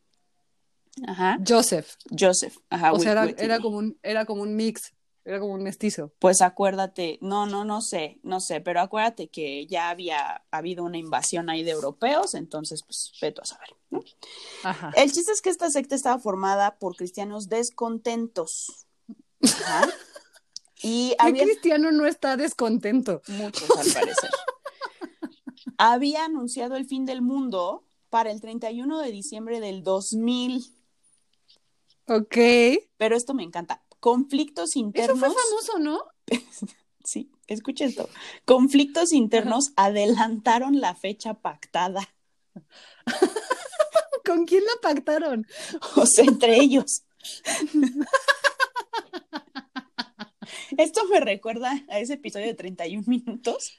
Ajá, 1.06 1.38
Joseph. 1.46 1.94
Joseph. 2.18 2.56
Ajá, 2.70 2.92
o 2.92 2.98
sea, 2.98 3.12
era, 3.38 3.60
como 3.60 3.78
un, 3.78 3.98
era 4.02 4.24
como 4.24 4.42
un 4.42 4.56
mix, 4.56 4.94
era 5.24 5.40
como 5.40 5.54
un 5.54 5.62
mestizo. 5.62 6.12
Pues 6.18 6.40
acuérdate, 6.40 7.18
no, 7.20 7.46
no, 7.46 7.64
no 7.64 7.82
sé, 7.82 8.18
no 8.22 8.40
sé, 8.40 8.60
pero 8.60 8.80
acuérdate 8.80 9.28
que 9.28 9.66
ya 9.66 9.90
había 9.90 10.42
habido 10.50 10.84
una 10.84 10.98
invasión 10.98 11.50
ahí 11.50 11.64
de 11.64 11.72
europeos, 11.72 12.34
entonces, 12.34 12.82
pues, 12.82 13.12
veto 13.20 13.42
a 13.42 13.44
saber. 13.44 13.68
¿no? 13.90 14.02
Ajá. 14.62 14.92
El 14.96 15.12
chiste 15.12 15.32
es 15.32 15.42
que 15.42 15.50
esta 15.50 15.70
secta 15.70 15.94
estaba 15.94 16.18
formada 16.18 16.78
por 16.78 16.96
cristianos 16.96 17.48
descontentos. 17.48 18.86
Ajá. 19.42 19.88
Y 20.82 21.08
¿Qué 21.08 21.16
había 21.18 21.44
cristiano 21.44 21.90
no 21.90 22.06
está 22.06 22.36
descontento? 22.36 23.22
muchos, 23.28 23.70
al 23.70 23.92
parecer. 23.92 24.30
Había 25.78 26.24
anunciado 26.24 26.76
el 26.76 26.86
fin 26.86 27.04
del 27.06 27.22
mundo 27.22 27.84
para 28.10 28.30
el 28.30 28.40
31 28.40 29.00
de 29.00 29.10
diciembre 29.12 29.60
del 29.60 29.82
2000, 29.82 30.64
Ok. 32.08 32.36
pero 32.96 33.16
esto 33.16 33.34
me 33.34 33.42
encanta. 33.42 33.82
Conflictos 34.00 34.70
Eso 34.70 34.78
internos. 34.78 35.18
fue 35.18 35.28
famoso, 35.28 35.78
¿no? 35.78 36.00
Sí, 37.04 37.30
escucha 37.46 37.84
esto. 37.84 38.08
Conflictos 38.44 39.12
internos 39.12 39.72
adelantaron 39.76 40.80
la 40.80 40.96
fecha 40.96 41.34
pactada. 41.34 42.12
¿Con 44.24 44.44
quién 44.44 44.64
la 44.64 44.80
pactaron? 44.82 45.46
O 45.96 46.04
sea, 46.04 46.24
entre 46.24 46.56
ellos. 46.58 47.04
Esto 50.78 51.02
me 51.10 51.20
recuerda 51.20 51.84
a 51.88 51.98
ese 51.98 52.14
episodio 52.14 52.46
de 52.46 52.54
31 52.54 53.04
minutos, 53.06 53.78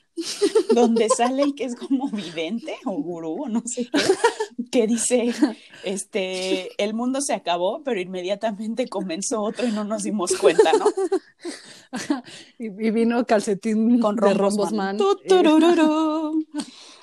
donde 0.73 1.09
sale 1.09 1.43
el 1.43 1.55
que 1.55 1.65
es 1.65 1.75
como 1.75 2.09
vidente 2.09 2.75
o 2.85 2.91
gurú 2.91 3.43
o 3.43 3.49
no 3.49 3.61
sé 3.65 3.85
qué, 3.85 3.99
que 4.71 4.87
dice, 4.87 5.33
este, 5.83 6.69
el 6.83 6.93
mundo 6.93 7.21
se 7.21 7.33
acabó, 7.33 7.83
pero 7.83 7.99
inmediatamente 7.99 8.87
comenzó 8.87 9.41
otro 9.41 9.67
y 9.67 9.71
no 9.71 9.83
nos 9.83 10.03
dimos 10.03 10.35
cuenta, 10.37 10.71
¿no? 10.73 10.85
Y, 12.59 12.65
y 12.65 12.91
vino 12.91 13.25
calcetín 13.25 14.01
Con 14.01 14.17
de 14.17 14.33
rombos, 14.33 14.37
rombos 14.37 14.73
man. 14.73 14.97
man. 14.97 14.97
Tu, 14.97 15.15
turururu. 15.25 16.45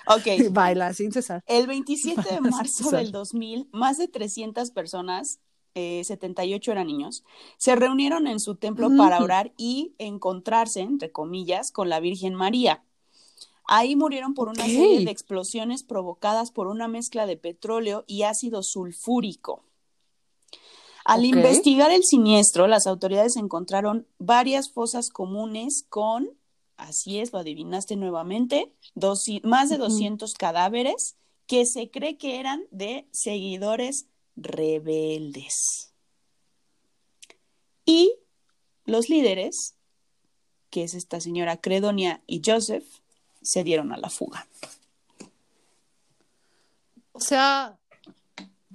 Ok, 0.06 0.26
baila 0.50 0.92
sin 0.92 1.12
cesar. 1.12 1.42
El 1.46 1.66
27 1.66 2.34
de 2.34 2.40
marzo 2.40 2.90
del 2.90 3.10
2000, 3.10 3.68
más 3.72 3.98
de 3.98 4.08
300 4.08 4.70
personas, 4.72 5.40
eh, 5.74 6.02
78 6.04 6.72
eran 6.72 6.86
niños, 6.86 7.24
se 7.56 7.74
reunieron 7.74 8.26
en 8.26 8.40
su 8.40 8.54
templo 8.54 8.90
para 8.96 9.22
orar 9.22 9.52
y 9.56 9.94
encontrarse, 9.98 10.80
entre 10.80 11.10
comillas, 11.10 11.72
con 11.72 11.88
la 11.88 12.00
Virgen 12.00 12.34
María. 12.34 12.84
Ahí 13.66 13.96
murieron 13.96 14.34
por 14.34 14.48
una 14.48 14.64
serie 14.64 15.04
de 15.04 15.10
explosiones 15.10 15.82
provocadas 15.82 16.50
por 16.50 16.66
una 16.66 16.86
mezcla 16.86 17.26
de 17.26 17.36
petróleo 17.36 18.04
y 18.06 18.22
ácido 18.22 18.62
sulfúrico. 18.62 19.64
Al 21.04 21.24
investigar 21.24 21.90
el 21.90 22.04
siniestro, 22.04 22.66
las 22.66 22.86
autoridades 22.86 23.36
encontraron 23.36 24.06
varias 24.18 24.70
fosas 24.70 25.10
comunes 25.10 25.84
con, 25.88 26.30
así 26.76 27.18
es, 27.18 27.32
lo 27.32 27.38
adivinaste 27.40 27.96
nuevamente, 27.96 28.72
más 29.42 29.68
de 29.68 29.76
Ujú. 29.76 29.84
200 29.84 30.34
cadáveres 30.34 31.16
que 31.46 31.66
se 31.66 31.90
cree 31.90 32.16
que 32.16 32.40
eran 32.40 32.64
de 32.70 33.06
seguidores 33.12 34.06
rebeldes. 34.36 35.92
Y 37.84 38.14
los 38.86 39.08
líderes, 39.08 39.74
que 40.70 40.84
es 40.84 40.94
esta 40.94 41.20
señora 41.20 41.60
Credonia 41.60 42.22
y 42.26 42.42
Joseph, 42.44 42.84
se 43.42 43.62
dieron 43.62 43.92
a 43.92 43.98
la 43.98 44.10
fuga. 44.10 44.48
O 47.12 47.20
sea, 47.20 47.78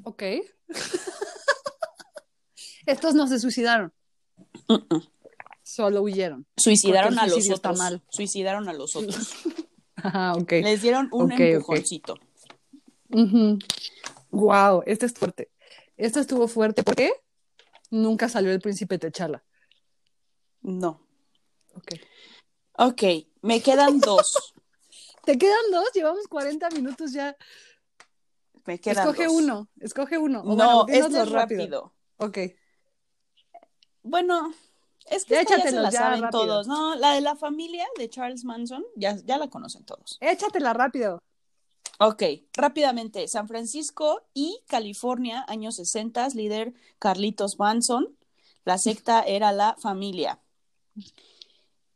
ok. 0.03 0.23
Estos 2.85 3.13
no 3.13 3.27
se 3.27 3.39
suicidaron, 3.39 3.93
solo 5.63 6.01
huyeron. 6.01 6.47
Suicidaron 6.57 7.19
a 7.19 7.27
los 7.27 7.37
está 7.37 7.69
otros. 7.69 7.77
mal. 7.77 8.01
Suicidaron 8.09 8.67
a 8.67 8.73
los 8.73 8.95
otros. 8.95 9.33
Ajá, 9.95 10.33
ok. 10.33 10.51
Les 10.63 10.81
dieron 10.81 11.07
un 11.11 11.31
empujoncito. 11.31 12.17
Wow, 14.29 14.83
este 14.85 15.05
es 15.05 15.13
fuerte. 15.13 15.51
Este 15.97 16.19
estuvo 16.19 16.47
fuerte. 16.47 16.83
¿Por 16.83 16.95
qué? 16.95 17.11
Nunca 17.89 18.29
salió 18.29 18.51
el 18.51 18.61
príncipe 18.61 18.97
Techala. 18.99 19.43
No. 20.61 21.01
Ok. 21.75 21.93
Ok, 22.73 23.03
me 23.41 23.61
quedan 23.61 23.99
dos. 23.99 24.53
¿Te 25.25 25.37
quedan 25.37 25.71
dos? 25.71 25.91
Llevamos 25.93 26.27
40 26.27 26.69
minutos 26.71 27.11
ya. 27.13 27.35
Me 28.65 28.79
quedan 28.79 29.07
escoge 29.07 29.25
dos. 29.25 29.33
uno, 29.33 29.69
escoge 29.79 30.17
uno. 30.17 30.41
O 30.41 30.55
No, 30.55 30.83
bueno, 30.83 30.85
dínoslo 30.85 31.23
es 31.23 31.31
rápido. 31.31 31.93
Ok. 32.17 32.37
Bueno, 34.03 34.53
Es 35.05 35.25
que 35.25 35.39
esta 35.39 35.57
ya 35.57 35.63
se 35.63 35.71
la 35.71 35.89
ya, 35.89 35.99
saben 35.99 36.21
rápido. 36.21 36.41
todos, 36.41 36.67
¿no? 36.67 36.95
La 36.95 37.13
de 37.13 37.21
la 37.21 37.35
familia 37.35 37.85
de 37.97 38.09
Charles 38.09 38.43
Manson, 38.45 38.85
ya, 38.95 39.15
ya 39.25 39.37
la 39.37 39.49
conocen 39.49 39.83
todos. 39.85 40.17
Échatela 40.21 40.73
rápido. 40.73 41.21
Ok, 42.01 42.23
rápidamente. 42.53 43.27
San 43.27 43.49
Francisco 43.49 44.21
y 44.33 44.61
California, 44.67 45.43
años 45.49 45.75
60, 45.75 46.29
líder 46.29 46.73
Carlitos 46.97 47.59
Manson. 47.59 48.17
La 48.63 48.77
secta 48.77 49.21
era 49.27 49.51
la 49.51 49.75
familia. 49.81 50.39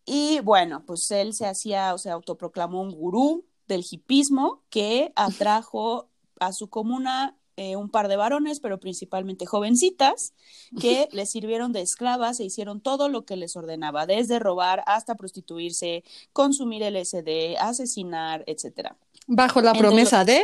Y 0.05 0.41
bueno, 0.41 0.83
pues 0.85 1.09
él 1.11 1.33
se 1.33 1.45
hacía, 1.45 1.93
o 1.93 1.97
sea, 1.97 2.13
autoproclamó 2.13 2.81
un 2.81 2.91
gurú 2.91 3.45
del 3.67 3.85
hipismo 3.89 4.63
que 4.69 5.13
atrajo 5.15 6.09
a 6.37 6.51
su 6.51 6.69
comuna 6.69 7.37
eh, 7.55 7.75
un 7.77 7.89
par 7.89 8.09
de 8.09 8.17
varones, 8.17 8.59
pero 8.59 8.79
principalmente 8.79 9.45
jovencitas, 9.45 10.33
que 10.81 11.07
les 11.13 11.29
sirvieron 11.29 11.71
de 11.71 11.81
esclavas 11.81 12.39
e 12.39 12.45
hicieron 12.45 12.81
todo 12.81 13.07
lo 13.07 13.25
que 13.25 13.37
les 13.37 13.55
ordenaba, 13.55 14.05
desde 14.05 14.39
robar 14.39 14.83
hasta 14.85 15.15
prostituirse, 15.15 16.03
consumir 16.33 16.81
LSD, 16.83 17.55
asesinar, 17.57 18.43
etcétera. 18.47 18.97
Bajo 19.27 19.61
la 19.61 19.73
promesa 19.73 20.25
de. 20.25 20.43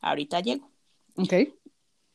Ahorita 0.00 0.40
llego. 0.40 0.70
Ok. 1.16 1.32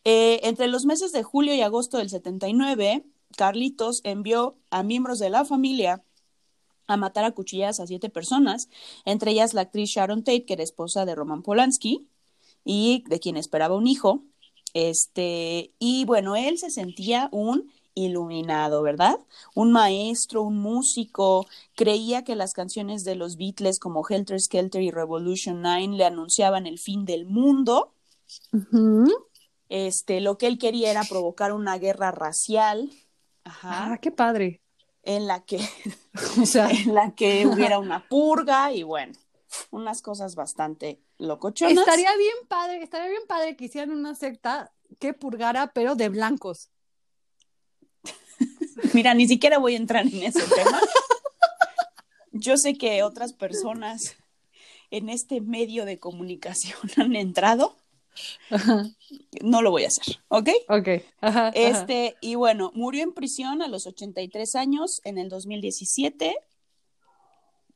Eh, 0.05 0.39
entre 0.43 0.67
los 0.67 0.85
meses 0.85 1.11
de 1.11 1.23
julio 1.23 1.53
y 1.53 1.61
agosto 1.61 1.97
del 1.97 2.09
79, 2.09 3.03
Carlitos 3.35 4.01
envió 4.03 4.57
a 4.69 4.83
miembros 4.83 5.19
de 5.19 5.29
la 5.29 5.45
familia 5.45 6.03
a 6.87 6.97
matar 6.97 7.23
a 7.23 7.31
cuchillas 7.31 7.79
a 7.79 7.87
siete 7.87 8.09
personas, 8.09 8.69
entre 9.05 9.31
ellas 9.31 9.53
la 9.53 9.61
actriz 9.61 9.91
Sharon 9.91 10.23
Tate, 10.23 10.45
que 10.45 10.53
era 10.53 10.63
esposa 10.63 11.05
de 11.05 11.13
Roman 11.13 11.43
Polanski 11.43 12.09
y 12.63 13.03
de 13.07 13.19
quien 13.19 13.37
esperaba 13.37 13.75
un 13.75 13.87
hijo. 13.87 14.23
Este, 14.73 15.73
y 15.79 16.05
bueno, 16.05 16.35
él 16.35 16.57
se 16.57 16.69
sentía 16.71 17.29
un 17.31 17.71
iluminado, 18.05 18.81
¿verdad? 18.81 19.19
Un 19.55 19.71
maestro, 19.71 20.43
un 20.43 20.57
músico, 20.59 21.45
creía 21.75 22.23
que 22.23 22.35
las 22.35 22.53
canciones 22.53 23.03
de 23.03 23.15
los 23.15 23.37
Beatles 23.37 23.79
como 23.79 24.07
Helter 24.07 24.39
Skelter 24.39 24.81
y 24.81 24.91
Revolution 24.91 25.61
9 25.61 25.95
le 25.97 26.05
anunciaban 26.05 26.65
el 26.67 26.79
fin 26.79 27.05
del 27.05 27.25
mundo. 27.25 27.93
Este, 29.69 30.19
lo 30.21 30.37
que 30.37 30.47
él 30.47 30.57
quería 30.57 30.91
era 30.91 31.03
provocar 31.03 31.53
una 31.53 31.77
guerra 31.77 32.11
racial, 32.11 32.89
ajá, 33.43 33.93
Ah, 33.93 33.97
qué 34.01 34.11
padre. 34.11 34.61
en 35.03 35.27
la 35.27 35.43
que, 35.45 35.59
O 36.41 36.45
sea, 36.45 36.69
en 36.69 36.93
la 36.95 37.13
que 37.15 37.45
hubiera 37.45 37.79
una 37.79 38.07
purga 38.07 38.71
y 38.73 38.83
bueno, 38.83 39.13
unas 39.71 40.01
cosas 40.01 40.35
bastante 40.35 40.99
locochonas. 41.17 41.77
estaría 41.77 42.15
bien 42.17 42.35
padre, 42.47 42.83
estaría 42.83 43.09
bien 43.09 43.23
padre 43.27 43.55
que 43.55 43.65
hicieran 43.65 43.91
una 43.91 44.15
secta 44.15 44.71
que 44.99 45.13
purgara, 45.13 45.71
pero 45.73 45.95
de 45.95 46.09
blancos. 46.09 46.69
Mira, 48.93 49.13
ni 49.13 49.27
siquiera 49.27 49.57
voy 49.57 49.73
a 49.73 49.77
entrar 49.77 50.05
en 50.05 50.23
ese 50.23 50.41
tema. 50.41 50.79
Yo 52.31 52.57
sé 52.57 52.75
que 52.75 53.03
otras 53.03 53.33
personas 53.33 54.15
en 54.91 55.09
este 55.09 55.41
medio 55.41 55.85
de 55.85 55.99
comunicación 55.99 56.77
han 56.97 57.15
entrado. 57.15 57.75
No 59.41 59.61
lo 59.61 59.71
voy 59.71 59.85
a 59.85 59.87
hacer, 59.87 60.19
¿ok? 60.27 60.49
Ok. 60.67 60.87
Ajá, 61.21 61.47
ajá. 61.47 61.49
Este, 61.49 62.17
y 62.21 62.35
bueno, 62.35 62.71
murió 62.73 63.03
en 63.03 63.13
prisión 63.13 63.61
a 63.61 63.67
los 63.67 63.87
83 63.87 64.55
años 64.55 64.99
en 65.05 65.17
el 65.17 65.29
2017 65.29 66.35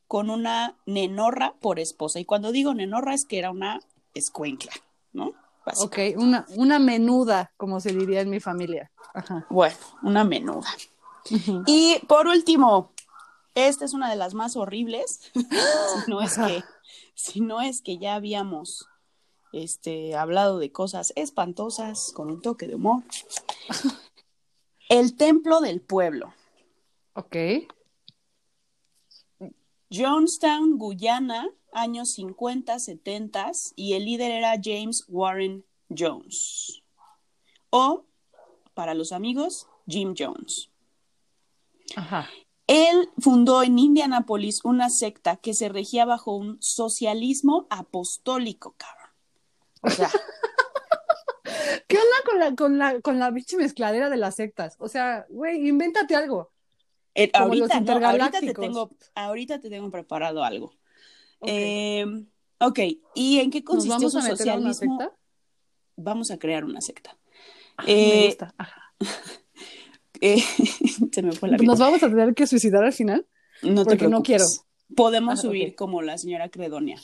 con 0.08 0.30
una 0.30 0.78
nenorra 0.86 1.56
por 1.60 1.80
esposa. 1.80 2.20
Y 2.20 2.26
cuando 2.26 2.52
digo 2.52 2.74
nenorra 2.74 3.14
es 3.14 3.26
que 3.26 3.40
era 3.40 3.52
una 3.52 3.80
escuencla, 4.14 4.74
¿no? 5.14 5.34
Ok, 5.78 5.98
una, 6.18 6.46
una 6.58 6.78
menuda, 6.78 7.54
como 7.56 7.80
se 7.80 7.94
diría 7.94 8.22
en 8.22 8.30
mi 8.30 8.40
familia. 8.40 8.92
Ajá. 9.14 9.48
Bueno, 9.50 9.76
una 10.02 10.24
menuda. 10.24 10.68
Y 11.66 12.00
por 12.08 12.28
último, 12.28 12.92
esta 13.56 13.86
es 13.86 13.94
una 13.94 14.10
de 14.10 14.16
las 14.16 14.34
más 14.34 14.56
horribles, 14.56 15.22
si 15.34 16.12
no 16.12 16.22
es 16.22 16.38
que, 16.38 16.64
si 17.14 17.42
no 17.42 17.62
es 17.62 17.82
que 17.82 17.98
ya 17.98 18.16
habíamos 18.16 18.88
este, 19.54 20.16
hablado 20.16 20.60
de 20.60 20.72
cosas 20.72 21.14
espantosas 21.16 22.12
con 22.14 22.30
un 22.30 22.42
toque 22.42 22.68
de 22.68 22.76
humor. 22.76 23.04
El 24.90 25.16
templo 25.16 25.62
del 25.62 25.82
pueblo. 25.82 26.34
Ok. 27.14 27.38
Jonestown, 29.92 30.78
Guyana, 30.78 31.50
años 31.72 32.14
50, 32.14 32.80
70, 32.80 33.52
y 33.76 33.94
el 33.94 34.06
líder 34.06 34.32
era 34.32 34.60
James 34.62 35.06
Warren 35.08 35.64
Jones. 35.96 36.82
O, 37.70 38.06
para 38.74 38.96
los 38.96 39.12
amigos, 39.12 39.68
Jim 39.88 40.16
Jones. 40.18 40.73
Ajá. 41.96 42.30
Él 42.68 43.10
fundó 43.18 43.62
en 43.64 43.78
Indianápolis 43.78 44.64
una 44.64 44.90
secta 44.90 45.36
que 45.38 45.54
se 45.54 45.70
regía 45.70 46.06
bajo 46.06 46.36
un 46.36 46.58
socialismo 46.62 47.68
apostólico, 47.70 48.76
cabrón. 48.78 49.10
O 49.82 49.90
sea, 49.90 50.10
¿Qué 51.88 51.98
onda 51.98 52.18
con 52.26 52.40
la, 52.40 52.56
con 52.56 52.78
la, 52.78 53.02
con 53.02 53.20
la 53.20 53.30
biche 53.32 53.58
mezcladera 53.58 54.10
de 54.10 54.18
las 54.18 54.36
sectas? 54.36 54.76
O 54.80 54.88
sea, 54.88 55.26
güey, 55.30 55.68
invéntate 55.68 56.16
algo. 56.16 56.52
eh, 57.16 57.30
ahorita, 57.34 57.80
no, 57.82 58.06
ahorita, 58.08 58.40
te 58.40 58.54
tengo, 58.54 58.92
ahorita 59.14 59.60
te 59.60 59.70
tengo 59.70 59.92
preparado 59.92 60.44
algo. 60.44 60.74
Ok. 61.40 61.50
Eh, 61.50 62.06
ok, 62.60 62.80
¿y 63.14 63.40
en 63.40 63.52
qué 63.52 63.60
¿Nos 63.60 63.66
consistió 63.70 63.96
vamos 63.96 64.12
su 64.14 64.20
a 64.20 64.24
meter 64.24 64.50
a 64.50 64.56
una 64.56 64.74
socialismo? 64.74 65.00
secta? 65.00 65.18
Vamos 65.98 66.32
a 66.32 66.38
crear 66.40 66.64
una 66.64 66.82
secta. 66.82 67.18
Me 67.86 68.24
Eh, 68.24 68.26
gusta. 68.28 68.54
Ajá. 68.58 68.96
Eh, 70.26 70.42
se 71.12 71.22
me 71.22 71.34
fue 71.34 71.50
la 71.50 71.58
¿Nos 71.58 71.80
vamos 71.80 72.02
a 72.02 72.08
tener 72.08 72.34
que 72.34 72.48
suicidar 72.48 72.86
al 72.86 72.94
final? 72.94 73.28
No 73.62 73.84
te 73.84 73.92
porque 73.92 74.08
no 74.08 74.24
preocupes. 74.24 74.64
Podemos 74.96 75.40
Ah, 75.40 75.42
subir 75.42 75.76
como 75.76 76.02
la 76.02 76.18
señora 76.18 76.48
Credonia. 76.48 77.02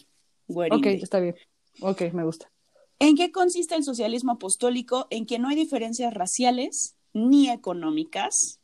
Ok, 0.48 0.86
está 0.86 1.20
bien. 1.20 1.36
Ok, 1.82 2.02
me 2.14 2.24
gusta. 2.24 2.50
¿En 2.98 3.18
qué 3.18 3.32
consiste 3.32 3.76
el 3.76 3.84
socialismo 3.84 4.32
apostólico? 4.34 5.08
En 5.10 5.26
que 5.26 5.38
no 5.38 5.50
hay 5.50 5.58
diferencias 5.58 6.14
raciales 6.14 6.96
ni 7.14 7.50
económicas. 7.50 8.62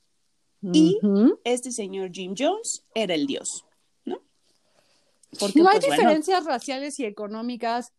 Y-. 0.61 0.99
Este 1.43 1.71
señor 1.71 2.11
Jim 2.13 2.33
Jones 2.37 2.85
era 2.95 3.13
el 3.13 3.27
dios, 3.27 3.65
¿no? 4.05 4.21
Porque, 5.37 5.59
No 5.59 5.69
hay 5.69 5.79
pues, 5.79 5.87
bueno, 5.87 6.01
diferencias 6.01 6.45
raciales 6.45 6.99
y 6.99 7.05
económicas 7.05 7.91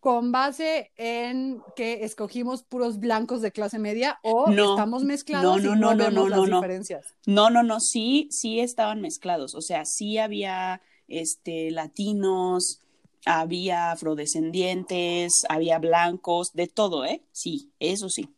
con 0.00 0.32
base 0.32 0.90
en 0.96 1.62
que 1.76 2.04
escogimos 2.04 2.62
puros 2.62 2.98
blancos 2.98 3.42
de 3.42 3.52
clase 3.52 3.78
media 3.78 4.18
o 4.22 4.50
No, 4.50 4.70
estamos 4.70 5.04
mezclados 5.04 5.62
no, 5.62 5.74
y 5.74 5.76
no, 5.76 5.76
no, 5.76 5.90
no, 5.92 5.96
vemos 5.96 6.14
no, 6.14 6.28
las 6.28 6.38
no, 6.40 6.46
no. 6.46 6.56
diferencias. 6.56 7.14
no, 7.26 7.50
no, 7.50 7.62
no, 7.62 7.80
sí, 7.80 8.28
sí 8.30 8.60
estaban 8.60 9.00
mezclados. 9.00 9.54
O 9.54 9.60
sea, 9.60 9.84
sí 9.84 10.18
había 10.18 10.80
este, 11.06 11.70
latinos, 11.70 12.80
había 13.26 13.92
afrodescendientes, 13.92 15.44
había 15.48 15.78
blancos, 15.78 16.52
de 16.54 16.66
todo, 16.66 17.04
¿eh? 17.04 17.22
Sí, 17.32 17.70
eso 17.78 18.08
sí. 18.08 18.28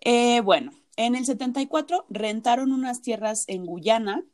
Eh, 0.00 0.40
bueno, 0.40 0.72
en 0.96 1.16
el 1.16 1.26
74 1.26 2.06
rentaron 2.08 2.72
unas 2.72 3.02
tierras 3.02 3.44
en 3.48 3.66
Guyana 3.66 4.24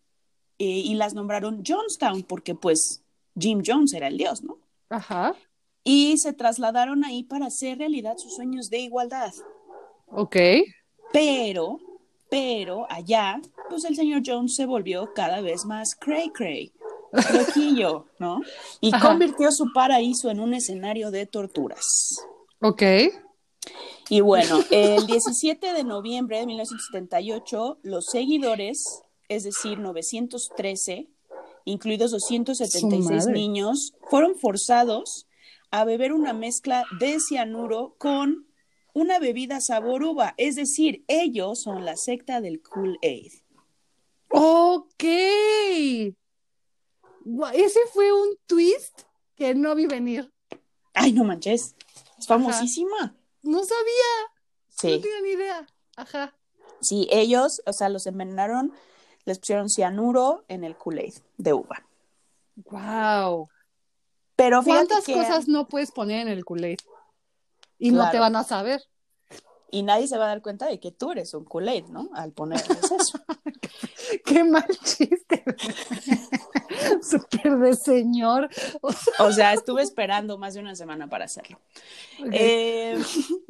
eh, 0.58 0.64
y 0.66 0.94
las 0.94 1.14
nombraron 1.14 1.62
Jonestown 1.66 2.22
porque 2.22 2.54
pues 2.54 3.02
Jim 3.38 3.62
Jones 3.66 3.92
era 3.94 4.08
el 4.08 4.18
dios, 4.18 4.42
¿no? 4.42 4.58
Ajá. 4.90 5.34
Y 5.84 6.16
se 6.16 6.32
trasladaron 6.32 7.04
ahí 7.04 7.22
para 7.22 7.46
hacer 7.46 7.78
realidad 7.78 8.16
sus 8.16 8.34
sueños 8.34 8.70
de 8.70 8.78
igualdad. 8.78 9.32
Ok. 10.08 10.36
Pero, 11.12 11.78
pero 12.30 12.86
allá, 12.90 13.40
pues 13.68 13.84
el 13.84 13.94
señor 13.94 14.22
Jones 14.24 14.54
se 14.56 14.66
volvió 14.66 15.12
cada 15.14 15.42
vez 15.42 15.64
más 15.66 15.94
cray 15.94 16.30
cray, 16.30 16.72
loquillo, 17.32 18.06
¿no? 18.18 18.40
Y 18.80 18.94
Ajá. 18.94 19.08
convirtió 19.08 19.52
su 19.52 19.72
paraíso 19.74 20.30
en 20.30 20.40
un 20.40 20.54
escenario 20.54 21.10
de 21.10 21.26
torturas. 21.26 22.16
Ok. 22.60 22.82
Y 24.08 24.20
bueno, 24.20 24.60
el 24.70 25.06
17 25.06 25.72
de 25.72 25.84
noviembre 25.84 26.38
de 26.38 26.46
1978, 26.46 27.78
los 27.82 28.06
seguidores, 28.06 29.02
es 29.28 29.44
decir, 29.44 29.78
913, 29.78 31.08
incluidos 31.64 32.10
Su 32.10 32.16
276 32.16 33.26
madre. 33.26 33.32
niños, 33.32 33.94
fueron 34.10 34.34
forzados 34.36 35.26
a 35.74 35.84
beber 35.84 36.12
una 36.12 36.32
mezcla 36.32 36.84
de 37.00 37.18
cianuro 37.18 37.96
con 37.98 38.46
una 38.92 39.18
bebida 39.18 39.60
sabor 39.60 40.04
uva. 40.04 40.32
Es 40.36 40.54
decir, 40.54 41.04
ellos 41.08 41.62
son 41.62 41.84
la 41.84 41.96
secta 41.96 42.40
del 42.40 42.62
Kool-Aid. 42.62 43.32
Ok. 44.28 45.02
Ese 47.54 47.80
fue 47.92 48.12
un 48.12 48.38
twist 48.46 49.00
que 49.34 49.56
no 49.56 49.74
vi 49.74 49.86
venir. 49.86 50.32
Ay, 50.92 51.12
no 51.12 51.24
manches, 51.24 51.74
es 52.20 52.26
famosísima. 52.28 53.16
No 53.42 53.64
sabía, 53.64 54.12
no 54.28 54.74
Sí, 54.78 55.00
tenía 55.00 55.20
ni 55.22 55.30
idea. 55.30 55.66
Ajá. 55.96 56.36
sí, 56.80 57.08
ellos, 57.10 57.62
o 57.66 57.72
sea, 57.72 57.88
los 57.88 58.06
envenenaron, 58.06 58.72
les 59.24 59.40
pusieron 59.40 59.68
cianuro 59.68 60.44
en 60.46 60.62
el 60.62 60.76
Kool-Aid 60.76 61.14
de 61.36 61.52
uva. 61.52 61.84
Wow. 62.70 63.48
Pero 64.36 64.62
¿Cuántas 64.62 65.04
que... 65.04 65.14
cosas 65.14 65.48
no 65.48 65.68
puedes 65.68 65.92
poner 65.92 66.20
en 66.20 66.28
el 66.28 66.44
Kool-Aid? 66.44 66.78
Y 67.78 67.90
no 67.90 68.10
te 68.10 68.18
van 68.18 68.36
a 68.36 68.44
saber. 68.44 68.80
y 69.70 69.82
nadie 69.82 70.06
se 70.06 70.16
va 70.18 70.26
a 70.26 70.28
dar 70.28 70.42
cuenta 70.42 70.66
de 70.66 70.78
que 70.78 70.92
tú 70.92 71.10
eres 71.12 71.34
un 71.34 71.44
Kool-Aid, 71.44 71.86
¿no? 71.86 72.08
Al 72.14 72.32
ponerles 72.32 72.78
eso. 72.92 73.18
Qué 74.24 74.44
mal 74.44 74.66
chiste. 74.84 75.44
Súper 77.02 77.58
de 77.58 77.74
señor. 77.74 78.48
O 79.18 79.32
sea, 79.32 79.52
estuve 79.52 79.82
esperando 79.82 80.38
más 80.38 80.54
de 80.54 80.60
una 80.60 80.74
semana 80.76 81.08
para 81.08 81.24
hacerlo. 81.24 81.60
Eh, 82.32 82.96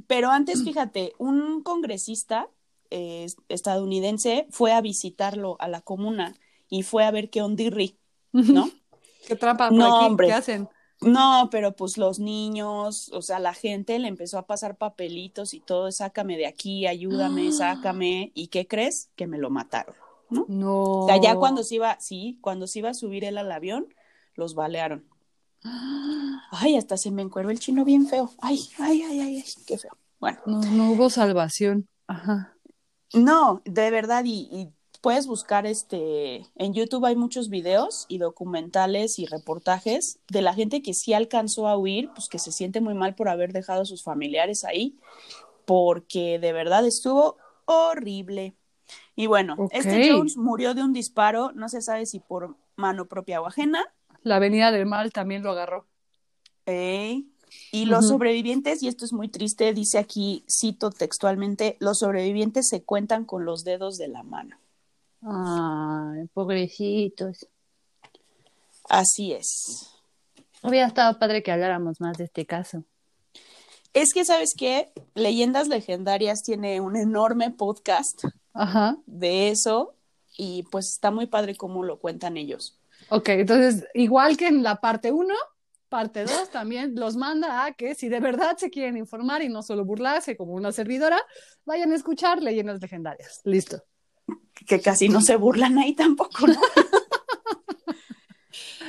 pero 0.06 0.30
antes, 0.30 0.64
fíjate, 0.64 1.12
un 1.18 1.62
congresista 1.62 2.48
eh, 2.90 3.26
estadounidense 3.48 4.46
fue 4.50 4.72
a 4.72 4.80
visitarlo 4.80 5.56
a 5.60 5.68
la 5.68 5.80
comuna 5.82 6.34
y 6.68 6.82
fue 6.82 7.04
a 7.04 7.10
ver 7.10 7.28
qué 7.30 7.42
ondirri, 7.42 7.98
¿no? 8.32 8.70
¿Qué 9.26 9.36
trampa 9.36 9.70
No, 9.70 9.96
aquí? 9.96 10.06
hombre. 10.06 10.26
¿Qué 10.28 10.32
hacen? 10.32 10.68
No, 11.00 11.48
pero 11.50 11.76
pues 11.76 11.98
los 11.98 12.18
niños, 12.18 13.10
o 13.12 13.20
sea, 13.20 13.38
la 13.38 13.52
gente 13.52 13.98
le 13.98 14.08
empezó 14.08 14.38
a 14.38 14.46
pasar 14.46 14.76
papelitos 14.76 15.52
y 15.52 15.60
todo, 15.60 15.90
sácame 15.92 16.36
de 16.36 16.46
aquí, 16.46 16.86
ayúdame, 16.86 17.52
sácame. 17.52 18.32
¿Y 18.34 18.48
qué 18.48 18.66
crees? 18.66 19.10
Que 19.16 19.26
me 19.26 19.38
lo 19.38 19.50
mataron. 19.50 19.94
No. 20.30 20.82
O 20.82 21.06
sea, 21.06 21.18
ya 21.20 21.36
cuando 21.36 21.62
se 21.62 21.76
iba, 21.76 21.98
sí, 22.00 22.38
cuando 22.40 22.66
se 22.66 22.78
iba 22.80 22.90
a 22.90 22.94
subir 22.94 23.24
él 23.24 23.38
al 23.38 23.52
avión, 23.52 23.86
los 24.34 24.54
balearon. 24.54 25.04
Ay, 26.50 26.76
hasta 26.76 26.96
se 26.96 27.10
me 27.10 27.22
encueró 27.22 27.50
el 27.50 27.58
chino 27.58 27.84
bien 27.84 28.06
feo. 28.06 28.30
Ay, 28.40 28.60
ay, 28.78 29.02
ay, 29.02 29.20
ay, 29.20 29.36
ay, 29.38 29.44
qué 29.66 29.78
feo. 29.78 29.96
Bueno, 30.20 30.38
No, 30.46 30.60
no 30.60 30.92
hubo 30.92 31.10
salvación. 31.10 31.88
Ajá. 32.06 32.56
no, 33.12 33.62
de 33.64 33.90
verdad, 33.90 34.24
y, 34.24 34.48
y 34.50 34.72
puedes 35.04 35.26
buscar 35.26 35.66
este, 35.66 36.46
en 36.56 36.72
YouTube 36.72 37.04
hay 37.04 37.14
muchos 37.14 37.50
videos 37.50 38.06
y 38.08 38.16
documentales 38.16 39.18
y 39.18 39.26
reportajes 39.26 40.18
de 40.30 40.40
la 40.40 40.54
gente 40.54 40.80
que 40.80 40.94
sí 40.94 41.12
alcanzó 41.12 41.68
a 41.68 41.76
huir, 41.76 42.08
pues 42.14 42.30
que 42.30 42.38
se 42.38 42.52
siente 42.52 42.80
muy 42.80 42.94
mal 42.94 43.14
por 43.14 43.28
haber 43.28 43.52
dejado 43.52 43.82
a 43.82 43.84
sus 43.84 44.02
familiares 44.02 44.64
ahí, 44.64 44.96
porque 45.66 46.38
de 46.38 46.54
verdad 46.54 46.86
estuvo 46.86 47.36
horrible. 47.66 48.54
Y 49.14 49.26
bueno, 49.26 49.68
este 49.72 50.10
Jones 50.10 50.38
murió 50.38 50.72
de 50.72 50.82
un 50.82 50.94
disparo, 50.94 51.52
no 51.52 51.68
se 51.68 51.82
sabe 51.82 52.06
si 52.06 52.18
por 52.18 52.56
mano 52.74 53.04
propia 53.04 53.42
o 53.42 53.46
ajena, 53.46 53.84
La 54.22 54.36
Avenida 54.36 54.70
del 54.70 54.86
Mal 54.86 55.12
también 55.12 55.42
lo 55.42 55.50
agarró. 55.50 55.86
Y 57.70 57.84
los 57.84 58.08
sobrevivientes, 58.08 58.82
y 58.82 58.88
esto 58.88 59.04
es 59.04 59.12
muy 59.12 59.28
triste, 59.28 59.74
dice 59.74 59.98
aquí, 59.98 60.46
cito 60.48 60.88
textualmente, 60.88 61.76
los 61.78 61.98
sobrevivientes 61.98 62.68
se 62.68 62.82
cuentan 62.82 63.26
con 63.26 63.44
los 63.44 63.64
dedos 63.64 63.98
de 63.98 64.08
la 64.08 64.22
mano. 64.22 64.56
Ay, 65.24 66.26
pobrecitos. 66.34 67.46
Así 68.88 69.32
es. 69.32 69.90
Hubiera 70.62 70.86
estado 70.86 71.18
padre 71.18 71.42
que 71.42 71.52
habláramos 71.52 72.00
más 72.00 72.18
de 72.18 72.24
este 72.24 72.46
caso. 72.46 72.84
Es 73.94 74.12
que, 74.12 74.24
¿sabes 74.24 74.54
qué? 74.56 74.92
Leyendas 75.14 75.68
Legendarias 75.68 76.42
tiene 76.42 76.80
un 76.80 76.96
enorme 76.96 77.50
podcast 77.50 78.24
Ajá. 78.52 78.96
de 79.06 79.50
eso 79.50 79.94
y 80.36 80.64
pues 80.64 80.90
está 80.90 81.10
muy 81.10 81.26
padre 81.26 81.54
cómo 81.54 81.84
lo 81.84 81.98
cuentan 82.00 82.36
ellos. 82.36 82.78
Ok, 83.08 83.28
entonces, 83.30 83.86
igual 83.94 84.36
que 84.36 84.48
en 84.48 84.62
la 84.62 84.80
parte 84.80 85.12
1, 85.12 85.34
parte 85.88 86.24
2 86.24 86.50
también 86.50 86.96
los 86.96 87.16
manda 87.16 87.64
a 87.64 87.72
que 87.72 87.94
si 87.94 88.08
de 88.08 88.20
verdad 88.20 88.56
se 88.56 88.68
quieren 88.68 88.96
informar 88.96 89.42
y 89.42 89.48
no 89.48 89.62
solo 89.62 89.84
burlarse 89.84 90.36
como 90.36 90.54
una 90.54 90.72
servidora, 90.72 91.20
vayan 91.64 91.92
a 91.92 91.94
escuchar 91.94 92.42
leyendas 92.42 92.80
legendarias. 92.80 93.40
Listo. 93.44 93.82
Que 94.66 94.80
casi 94.80 95.08
no 95.08 95.20
se 95.20 95.36
burlan 95.36 95.78
ahí 95.78 95.94
tampoco, 95.94 96.46
¿no? 96.46 96.54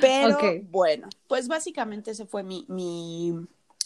Pero 0.00 0.38
bueno, 0.64 1.08
pues 1.26 1.48
básicamente 1.48 2.10
ese 2.10 2.26
fue 2.26 2.42
mi, 2.42 2.66
mi 2.68 3.32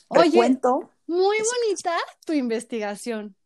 Oye, 0.08 0.22
recuento. 0.24 0.90
muy 1.06 1.36
bonita 1.38 1.96
tu 2.24 2.32
investigación. 2.32 3.36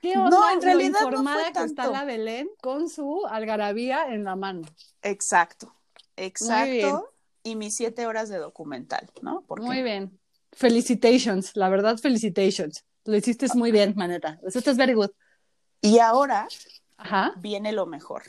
¿Qué 0.00 0.14
No, 0.16 0.50
en 0.50 0.60
realidad 0.60 1.00
no 1.10 1.22
fue 1.22 1.42
que 1.42 1.48
está 1.48 1.66
tanto. 1.84 1.92
la 1.92 2.04
Belén 2.04 2.48
con 2.60 2.88
su 2.88 3.24
algarabía 3.26 4.12
en 4.12 4.24
la 4.24 4.34
mano? 4.34 4.62
Exacto, 5.02 5.72
exacto. 6.16 7.08
Y 7.44 7.56
mis 7.56 7.76
siete 7.76 8.06
horas 8.06 8.28
de 8.28 8.38
documental, 8.38 9.08
¿no? 9.20 9.44
Porque 9.46 9.64
Muy 9.64 9.82
bien. 9.82 10.18
Felicitations, 10.52 11.56
la 11.56 11.68
verdad, 11.68 11.98
felicitations. 11.98 12.84
Lo 13.04 13.16
hiciste 13.16 13.46
muy 13.54 13.72
bien, 13.72 13.94
maneta. 13.96 14.38
Lo 14.42 14.48
hiciste 14.48 14.72
very 14.74 14.92
good. 14.92 15.10
Y 15.80 15.98
ahora 15.98 16.46
Ajá, 17.02 17.34
viene 17.38 17.72
lo 17.72 17.86
mejor. 17.86 18.22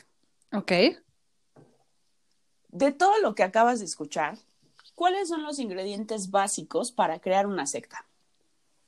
ok. 0.52 0.72
De 2.68 2.90
todo 2.90 3.18
lo 3.20 3.36
que 3.36 3.44
acabas 3.44 3.78
de 3.78 3.84
escuchar, 3.84 4.36
¿cuáles 4.96 5.28
son 5.28 5.44
los 5.44 5.60
ingredientes 5.60 6.30
básicos 6.32 6.90
para 6.90 7.20
crear 7.20 7.46
una 7.46 7.66
secta? 7.66 8.04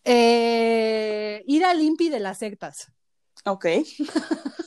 Eh, 0.02 1.44
ir 1.46 1.64
al 1.64 1.80
INPI 1.80 2.08
de 2.08 2.20
las 2.20 2.38
sectas. 2.38 2.90
Ok, 3.44 3.66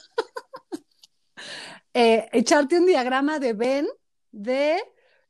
Eh, 1.94 2.30
echarte 2.34 2.78
un 2.78 2.86
diagrama 2.86 3.40
de 3.40 3.54
Ben 3.54 3.88
de 4.32 4.80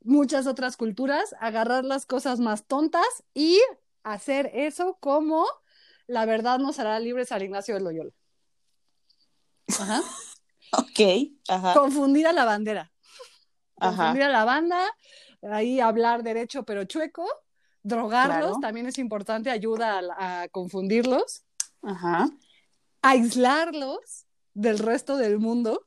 muchas 0.02 0.46
otras 0.46 0.76
culturas, 0.76 1.34
agarrar 1.40 1.86
las 1.86 2.06
cosas 2.06 2.40
más 2.40 2.68
tontas 2.68 3.08
y 3.34 3.60
hacer 4.04 4.52
eso 4.54 4.98
como 5.00 5.46
la 6.06 6.26
verdad 6.26 6.60
nos 6.60 6.78
hará 6.80 7.00
libres 7.00 7.30
San 7.30 7.42
Ignacio 7.42 7.76
de 7.76 7.82
Loyola. 7.82 8.12
Ajá. 9.80 10.02
ok, 10.74 11.00
ajá, 11.48 11.74
Confundir 11.74 12.28
a 12.28 12.34
la 12.34 12.46
bandera. 12.46 12.92
ajá, 13.78 13.96
Confundir 13.98 14.24
a 14.24 14.30
la 14.30 14.46
banda, 14.46 14.86
ahí 15.52 15.80
hablar 15.80 16.24
derecho 16.24 16.64
pero 16.64 16.84
chueco, 16.86 17.26
drogarlos, 17.84 18.38
Claro. 18.50 18.60
también 18.62 18.88
es 18.88 18.98
importante, 18.98 19.50
ayuda 19.50 20.00
a, 20.18 20.42
a 20.44 20.48
confundirlos, 20.50 21.44
ajá. 21.82 22.30
aislarlos 23.02 24.26
del 24.54 24.80
resto 24.80 25.18
del 25.18 25.40
mundo. 25.40 25.86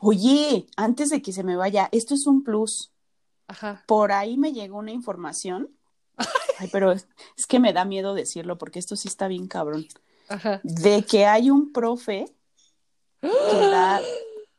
Oye, 0.00 0.66
antes 0.76 1.10
de 1.10 1.22
que 1.22 1.32
se 1.32 1.44
me 1.44 1.56
vaya, 1.56 1.88
esto 1.92 2.14
es 2.14 2.26
un 2.26 2.42
plus. 2.44 2.92
Ajá. 3.48 3.84
Por 3.86 4.12
ahí 4.12 4.36
me 4.36 4.52
llegó 4.52 4.78
una 4.78 4.90
información. 4.92 5.70
Ay, 6.58 6.68
pero 6.72 6.92
es, 6.92 7.08
es 7.36 7.46
que 7.46 7.58
me 7.58 7.72
da 7.72 7.84
miedo 7.84 8.14
decirlo 8.14 8.58
porque 8.58 8.78
esto 8.78 8.96
sí 8.96 9.08
está 9.08 9.28
bien 9.28 9.46
cabrón. 9.48 9.86
Ajá. 10.28 10.60
De 10.62 11.04
que 11.04 11.26
hay 11.26 11.50
un 11.50 11.72
profe 11.72 12.24
que 13.22 13.58
da 13.70 14.00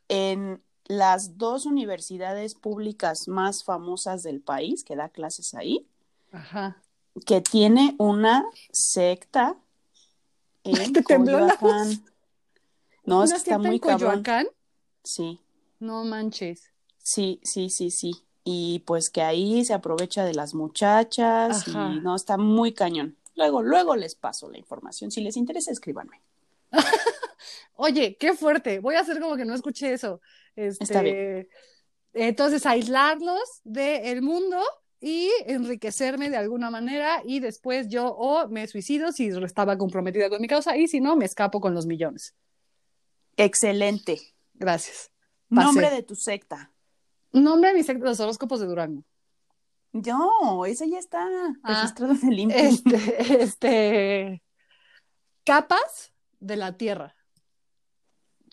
en 0.08 0.62
las 0.86 1.38
dos 1.38 1.66
universidades 1.66 2.54
públicas 2.54 3.28
más 3.28 3.64
famosas 3.64 4.22
del 4.22 4.40
país, 4.40 4.84
que 4.84 4.96
da 4.96 5.08
clases 5.08 5.54
ahí, 5.54 5.86
Ajá. 6.32 6.76
que 7.26 7.40
tiene 7.40 7.94
una 7.98 8.44
secta 8.72 9.56
en 10.64 10.92
Te 10.92 11.02
Coyoacán. 11.04 12.02
No, 13.04 13.22
es 13.22 13.30
¿Una 13.30 13.36
que 13.36 13.50
está 13.50 13.58
muy 13.58 13.74
en 13.76 13.78
cabrón. 13.80 13.98
Coyoacán? 14.22 14.46
Sí, 15.02 15.40
No 15.78 16.04
manches. 16.04 16.70
sí, 16.98 17.40
sí, 17.42 17.68
sí, 17.70 17.90
sí. 17.90 18.12
Y 18.46 18.80
pues 18.80 19.08
que 19.08 19.22
ahí 19.22 19.64
se 19.64 19.72
aprovecha 19.72 20.24
de 20.24 20.34
las 20.34 20.52
muchachas 20.54 21.66
Ajá. 21.68 21.92
y 21.94 22.00
no, 22.00 22.14
está 22.14 22.36
muy 22.36 22.72
cañón. 22.72 23.16
Luego, 23.36 23.62
luego 23.62 23.96
les 23.96 24.14
paso 24.14 24.50
la 24.50 24.58
información. 24.58 25.10
Si 25.10 25.20
les 25.22 25.36
interesa, 25.38 25.70
escríbanme. 25.70 26.20
Oye, 27.74 28.16
qué 28.18 28.34
fuerte. 28.34 28.78
Voy 28.80 28.94
a 28.94 29.00
hacer 29.00 29.20
como 29.20 29.36
que 29.36 29.44
no 29.44 29.54
escuché 29.54 29.92
eso. 29.92 30.20
Este, 30.56 30.84
Está 30.84 31.02
bien. 31.02 31.48
Entonces, 32.12 32.64
aislarlos 32.66 33.60
del 33.64 34.22
mundo 34.22 34.62
y 35.00 35.30
enriquecerme 35.46 36.30
de 36.30 36.36
alguna 36.36 36.70
manera 36.70 37.20
y 37.24 37.40
después 37.40 37.88
yo 37.88 38.06
o 38.06 38.48
me 38.48 38.66
suicido 38.68 39.12
si 39.12 39.26
estaba 39.28 39.76
comprometida 39.76 40.30
con 40.30 40.40
mi 40.40 40.48
causa 40.48 40.76
y 40.76 40.86
si 40.88 41.00
no, 41.00 41.16
me 41.16 41.24
escapo 41.24 41.60
con 41.60 41.74
los 41.74 41.86
millones. 41.86 42.34
Excelente. 43.36 44.20
Gracias. 44.54 45.10
Pasé. 45.48 45.66
Nombre 45.66 45.90
de 45.90 46.02
tu 46.02 46.14
secta. 46.14 46.72
Nombre 47.32 47.70
de 47.70 47.76
mi 47.76 47.82
secta, 47.82 48.04
los 48.04 48.20
horóscopos 48.20 48.60
de 48.60 48.66
Durango. 48.66 49.04
No, 49.92 50.64
ese 50.64 50.88
ya 50.88 50.98
está 50.98 51.28
Ah, 51.62 51.80
registrado 51.82 52.14
en 52.14 52.32
el 52.32 52.38
INPI. 52.38 52.54
Este, 52.56 53.42
este, 53.42 54.42
capas 55.44 56.12
de 56.40 56.56
la 56.56 56.76
tierra. 56.76 57.14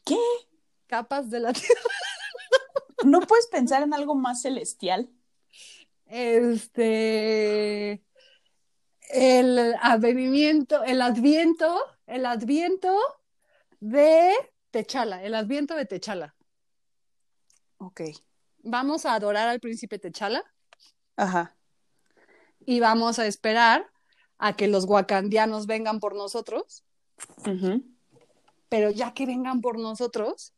¿Qué? 0.03 0.17
Capas 0.87 1.29
de 1.29 1.39
la 1.39 1.53
tierra. 1.53 1.81
¿No 3.03 3.21
puedes 3.21 3.47
pensar 3.47 3.83
en 3.83 3.93
algo 3.93 4.15
más 4.15 4.41
celestial? 4.41 5.09
Este, 6.05 8.03
el 9.09 9.75
advenimiento, 9.81 10.83
el 10.83 11.01
adviento, 11.01 11.81
el 12.05 12.25
adviento 12.25 12.97
de 13.79 14.33
Techala, 14.71 15.23
el 15.23 15.35
adviento 15.35 15.75
de 15.75 15.85
Techala. 15.85 16.35
Ok. 17.77 18.01
Vamos 18.63 19.05
a 19.05 19.15
adorar 19.15 19.47
al 19.47 19.59
príncipe 19.59 19.97
Techala 19.97 20.43
Ajá. 21.15 21.57
y 22.65 22.79
vamos 22.79 23.17
a 23.17 23.25
esperar 23.25 23.89
a 24.37 24.55
que 24.55 24.67
los 24.67 24.85
wakandianos 24.85 25.65
vengan 25.65 25.99
por 25.99 26.15
nosotros, 26.15 26.83
Ujú. 27.45 27.83
Pero 28.71 28.89
ya 28.89 29.13
que 29.13 29.25
vengan 29.25 29.59
por 29.59 29.77
nosotros, 29.77 30.53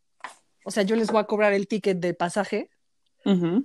o 0.63 0.69
sea, 0.69 0.83
yo 0.83 0.95
les 0.95 1.09
voy 1.11 1.19
a 1.19 1.23
cobrar 1.23 1.51
el 1.51 1.67
ticket 1.67 1.97
de 1.97 2.13
pasaje, 2.13 2.69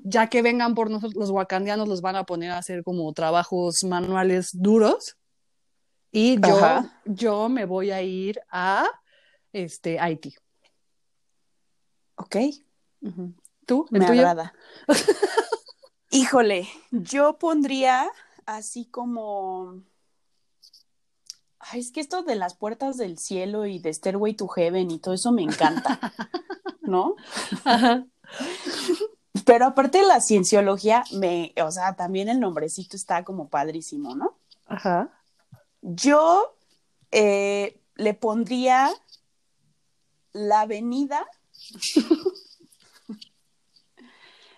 ya 0.05 0.29
que 0.31 0.41
vengan 0.41 0.75
por 0.75 0.89
nosotros, 0.89 1.17
los 1.17 1.31
wakandianos 1.31 1.87
los 1.87 2.01
van 2.01 2.17
a 2.17 2.25
poner 2.25 2.53
a 2.53 2.59
hacer 2.59 2.83
como 2.83 3.13
trabajos 3.13 3.85
manuales 3.85 4.51
duros 4.55 5.17
Y 6.13 6.41
yo, 6.41 6.57
Ajá. 6.57 7.03
yo 7.05 7.51
me 7.51 7.67
voy 7.67 7.91
a 7.91 8.01
ir 8.01 8.41
a 8.51 8.87
este, 9.53 10.01
Haití. 10.01 10.35
Ok, 12.15 12.37
¿Tú? 13.67 13.87
¿El 13.93 14.01
me 14.01 14.07
tuyo? 14.07 14.21
agrada. 14.21 14.55
Híjole, 16.11 16.67
yo 16.91 17.37
pondría 17.39 18.11
así 18.47 18.87
como... 18.87 19.83
Ay, 21.71 21.81
es 21.81 21.91
que 21.91 22.01
esto 22.01 22.23
de 22.23 22.35
las 22.35 22.55
puertas 22.55 22.97
del 22.97 23.19
cielo 23.19 23.67
y 23.67 23.79
de 23.79 23.93
Stairway 23.93 24.35
to 24.35 24.49
Heaven 24.49 24.91
y 24.91 24.99
todo 24.99 25.15
eso 25.15 25.33
me 25.33 25.43
encanta, 25.43 26.01
¿no? 26.81 27.17
Ajá. 27.65 28.07
Pero 29.45 29.67
aparte 29.67 29.99
de 29.99 30.07
la 30.07 30.21
cienciología, 30.21 31.05
me, 31.13 31.55
o 31.63 31.71
sea, 31.71 31.97
también 31.97 32.29
el 32.29 32.41
nombrecito 32.41 32.97
está 32.97 33.25
como 33.25 33.49
padrísimo, 33.49 34.15
¿no? 34.15 34.39
Ajá. 34.67 35.11
Yo 35.81 36.57
eh, 37.11 37.81
le 37.95 38.15
pondría 38.15 38.91
la 40.33 40.63
avenida, 40.63 41.27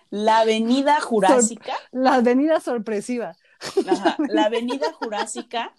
la 0.09 0.39
avenida 0.39 0.99
Jurásica, 1.01 1.73
La 1.91 2.15
avenida 2.15 2.59
sorpresiva. 2.59 3.35
ajá, 3.87 4.17
la 4.27 4.45
avenida 4.45 4.91
Jurásica, 4.93 5.73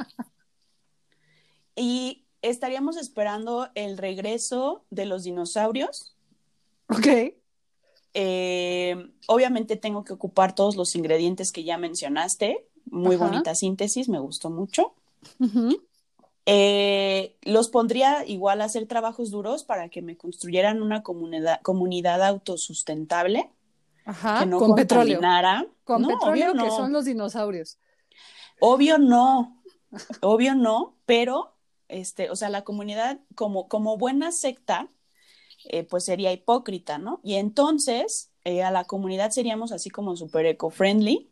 y 1.77 2.25
estaríamos 2.43 2.97
esperando 2.97 3.69
el 3.75 3.99
regreso 3.99 4.85
de 4.91 5.07
los 5.07 5.25
dinosaurios. 5.25 6.17
Ok. 6.89 7.35
Eh, 8.15 9.11
obviamente 9.27 9.77
tengo 9.77 10.05
que 10.05 10.13
ocupar 10.13 10.55
todos 10.55 10.77
los 10.77 10.95
ingredientes 10.95 11.53
que 11.53 11.65
ya 11.65 11.79
mencionaste. 11.79 12.67
Muy 12.87 13.17
Ajá. 13.17 13.27
bonita 13.29 13.55
síntesis, 13.55 14.09
me 14.09 14.19
gustó 14.19 14.51
mucho. 14.51 14.95
Eh, 16.45 17.37
los 17.43 17.69
pondría 17.69 18.27
igual 18.27 18.61
a 18.61 18.65
hacer 18.65 18.87
trabajos 18.87 19.31
duros 19.31 19.63
para 19.63 19.89
que 19.89 20.03
me 20.03 20.17
construyeran 20.17 20.83
una 20.83 21.03
comunidad, 21.03 21.61
comunidad 21.63 22.23
autosustentable 22.23 23.49
Ajá. 24.05 24.41
que 24.41 24.47
no 24.47 24.59
con 24.59 24.75
petróleo. 24.75 25.21
Con 25.85 26.03
No, 26.03 26.09
petróleo 26.09 26.53
que 26.55 26.71
son 26.71 26.93
los 26.93 27.05
dinosaurios. 27.05 27.79
Obvio 28.61 28.99
no, 28.99 29.63
obvio 30.21 30.55
no, 30.55 30.97
pero 31.07 31.52
este, 31.93 32.31
o 32.31 32.37
sea, 32.37 32.49
la 32.49 32.65
comunidad 32.65 33.21
como, 33.35 33.69
como 33.69 33.99
buena 33.99 34.33
secta, 34.33 34.91
eh, 35.65 35.85
pues 35.85 36.05
sería 36.05 36.33
hipócrita, 36.33 36.99
¿no? 36.99 37.21
Y 37.23 37.35
entonces 37.35 38.33
eh, 38.45 38.63
a 38.63 38.71
la 38.71 38.85
comunidad 38.85 39.31
seríamos 39.31 39.73
así 39.73 39.91
como 39.91 40.17
súper 40.17 40.47
eco-friendly, 40.47 41.29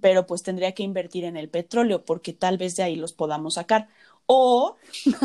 pero 0.00 0.24
pues 0.26 0.44
tendría 0.44 0.72
que 0.72 0.84
invertir 0.84 1.24
en 1.24 1.36
el 1.36 1.50
petróleo 1.50 2.04
porque 2.04 2.32
tal 2.32 2.58
vez 2.58 2.76
de 2.76 2.84
ahí 2.84 2.94
los 2.96 3.12
podamos 3.12 3.54
sacar. 3.54 3.88
O 4.26 4.76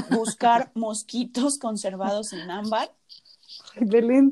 buscar 0.09 0.71
mosquitos 0.75 1.59
conservados 1.59 2.33
en 2.33 2.49
ámbar. 2.49 2.91
Ay, 3.75 3.83
Belén, 3.85 4.31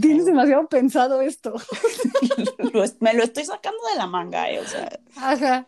tienes 0.00 0.26
demasiado 0.26 0.68
pensado 0.68 1.20
esto. 1.20 1.54
Lo 2.72 2.84
me 3.00 3.14
lo 3.14 3.24
estoy 3.24 3.44
sacando 3.44 3.78
de 3.92 3.98
la 3.98 4.06
manga, 4.06 4.50
eh, 4.50 4.60
o 4.60 4.66
sea. 4.66 5.00
Ajá. 5.16 5.66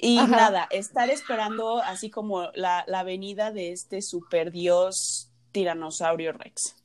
Y 0.00 0.18
Ajá. 0.18 0.28
nada, 0.28 0.68
estar 0.70 1.10
esperando 1.10 1.78
así 1.82 2.08
como 2.08 2.50
la, 2.54 2.84
la 2.86 3.02
venida 3.02 3.50
de 3.50 3.72
este 3.72 4.00
super 4.00 4.52
dios 4.52 5.30
tiranosaurio 5.52 6.32
Rex. 6.32 6.76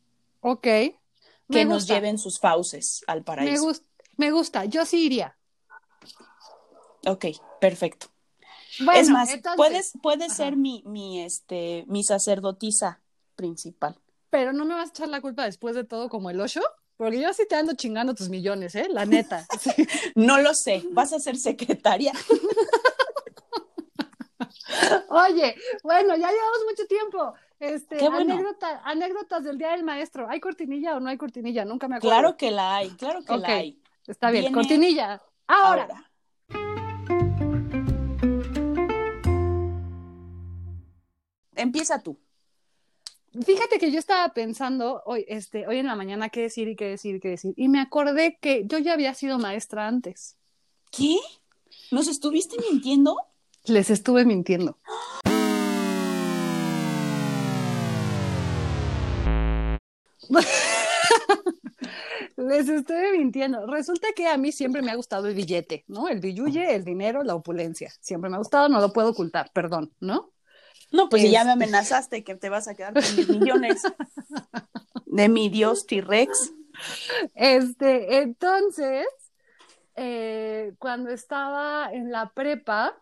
Ok. 0.41 0.61
Que 0.64 0.95
Me 1.47 1.66
nos 1.66 1.84
gusta. 1.84 1.93
lleven 1.93 2.18
sus 2.18 2.39
fauces 2.39 3.03
al 3.05 3.20
Me, 3.20 3.24
paraíso. 3.24 3.64
gus- 3.66 3.84
me 4.18 4.32
gusta. 4.32 4.66
Yo 4.66 4.86
sí 4.86 5.05
iría. 5.05 5.38
Ok, 7.05 7.26
perfecto. 7.61 8.07
Bueno, 8.80 8.99
es 8.99 9.09
más, 9.09 9.30
entonces- 9.32 9.57
puedes, 9.57 9.91
puedes 10.01 10.28
Ajá. 10.32 10.36
ser 10.36 10.55
mi, 10.55 10.82
mi, 10.86 11.22
este, 11.22 11.84
mi 11.88 12.03
sacerdotisa 12.03 13.01
principal. 13.36 13.95
Pero 14.32 14.53
no 14.53 14.66
me 14.66 14.74
vas 14.74 14.88
a 14.88 14.89
echar 14.89 15.09
la 15.09 15.22
culpa 15.22 15.43
después 15.45 15.76
de 15.76 15.84
todo 15.84 16.09
como 16.09 16.32
el 16.32 16.41
Osho, 16.41 16.61
porque 16.97 17.22
yo 17.22 17.32
sí 17.34 17.43
te 17.47 17.55
ando 17.55 17.74
chingando 17.74 18.16
tus 18.16 18.30
millones, 18.30 18.74
¿eh? 18.74 18.88
La 18.89 19.05
neta. 19.05 19.45
No 20.16 20.39
lo 20.39 20.55
sé, 20.55 20.84
vas 20.91 21.14
a 21.14 21.20
ser 21.20 21.38
secretaria. 21.38 22.14
Oye, 25.09 25.55
bueno, 25.84 26.15
ya 26.15 26.30
llevamos 26.32 26.59
mucho 26.69 26.86
tiempo. 26.88 27.34
Este, 27.59 27.97
Qué 27.97 28.09
bueno. 28.09 28.34
anécdota- 28.34 28.82
anécdotas 28.84 29.43
del 29.43 29.57
Día 29.57 29.71
del 29.71 29.84
Maestro. 29.84 30.28
¿Hay 30.30 30.39
cortinilla 30.39 30.97
o 30.97 30.99
no 30.99 31.09
hay 31.09 31.17
cortinilla? 31.17 31.63
Nunca 31.65 31.88
me 31.88 31.95
acuerdo. 31.97 32.15
Claro 32.19 32.38
que 32.38 32.51
la 32.51 32.76
hay, 32.76 32.89
claro 32.91 33.24
que 33.24 33.38
la 33.38 33.47
hay. 33.47 33.82
Está 34.05 34.32
bien, 34.32 34.43
Viene 34.43 34.55
cortinilla. 34.55 35.21
Ahora. 35.47 35.84
Ahora. 35.84 36.09
Empieza 41.55 42.01
tú. 42.01 42.19
Fíjate 43.45 43.80
que 43.80 43.91
yo 43.91 43.97
estaba 43.99 44.30
pensando 44.34 45.01
hoy, 45.05 45.26
este, 45.28 45.67
hoy 45.67 45.80
en 45.80 45.88
la 45.88 45.95
mañana 45.95 46.30
qué 46.30 46.41
decir 46.41 46.67
y 46.67 46.76
qué 46.76 46.86
decir 46.86 47.15
y 47.15 47.19
qué 47.19 47.30
decir. 47.30 47.53
Y 47.57 47.67
me 47.67 47.80
acordé 47.80 48.38
que 48.39 48.63
yo 48.67 48.78
ya 48.78 48.93
había 48.93 49.13
sido 49.15 49.39
maestra 49.39 49.88
antes. 49.88 50.38
¿Qué? 50.91 51.17
¿Nos 51.89 52.07
estuviste 52.07 52.57
mintiendo? 52.69 53.17
Les 53.66 53.89
estuve 53.89 54.26
mintiendo. 54.26 54.78
Les 62.38 62.68
estuve 62.68 63.18
mintiendo. 63.18 63.66
Resulta 63.68 64.07
que 64.16 64.28
a 64.28 64.38
mí 64.38 64.51
siempre 64.51 64.82
me 64.82 64.91
ha 64.91 64.95
gustado 64.95 65.28
el 65.28 65.36
billete, 65.36 65.86
¿no? 65.88 66.07
El 66.07 66.20
billuye, 66.20 66.76
el 66.76 66.84
dinero, 66.84 67.24
la 67.24 67.36
opulencia. 67.36 67.91
Siempre 68.01 68.30
me 68.30 68.36
ha 68.36 68.39
gustado, 68.39 68.70
no 68.70 68.80
lo 68.82 68.91
puedo 68.91 69.09
ocultar, 69.09 69.51
perdón, 69.53 69.93
¿no? 69.99 70.32
No, 70.91 71.09
pues 71.09 71.24
si 71.24 71.32
ya 71.32 71.43
me 71.43 71.53
Este. 71.53 71.64
amenazaste 71.64 72.24
que 72.24 72.36
te 72.36 72.49
vas 72.49 72.68
a 72.68 72.76
quedar 72.76 72.93
con 72.93 73.03
mis 73.16 73.28
millones 73.30 73.82
de 75.05 75.30
mi 75.30 75.49
dios 75.49 75.86
T-Rex. 75.88 76.53
Este, 77.36 78.18
entonces, 78.20 79.05
eh, 79.95 80.74
cuando 80.80 81.09
estaba 81.09 81.91
en 81.91 82.11
la 82.11 82.32
prepa, 82.32 82.95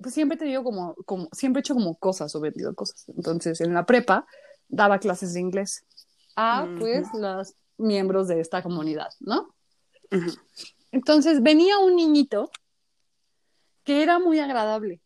pues 0.00 0.14
siempre 0.14 0.36
he 0.36 0.38
tenido 0.38 0.62
como, 0.64 0.94
como, 1.06 1.28
siempre 1.32 1.60
he 1.60 1.62
hecho 1.62 1.74
como 1.74 1.96
cosas 1.96 2.34
o 2.34 2.40
vendido 2.40 2.74
cosas. 2.74 3.08
Entonces, 3.08 3.60
en 3.60 3.74
la 3.74 3.86
prepa 3.86 4.26
daba 4.68 4.98
clases 4.98 5.34
de 5.34 5.40
inglés 5.40 5.84
a, 6.36 6.66
pues, 6.78 7.08
los 7.14 7.54
miembros 7.78 8.28
de 8.28 8.40
esta 8.40 8.62
comunidad, 8.62 9.08
¿no? 9.20 9.54
Entonces, 10.92 11.42
venía 11.42 11.78
un 11.78 11.96
niñito 11.96 12.50
que 13.84 14.02
era 14.02 14.18
muy 14.18 14.38
agradable. 14.38 15.00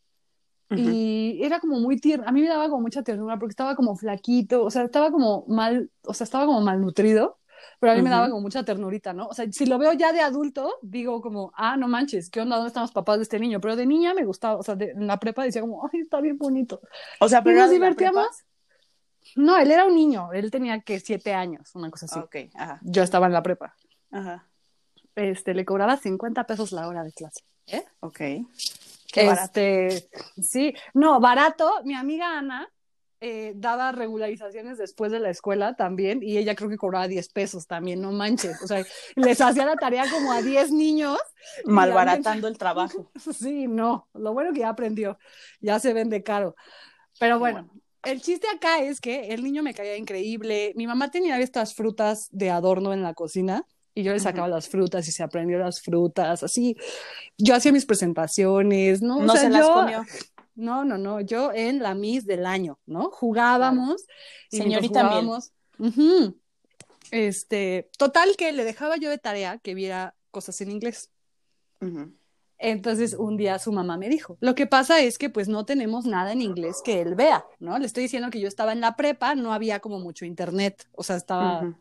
Y 0.73 1.41
era 1.43 1.59
como 1.59 1.81
muy 1.81 1.99
tierno, 1.99 2.29
a 2.29 2.31
mí 2.31 2.43
me 2.43 2.49
daba 2.49 2.69
como 2.69 2.83
mucha 2.83 3.03
ternura 3.03 3.41
porque 3.41 3.51
estaba 3.51 3.75
como 3.75 3.97
flaquito, 3.97 4.63
o 4.63 4.71
sea, 4.71 4.85
estaba 4.85 5.11
como 5.11 5.45
mal, 5.49 5.91
o 6.05 6.15
sea, 6.15 6.25
estaba 6.25 6.47
como 6.47 6.61
malnutrido, 6.61 7.40
pero 7.81 7.93
a 7.93 7.97
mí 7.97 8.03
me 8.03 8.11
daba 8.11 8.29
como 8.29 8.43
mucha 8.43 8.63
ternurita, 8.65 9.13
¿no? 9.13 9.27
O 9.27 9.35
sea, 9.35 9.51
si 9.51 9.67
lo 9.67 9.79
veo 9.79 9.93
ya 9.95 10.13
de 10.13 10.21
adulto, 10.21 10.77
digo 10.83 11.21
como, 11.21 11.53
ah, 11.57 11.77
no 11.77 11.89
manches, 11.89 12.31
¿qué 12.31 12.41
onda? 12.41 12.57
¿Dónde 12.57 12.69
están 12.69 12.83
los 12.83 12.93
papás 12.93 13.17
de 13.17 13.23
este 13.25 13.41
niño? 13.41 13.61
Pero 13.61 13.75
de 13.75 13.87
niña 13.87 14.15
me 14.15 14.25
gustaba, 14.25 14.57
o 14.57 14.63
sea, 14.63 14.77
de- 14.77 14.91
en 14.91 15.07
la 15.07 15.19
prepa 15.19 15.43
decía 15.45 15.63
como, 15.63 15.89
ay, 15.93 16.01
está 16.01 16.21
bien 16.21 16.39
bonito. 16.39 16.81
O 17.19 17.29
sea, 17.29 17.41
Y 17.41 17.43
pero 17.43 17.57
nos 17.57 17.65
era 17.65 17.73
de 17.73 17.79
la 17.79 17.87
divertíamos. 17.87 18.27
No, 19.37 19.57
él 19.59 19.71
era 19.71 19.87
un 19.87 19.95
niño, 19.95 20.33
él 20.33 20.51
tenía 20.51 20.81
que 20.81 21.01
siete 21.01 21.33
años, 21.35 21.75
una 21.75 21.91
cosa 21.91 22.07
así. 22.07 22.21
prepa? 22.29 22.49
Ok, 22.49 22.55
ajá, 22.61 22.81
Yo 22.83 23.03
estaba 23.03 23.27
en 23.27 23.33
la 23.33 23.43
prepa. 23.43 23.75
ajá, 24.11 24.47
Este, 25.15 25.55
le 25.55 25.65
cobraba 25.65 25.97
50 25.97 26.45
pesos 26.45 26.73
la 26.73 26.87
hora 26.89 27.03
de 27.03 27.13
clase. 27.13 27.41
ok. 28.01 28.19
Qué 29.13 29.27
barato. 29.27 29.59
Este, 29.61 30.09
sí, 30.41 30.73
no, 30.95 31.19
barato. 31.21 31.81
Mi 31.85 31.95
amiga 31.95 32.39
Ana 32.39 32.69
eh, 33.21 33.53
daba 33.57 33.93
regularizaciones 33.93 34.79
después 34.79 35.13
de 35.13 35.21
la 35.21 35.31
escuela 35.31 35.77
también 35.77 36.23
y 36.23 36.39
ella 36.39 36.55
creo 36.55 36.71
que 36.71 36.77
cobraba 36.79 37.07
10 37.09 37.29
pesos 37.31 37.67
también, 37.67 38.01
no 38.01 38.13
manches. 38.13 38.61
O 38.63 38.67
sea, 38.67 38.85
les 39.17 39.41
hacía 39.41 39.67
la 39.67 39.77
tarea 39.77 40.05
como 40.11 40.33
a 40.33 40.41
10 40.43 40.71
niños. 40.73 41.19
Malbaratando 41.65 42.49
el 42.49 42.59
trabajo. 42.59 43.11
Sí, 43.35 43.67
no, 43.69 44.09
lo 44.15 44.33
bueno 44.33 44.53
que 44.53 44.61
ya 44.61 44.71
aprendió, 44.71 45.19
ya 45.61 45.79
se 45.79 45.93
vende 45.93 46.23
caro. 46.23 46.55
Pero 47.19 47.39
bueno, 47.39 47.69
el 48.05 48.23
chiste 48.23 48.47
acá 48.49 48.79
es 48.83 49.01
que 49.01 49.29
el 49.35 49.43
niño 49.45 49.63
me 49.63 49.75
caía 49.75 49.97
increíble. 49.97 50.73
Mi 50.77 50.87
mamá 50.87 51.11
tenía 51.11 51.39
estas 51.39 51.75
frutas 51.75 52.29
de 52.31 52.51
adorno 52.51 52.93
en 52.95 53.03
la 53.03 53.13
cocina 53.15 53.67
y 53.95 54.05
yo 54.05 54.13
le 54.13 54.21
sacaba 54.21 54.47
las 54.49 54.69
frutas 54.69 55.07
y 55.09 55.13
se 55.13 55.23
aprendió 55.23 55.59
las 55.59 55.83
frutas, 55.83 56.43
así. 56.43 56.77
Yo 57.37 57.55
hacía 57.55 57.73
mis 57.73 57.85
presentaciones, 57.87 59.03
¿no? 59.03 59.19
O 59.19 59.23
No 59.23 59.33
sea, 59.33 59.43
se 59.43 59.51
las 59.51 59.67
yo- 59.67 59.75
comió. 59.75 60.05
No, 60.61 60.85
no, 60.85 60.99
no, 60.99 61.21
yo 61.21 61.53
en 61.53 61.81
la 61.81 61.95
Miss 61.95 62.27
del 62.27 62.47
año, 62.47 62.79
¿no? 62.87 63.11
Jugábamos. 63.11 64.03
y 64.51 64.59
mientras 64.59 64.87
Señorita 64.87 65.09
jugábamos, 65.09 65.53
ujú, 65.79 66.39
Este, 67.11 67.91
total 67.99 68.37
que 68.37 68.53
le 68.53 68.65
dejaba 68.65 68.97
yo 68.97 69.11
de 69.11 69.19
tarea 69.19 69.59
que 69.59 69.75
viera 69.75 70.15
cosas 70.31 70.61
en 70.61 70.71
inglés. 70.71 71.11
Entonces 72.59 73.15
un 73.15 73.39
día 73.39 73.59
su 73.59 73.73
mamá 73.73 73.97
me 73.97 74.11
dijo, 74.11 74.37
lo 74.41 74.55
que 74.55 74.67
pasa 74.67 75.01
es 75.01 75.17
que 75.17 75.31
pues 75.31 75.49
no 75.49 75.65
tenemos 75.65 76.05
nada 76.05 76.33
en 76.33 76.43
inglés 76.43 76.83
que 76.85 77.01
él 77.01 77.15
vea, 77.15 77.45
¿no? 77.59 77.79
Le 77.79 77.87
estoy 77.87 78.03
diciendo 78.03 78.29
que 78.31 78.39
yo 78.39 78.49
estaba 78.49 78.73
en 78.73 78.83
la 78.83 78.97
prepa, 78.97 79.35
no 79.35 79.55
había 79.55 79.81
como 79.81 79.99
mucho 79.99 80.27
internet, 80.27 80.87
o 80.93 81.03
sea, 81.03 81.17
estaba, 81.17 81.75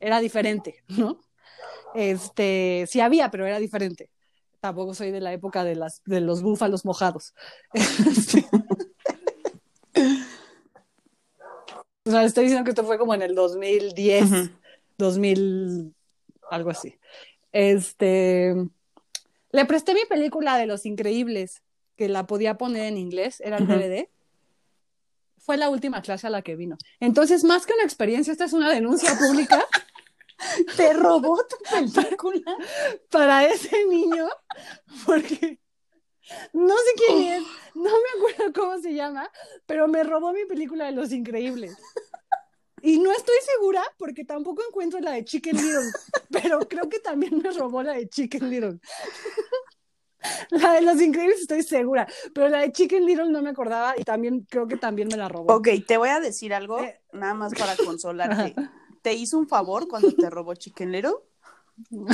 era 0.00 0.18
diferente, 0.18 0.82
¿no? 0.88 1.20
Este, 1.94 2.86
sí 2.88 3.00
había, 3.00 3.30
pero 3.30 3.46
era 3.46 3.60
diferente. 3.60 4.10
Tampoco 4.64 4.94
soy 4.94 5.10
de 5.10 5.20
la 5.20 5.30
época 5.34 5.62
de, 5.62 5.74
las, 5.74 6.00
de 6.06 6.22
los 6.22 6.40
búfalos 6.40 6.86
mojados. 6.86 7.34
O 12.06 12.10
sea, 12.10 12.22
estoy 12.24 12.44
diciendo 12.44 12.64
que 12.64 12.72
esto 12.72 12.84
fue 12.84 12.98
como 12.98 13.14
en 13.14 13.22
el 13.22 13.34
2010, 13.34 14.50
2000, 14.98 15.94
algo 16.50 16.68
así. 16.68 16.98
Este, 17.50 18.54
le 19.52 19.64
presté 19.64 19.94
mi 19.94 20.04
película 20.06 20.58
de 20.58 20.66
Los 20.66 20.84
Increíbles, 20.84 21.62
que 21.96 22.10
la 22.10 22.26
podía 22.26 22.58
poner 22.58 22.84
en 22.84 22.98
inglés, 22.98 23.40
era 23.40 23.56
el 23.56 23.66
DVD. 23.66 24.10
Fue 25.38 25.56
la 25.56 25.70
última 25.70 26.02
clase 26.02 26.26
a 26.26 26.30
la 26.30 26.42
que 26.42 26.56
vino. 26.56 26.76
Entonces, 27.00 27.42
más 27.42 27.64
que 27.64 27.72
una 27.72 27.84
experiencia, 27.84 28.32
esta 28.32 28.44
es 28.44 28.52
una 28.52 28.70
denuncia 28.70 29.16
pública. 29.18 29.64
¿Te 30.76 30.92
robó 30.92 31.38
tu 31.46 31.56
película? 31.70 32.56
Para 33.10 33.46
ese 33.46 33.84
niño, 33.86 34.28
porque 35.06 35.60
no 36.52 36.74
sé 36.74 36.90
quién 37.06 37.22
es, 37.32 37.42
no 37.74 37.90
me 37.90 38.18
acuerdo 38.18 38.52
cómo 38.52 38.78
se 38.78 38.94
llama, 38.94 39.30
pero 39.66 39.88
me 39.88 40.02
robó 40.04 40.32
mi 40.32 40.44
película 40.46 40.86
de 40.86 40.92
Los 40.92 41.12
Increíbles. 41.12 41.76
Y 42.82 42.98
no 42.98 43.10
estoy 43.12 43.36
segura 43.54 43.82
porque 43.96 44.24
tampoco 44.24 44.62
encuentro 44.68 45.00
la 45.00 45.12
de 45.12 45.24
Chicken 45.24 45.56
Little, 45.56 45.90
pero 46.30 46.58
creo 46.68 46.88
que 46.88 46.98
también 46.98 47.38
me 47.38 47.50
robó 47.50 47.82
la 47.82 47.94
de 47.94 48.08
Chicken 48.08 48.50
Little. 48.50 48.78
La 50.50 50.72
de 50.72 50.80
Los 50.80 51.02
Increíbles 51.02 51.42
estoy 51.42 51.62
segura, 51.62 52.06
pero 52.34 52.48
la 52.48 52.60
de 52.60 52.72
Chicken 52.72 53.04
Little 53.04 53.28
no 53.28 53.42
me 53.42 53.50
acordaba 53.50 53.94
y 53.94 54.04
también 54.04 54.46
creo 54.48 54.66
que 54.66 54.78
también 54.78 55.08
me 55.08 55.18
la 55.18 55.28
robó. 55.28 55.54
Ok, 55.54 55.68
te 55.86 55.98
voy 55.98 56.08
a 56.08 56.18
decir 56.18 56.54
algo, 56.54 56.80
eh, 56.80 56.98
nada 57.12 57.34
más 57.34 57.52
para 57.52 57.76
consolarte. 57.84 58.54
¿Te 59.04 59.12
hizo 59.12 59.38
un 59.38 59.46
favor 59.46 59.86
cuando 59.86 60.10
te 60.14 60.30
robó 60.30 60.54
Little? 60.54 60.80
el 61.90 62.06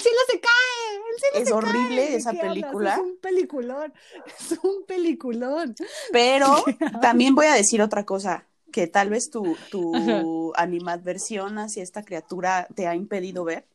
cielo 0.00 0.18
se 0.30 0.40
cae, 0.40 0.96
el 1.12 1.18
cielo 1.18 1.34
es 1.34 1.50
horrible 1.50 2.14
esa 2.14 2.30
película. 2.30 2.94
Es 2.94 3.00
un 3.00 3.18
peliculón, 3.20 3.92
es 4.24 4.58
un 4.62 4.84
peliculón. 4.86 5.74
Pero 6.12 6.64
también 7.02 7.34
voy 7.34 7.46
a 7.46 7.54
decir 7.54 7.82
otra 7.82 8.06
cosa, 8.06 8.46
que 8.70 8.86
tal 8.86 9.10
vez 9.10 9.30
tu, 9.30 9.56
tu 9.68 10.52
animadversión 10.54 11.58
hacia 11.58 11.82
esta 11.82 12.04
criatura 12.04 12.68
te 12.76 12.86
ha 12.86 12.94
impedido 12.94 13.42
ver. 13.42 13.66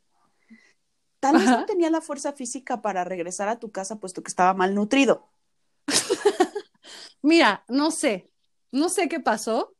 Tal 1.19 1.37
vez 1.37 1.49
no 1.49 1.65
tenía 1.65 1.89
la 1.89 1.99
fuerza 1.99 2.31
física 2.31 2.81
para 2.81 3.03
regresar 3.03 3.49
a 3.49 3.59
tu 3.59 3.71
casa 3.71 3.97
puesto 3.97 4.23
que 4.23 4.29
estaba 4.29 4.53
malnutrido. 4.53 5.27
Mira, 7.21 7.65
no 7.67 7.91
sé, 7.91 8.31
no 8.71 8.87
sé 8.87 9.09
qué 9.09 9.19
pasó. 9.19 9.75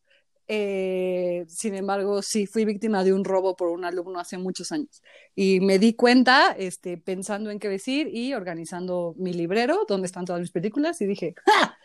Eh, 0.48 1.46
sin 1.48 1.76
embargo, 1.76 2.22
sí, 2.22 2.48
fui 2.48 2.66
víctima 2.66 3.04
de 3.04 3.14
un 3.14 3.24
robo 3.24 3.56
por 3.56 3.70
un 3.70 3.86
alumno 3.86 4.20
hace 4.20 4.38
muchos 4.38 4.72
años. 4.72 5.02
Y 5.36 5.60
me 5.62 5.80
di 5.80 5.94
cuenta, 5.94 6.56
este, 6.58 6.98
pensando 6.98 7.50
en 7.50 7.60
qué 7.60 7.70
decir 7.70 8.10
y 8.14 8.34
organizando 8.34 9.16
mi 9.18 9.34
librero, 9.34 9.86
donde 9.88 10.08
están 10.08 10.26
todas 10.26 10.42
mis 10.42 10.52
películas, 10.52 11.00
y 11.02 11.06
dije, 11.06 11.36
¡ja! 11.46 11.78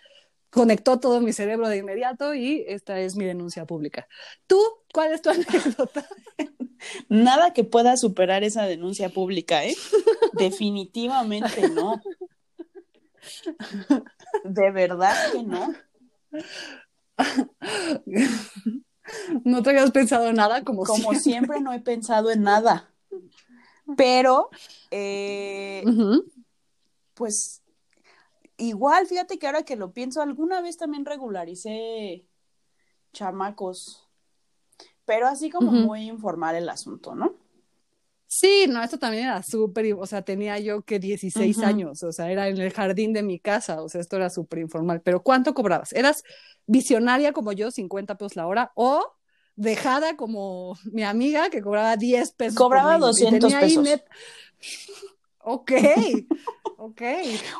Conectó 0.50 0.98
todo 0.98 1.20
mi 1.20 1.34
cerebro 1.34 1.68
de 1.68 1.76
inmediato 1.76 2.34
y 2.34 2.64
esta 2.66 2.98
es 3.00 3.16
mi 3.16 3.26
denuncia 3.26 3.66
pública. 3.66 4.08
¿Tú 4.46 4.58
cuál 4.94 5.12
es 5.12 5.20
tu 5.20 5.28
anécdota? 5.28 6.08
Nada 7.10 7.52
que 7.52 7.64
pueda 7.64 7.98
superar 7.98 8.44
esa 8.44 8.64
denuncia 8.64 9.10
pública, 9.10 9.64
¿eh? 9.64 9.76
Definitivamente 10.32 11.68
no. 11.68 12.00
De 14.44 14.70
verdad 14.70 15.32
que 15.32 15.42
no. 15.42 15.74
¿No 19.44 19.62
te 19.62 19.70
habías 19.70 19.90
pensado 19.90 20.28
en 20.28 20.36
nada? 20.36 20.64
Como, 20.64 20.84
como 20.84 21.14
siempre. 21.14 21.60
no 21.60 21.72
he 21.72 21.80
pensado 21.80 22.30
en 22.30 22.42
nada. 22.42 22.90
Pero, 23.96 24.50
eh, 24.90 25.82
pues, 27.14 27.62
igual, 28.58 29.06
fíjate 29.06 29.38
que 29.38 29.46
ahora 29.46 29.62
que 29.62 29.76
lo 29.76 29.92
pienso, 29.92 30.20
alguna 30.20 30.60
vez 30.60 30.76
también 30.76 31.06
regularicé 31.06 32.26
chamacos 33.12 34.08
pero 35.08 35.26
así 35.26 35.48
como 35.48 35.72
muy 35.72 36.02
informal 36.02 36.54
el 36.54 36.68
asunto, 36.68 37.14
¿no? 37.14 37.32
Sí, 38.30 38.66
no, 38.68 38.82
esto 38.82 38.98
también 38.98 39.24
era 39.24 39.42
súper, 39.42 39.94
o 39.94 40.04
sea, 40.04 40.20
tenía 40.20 40.58
yo 40.58 40.82
que 40.82 40.98
16 40.98 41.60
años, 41.60 42.02
o 42.02 42.12
sea, 42.12 42.30
era 42.30 42.48
en 42.48 42.58
el 42.58 42.70
jardín 42.74 43.14
de 43.14 43.22
mi 43.22 43.38
casa, 43.40 43.82
o 43.82 43.88
sea, 43.88 44.02
esto 44.02 44.16
era 44.16 44.28
súper 44.28 44.58
informal, 44.58 45.00
pero 45.00 45.22
¿cuánto 45.22 45.54
cobrabas? 45.54 45.94
¿Eras 45.94 46.22
visionaria 46.66 47.32
como 47.32 47.52
yo, 47.52 47.70
50 47.70 48.18
pesos 48.18 48.36
la 48.36 48.46
hora, 48.46 48.70
o 48.74 49.02
dejada 49.56 50.14
como 50.16 50.76
mi 50.92 51.04
amiga 51.04 51.48
que 51.48 51.62
cobraba 51.62 51.96
10 51.96 52.32
pesos? 52.32 52.56
Cobraba 52.56 52.98
200 52.98 53.52
pesos. 53.54 53.88
Ok, 55.50 55.72
ok. 56.76 57.02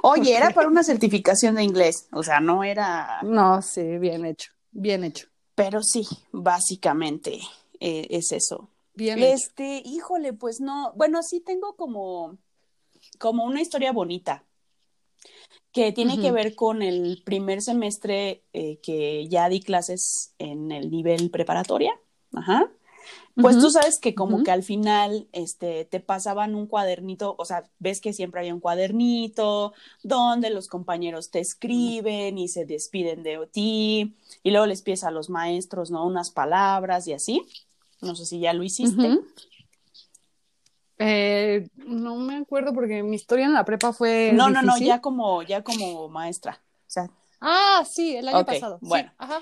Oye, 0.02 0.36
era 0.36 0.50
para 0.50 0.68
una 0.68 0.82
certificación 0.82 1.54
de 1.54 1.62
inglés, 1.62 2.06
o 2.12 2.22
sea, 2.22 2.38
no 2.38 2.62
era... 2.62 3.22
No, 3.22 3.62
sí, 3.62 3.96
bien 3.96 4.26
hecho, 4.26 4.52
bien 4.72 5.04
hecho. 5.04 5.28
Pero 5.54 5.82
sí, 5.82 6.06
básicamente 6.30 7.40
eh, 7.80 8.06
es 8.10 8.32
eso. 8.32 8.68
Bien. 8.98 9.20
Este, 9.20 9.80
híjole, 9.84 10.32
pues 10.32 10.60
no, 10.60 10.92
bueno, 10.96 11.22
sí 11.22 11.40
tengo 11.40 11.76
como, 11.76 12.36
como 13.20 13.44
una 13.44 13.60
historia 13.60 13.92
bonita 13.92 14.44
que 15.70 15.92
tiene 15.92 16.20
que 16.20 16.32
ver 16.32 16.56
con 16.56 16.82
el 16.82 17.22
primer 17.24 17.62
semestre 17.62 18.42
eh, 18.52 18.80
que 18.82 19.28
ya 19.28 19.48
di 19.48 19.60
clases 19.60 20.34
en 20.38 20.72
el 20.72 20.90
nivel 20.90 21.30
preparatoria. 21.30 21.92
Ajá. 22.34 22.68
Pues 23.36 23.56
tú 23.60 23.70
sabes 23.70 24.00
que 24.00 24.16
como 24.16 24.42
que 24.42 24.50
al 24.50 24.64
final 24.64 25.28
este, 25.30 25.84
te 25.84 26.00
pasaban 26.00 26.56
un 26.56 26.66
cuadernito, 26.66 27.36
o 27.38 27.44
sea, 27.44 27.70
ves 27.78 28.00
que 28.00 28.12
siempre 28.12 28.40
había 28.40 28.52
un 28.52 28.60
cuadernito 28.60 29.72
donde 30.02 30.50
los 30.50 30.66
compañeros 30.66 31.30
te 31.30 31.38
escriben 31.38 32.36
y 32.36 32.48
se 32.48 32.66
despiden 32.66 33.22
de 33.22 33.38
ti 33.52 34.16
y 34.42 34.50
luego 34.50 34.66
les 34.66 34.82
pides 34.82 35.04
a 35.04 35.12
los 35.12 35.30
maestros, 35.30 35.92
¿no? 35.92 36.04
Unas 36.04 36.32
palabras 36.32 37.06
y 37.06 37.12
así. 37.12 37.46
No 38.00 38.14
sé 38.14 38.26
si 38.26 38.40
ya 38.40 38.52
lo 38.52 38.62
hiciste. 38.62 39.18
Eh, 40.98 41.68
no 41.76 42.16
me 42.16 42.36
acuerdo 42.36 42.72
porque 42.72 43.02
mi 43.02 43.16
historia 43.16 43.46
en 43.46 43.54
la 43.54 43.64
prepa 43.64 43.92
fue. 43.92 44.32
No, 44.34 44.50
no, 44.50 44.62
no, 44.62 44.78
ya 44.78 45.00
como, 45.00 45.42
ya 45.42 45.62
como 45.62 46.08
maestra. 46.08 46.60
O 46.80 46.90
sea. 46.90 47.10
Ah, 47.40 47.84
sí, 47.88 48.16
el 48.16 48.28
año 48.28 48.44
pasado. 48.44 48.78
Bueno. 48.80 49.12
Ajá 49.18 49.40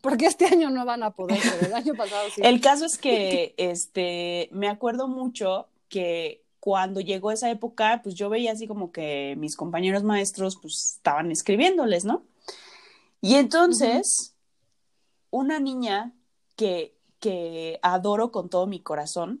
porque 0.00 0.26
este 0.26 0.46
año 0.46 0.70
no 0.70 0.84
van 0.84 1.02
a 1.02 1.10
poder, 1.10 1.38
pero 1.42 1.66
el 1.66 1.74
año 1.74 1.94
pasado 1.94 2.28
sí. 2.34 2.40
El 2.42 2.60
caso 2.60 2.86
es 2.86 2.98
que 2.98 3.54
este, 3.56 4.48
me 4.52 4.68
acuerdo 4.68 5.08
mucho 5.08 5.68
que 5.88 6.42
cuando 6.58 7.00
llegó 7.00 7.30
esa 7.32 7.50
época, 7.50 8.00
pues 8.02 8.14
yo 8.14 8.28
veía 8.28 8.52
así 8.52 8.66
como 8.66 8.92
que 8.92 9.34
mis 9.38 9.56
compañeros 9.56 10.02
maestros 10.02 10.58
pues 10.60 10.94
estaban 10.96 11.30
escribiéndoles, 11.30 12.04
¿no? 12.04 12.22
Y 13.20 13.34
entonces, 13.34 14.34
una 15.30 15.58
niña 15.58 16.12
que, 16.56 16.94
que 17.20 17.78
adoro 17.82 18.32
con 18.32 18.48
todo 18.48 18.66
mi 18.66 18.80
corazón, 18.80 19.40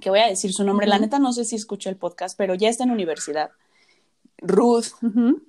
que 0.00 0.10
voy 0.10 0.20
a 0.20 0.26
decir 0.26 0.52
su 0.52 0.64
nombre, 0.64 0.86
la 0.86 0.98
neta 0.98 1.18
no 1.18 1.32
sé 1.32 1.44
si 1.44 1.56
escuché 1.56 1.90
el 1.90 1.96
podcast, 1.96 2.36
pero 2.38 2.54
ya 2.54 2.68
está 2.68 2.84
en 2.84 2.90
universidad. 2.90 3.50
Ruth, 4.38 4.86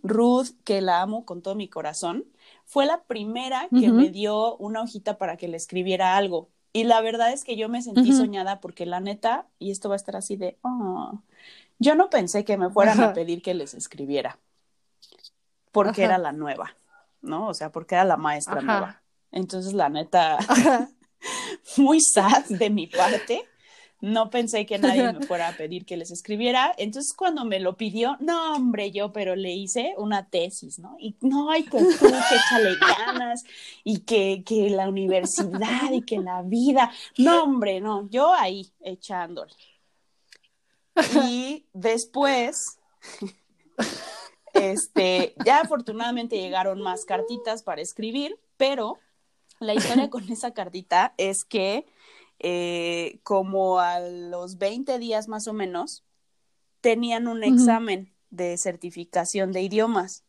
Ruth, 0.04 0.50
que 0.64 0.82
la 0.82 1.02
amo 1.02 1.26
con 1.26 1.42
todo 1.42 1.56
mi 1.56 1.68
corazón 1.68 2.26
fue 2.66 2.86
la 2.86 3.04
primera 3.04 3.68
que 3.70 3.90
me 3.90 4.10
dio 4.10 4.56
una 4.58 4.82
hojita 4.82 5.18
para 5.18 5.38
que 5.38 5.48
le 5.48 5.58
escribiera 5.58 6.16
algo. 6.16 6.50
Y 6.74 6.86
la 6.86 7.02
verdad 7.02 7.32
es 7.32 7.44
que 7.44 7.56
yo 7.56 7.70
me 7.70 7.82
sentí 7.82 8.14
soñada 8.14 8.60
porque 8.60 8.86
la 8.86 9.00
neta, 9.00 9.48
y 9.60 9.72
esto 9.72 9.90
va 9.90 9.96
a 9.96 9.98
estar 9.98 10.16
así 10.16 10.36
de, 10.36 10.58
oh, 10.62 11.22
yo 11.80 11.96
no 11.96 12.10
pensé 12.10 12.46
que 12.46 12.58
me 12.58 12.70
fueran 12.70 13.00
a 13.02 13.14
pedir 13.14 13.42
que 13.42 13.54
les 13.54 13.74
escribiera, 13.74 14.40
porque 15.72 16.04
era 16.04 16.18
la 16.18 16.32
nueva, 16.32 16.76
¿no? 17.22 17.48
O 17.48 17.54
sea, 17.54 17.72
porque 17.72 17.96
era 17.96 18.06
la 18.06 18.18
maestra 18.18 18.62
nueva. 18.62 19.02
Entonces, 19.32 19.74
la 19.74 19.90
neta, 19.90 20.38
muy 21.78 22.00
sad 22.02 22.46
de 22.46 22.70
mi 22.70 22.88
parte, 22.88 23.48
no 24.04 24.30
pensé 24.30 24.66
que 24.66 24.78
nadie 24.80 25.14
me 25.14 25.26
fuera 25.26 25.48
a 25.48 25.56
pedir 25.56 25.86
que 25.86 25.96
les 25.96 26.12
escribiera. 26.12 26.76
Entonces, 26.78 27.14
cuando 27.14 27.46
me 27.46 27.62
lo 27.62 27.78
pidió, 27.78 28.18
no, 28.20 28.56
hombre, 28.56 28.92
yo, 28.92 29.14
pero 29.14 29.38
le 29.38 29.54
hice 29.54 29.94
una 29.98 30.28
tesis, 30.28 30.78
¿no? 30.78 30.98
Y 31.00 31.16
no, 31.22 31.50
hay 31.50 31.64
que 31.64 31.78
tú, 31.78 32.00
que 32.00 32.36
échale 32.36 32.76
ganas, 32.76 33.46
y 33.86 34.00
que, 34.00 34.44
que 34.46 34.70
la 34.72 34.90
universidad, 34.90 35.90
y 35.94 36.02
que 36.02 36.18
la 36.18 36.42
vida. 36.42 36.92
No, 37.18 37.44
hombre, 37.44 37.80
no, 37.80 38.10
yo 38.10 38.34
ahí 38.34 38.70
echándole. 38.82 39.54
Y 41.24 41.66
después, 41.72 42.78
este, 44.54 45.34
ya 45.46 45.62
afortunadamente 45.62 46.36
llegaron 46.36 46.82
más 46.82 47.06
cartitas 47.06 47.64
para 47.64 47.82
escribir, 47.82 48.38
pero 48.58 49.00
la 49.64 49.74
historia 49.74 50.10
con 50.10 50.30
esa 50.32 50.54
cartita 50.54 51.14
es 51.18 51.46
que 51.46 51.86
eh, 52.40 53.20
como 53.24 53.80
a 53.80 54.00
los 54.00 54.58
20 54.58 55.00
días 55.00 55.28
más 55.28 55.48
o 55.48 55.54
menos, 55.54 56.04
tenían 56.82 57.28
un 57.28 57.44
examen 57.44 58.14
de 58.32 58.58
certificación 58.58 59.54
de 59.54 59.62
idiomas. 59.62 60.26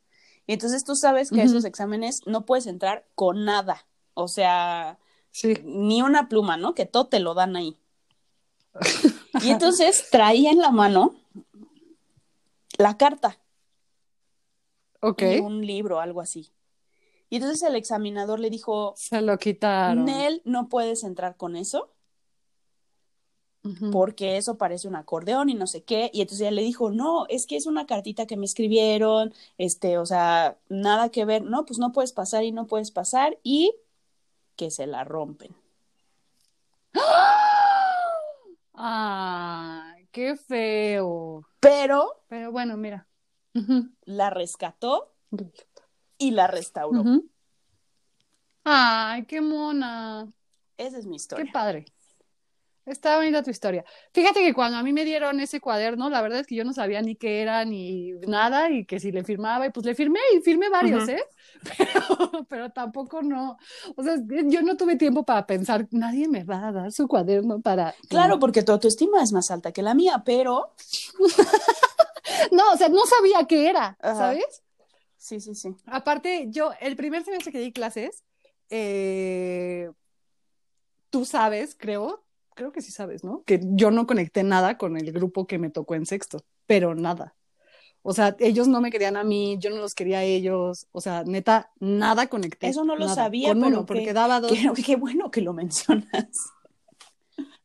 Y 0.46 0.52
entonces 0.52 0.84
tú 0.84 0.94
sabes 0.94 1.30
que 1.30 1.40
a 1.40 1.44
esos 1.44 1.64
exámenes 1.64 2.20
no 2.26 2.44
puedes 2.44 2.66
entrar 2.66 3.06
con 3.14 3.44
nada, 3.44 3.86
o 4.12 4.28
sea, 4.28 4.98
ni 5.64 6.02
una 6.02 6.28
pluma, 6.28 6.56
¿no? 6.56 6.74
Que 6.74 6.86
todo 6.86 7.08
te 7.08 7.18
lo 7.18 7.34
dan 7.34 7.56
ahí. 7.56 7.76
y 9.42 9.50
entonces 9.50 10.08
traía 10.10 10.50
en 10.50 10.58
la 10.58 10.70
mano 10.70 11.16
la 12.78 12.96
carta. 12.96 13.38
Ok. 15.00 15.22
Y 15.22 15.40
un 15.40 15.66
libro, 15.66 15.98
algo 15.98 16.20
así. 16.20 16.52
Y 17.34 17.38
entonces 17.38 17.62
el 17.64 17.74
examinador 17.74 18.38
le 18.38 18.48
dijo, 18.48 18.94
Se 18.96 19.20
lo 19.20 19.36
quitaron. 19.38 20.04
Nel, 20.04 20.40
no 20.44 20.68
puedes 20.68 21.02
entrar 21.02 21.36
con 21.36 21.56
eso 21.56 21.90
porque 23.90 24.36
eso 24.36 24.56
parece 24.56 24.86
un 24.86 24.94
acordeón 24.94 25.48
y 25.48 25.54
no 25.54 25.66
sé 25.66 25.82
qué. 25.82 26.12
Y 26.12 26.20
entonces 26.20 26.42
ella 26.42 26.52
le 26.52 26.62
dijo, 26.62 26.92
no, 26.92 27.26
es 27.28 27.48
que 27.48 27.56
es 27.56 27.66
una 27.66 27.86
cartita 27.86 28.26
que 28.26 28.36
me 28.36 28.46
escribieron, 28.46 29.34
este, 29.58 29.98
o 29.98 30.06
sea, 30.06 30.58
nada 30.68 31.08
que 31.08 31.24
ver. 31.24 31.42
No, 31.42 31.64
pues 31.64 31.80
no 31.80 31.90
puedes 31.90 32.12
pasar 32.12 32.44
y 32.44 32.52
no 32.52 32.68
puedes 32.68 32.92
pasar 32.92 33.36
y 33.42 33.74
que 34.54 34.70
se 34.70 34.86
la 34.86 35.02
rompen. 35.02 35.56
Ay, 38.74 40.06
qué 40.12 40.36
feo. 40.36 41.44
Pero 41.58 42.22
Pero 42.28 42.52
bueno, 42.52 42.76
mira. 42.76 43.08
La 44.04 44.30
rescató 44.30 45.10
y 46.18 46.30
la 46.30 46.46
restauró. 46.46 47.04
Ay, 48.64 49.24
qué 49.26 49.40
mona. 49.40 50.32
Esa 50.76 50.98
es 50.98 51.06
mi 51.06 51.12
Qué 51.12 51.16
historia. 51.16 51.52
padre. 51.52 51.84
Está 52.86 53.16
bonita 53.16 53.42
tu 53.42 53.48
historia. 53.50 53.82
Fíjate 54.12 54.40
que 54.40 54.52
cuando 54.52 54.76
a 54.76 54.82
mí 54.82 54.92
me 54.92 55.06
dieron 55.06 55.40
ese 55.40 55.58
cuaderno, 55.58 56.10
la 56.10 56.20
verdad 56.20 56.40
es 56.40 56.46
que 56.46 56.54
yo 56.54 56.64
no 56.64 56.74
sabía 56.74 57.00
ni 57.00 57.16
qué 57.16 57.40
era 57.40 57.64
ni 57.64 58.12
nada 58.26 58.70
y 58.70 58.84
que 58.84 59.00
si 59.00 59.10
le 59.10 59.24
firmaba 59.24 59.66
y 59.66 59.70
pues 59.70 59.86
le 59.86 59.94
firmé 59.94 60.20
y 60.36 60.40
firmé 60.42 60.68
varios. 60.68 61.08
¿eh? 61.08 61.24
Pero, 61.78 62.44
pero 62.46 62.70
tampoco 62.72 63.22
no, 63.22 63.56
o 63.96 64.02
sea, 64.02 64.16
yo 64.26 64.60
no 64.60 64.76
tuve 64.76 64.96
tiempo 64.96 65.24
para 65.24 65.46
pensar, 65.46 65.86
nadie 65.92 66.28
me 66.28 66.44
va 66.44 66.68
a 66.68 66.72
dar 66.72 66.92
su 66.92 67.08
cuaderno 67.08 67.62
para... 67.62 67.94
Claro, 68.10 68.38
porque 68.38 68.62
tu 68.62 68.72
autoestima 68.72 69.22
es 69.22 69.32
más 69.32 69.50
alta 69.50 69.72
que 69.72 69.80
la 69.80 69.94
mía, 69.94 70.22
pero 70.26 70.74
No, 72.52 72.72
o 72.72 72.76
sea, 72.76 72.88
no 72.88 73.06
sabía 73.06 73.46
qué 73.46 73.68
era, 73.68 73.96
Ajá. 74.00 74.14
¿sabes? 74.14 74.62
Sí, 75.24 75.40
sí, 75.40 75.54
sí. 75.54 75.74
Aparte, 75.86 76.46
yo, 76.50 76.72
el 76.80 76.96
primer 76.96 77.24
semestre 77.24 77.50
que 77.52 77.58
di 77.58 77.72
clases, 77.72 78.24
eh, 78.70 79.90
tú 81.10 81.24
sabes, 81.24 81.74
creo, 81.78 82.24
creo 82.54 82.72
que 82.72 82.82
sí 82.82 82.90
sabes, 82.92 83.24
¿no? 83.24 83.42
Que 83.44 83.60
yo 83.62 83.90
no 83.90 84.06
conecté 84.06 84.42
nada 84.42 84.76
con 84.78 84.96
el 84.96 85.12
grupo 85.12 85.46
que 85.46 85.58
me 85.58 85.70
tocó 85.70 85.94
en 85.94 86.06
sexto, 86.06 86.44
pero 86.66 86.94
nada. 86.94 87.34
O 88.02 88.12
sea, 88.12 88.36
ellos 88.38 88.68
no 88.68 88.82
me 88.82 88.90
querían 88.90 89.16
a 89.16 89.24
mí, 89.24 89.56
yo 89.58 89.70
no 89.70 89.76
los 89.76 89.94
quería 89.94 90.18
a 90.18 90.24
ellos, 90.24 90.86
o 90.92 91.00
sea, 91.00 91.24
neta, 91.24 91.70
nada 91.80 92.26
conecté. 92.26 92.66
Eso 92.68 92.84
no 92.84 92.96
lo 92.96 93.06
nada. 93.06 93.14
sabía, 93.14 93.48
Con 93.48 93.60
pero 93.60 93.76
uno, 93.78 93.86
porque 93.86 94.04
qué- 94.04 94.12
daba 94.12 94.40
dos, 94.40 94.52
Qué, 94.52 94.70
qué 94.84 94.96
bueno 94.96 95.30
que 95.30 95.40
lo 95.40 95.54
mencionas. 95.54 96.50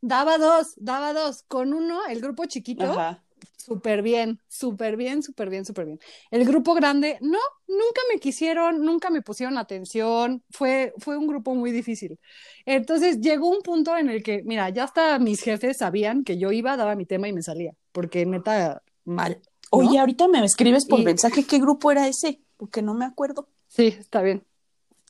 daba 0.02 0.38
dos, 0.38 0.76
daba 0.78 1.12
dos. 1.14 1.44
Con 1.44 1.74
uno, 1.74 2.06
el 2.08 2.22
grupo 2.22 2.46
chiquito, 2.46 2.86
Ajá. 2.86 3.24
Súper 3.62 4.02
bien, 4.02 4.40
súper 4.48 4.96
bien, 4.96 5.22
súper 5.22 5.50
bien, 5.50 5.66
súper 5.66 5.86
bien. 5.86 6.00
El 6.32 6.46
grupo 6.46 6.74
grande, 6.74 7.18
no, 7.20 7.38
nunca 7.68 8.02
me 8.12 8.18
quisieron, 8.20 8.84
nunca 8.86 9.10
me 9.10 9.22
pusieron 9.22 9.58
atención, 9.58 10.42
fue, 10.50 10.94
fue 10.98 11.18
un 11.18 11.28
grupo 11.28 11.54
muy 11.54 11.72
difícil. 11.72 12.18
Entonces 12.66 13.20
llegó 13.20 13.50
un 13.50 13.62
punto 13.62 13.98
en 13.98 14.10
el 14.10 14.24
que, 14.24 14.44
mira, 14.44 14.70
ya 14.70 14.86
hasta 14.86 15.20
mis 15.20 15.42
jefes 15.42 15.78
sabían 15.80 16.24
que 16.24 16.38
yo 16.38 16.54
iba, 16.54 16.78
daba 16.78 16.96
mi 16.96 17.06
tema 17.06 17.28
y 17.28 17.34
me 17.34 17.44
salía, 17.44 17.74
porque 17.92 18.26
neta, 18.26 18.82
mal. 19.04 19.42
¿no? 19.44 19.78
Oye, 19.80 20.00
ahorita 20.00 20.30
me 20.30 20.44
escribes 20.44 20.86
por 20.86 21.02
Y- 21.02 21.04
mensaje 21.04 21.46
qué 21.46 21.60
grupo 21.60 21.92
era 21.92 22.08
ese, 22.08 22.40
porque 22.56 22.82
no 22.82 22.94
me 22.94 23.04
acuerdo. 23.06 23.50
Sí, 23.68 23.88
está 23.88 24.22
bien. 24.22 24.42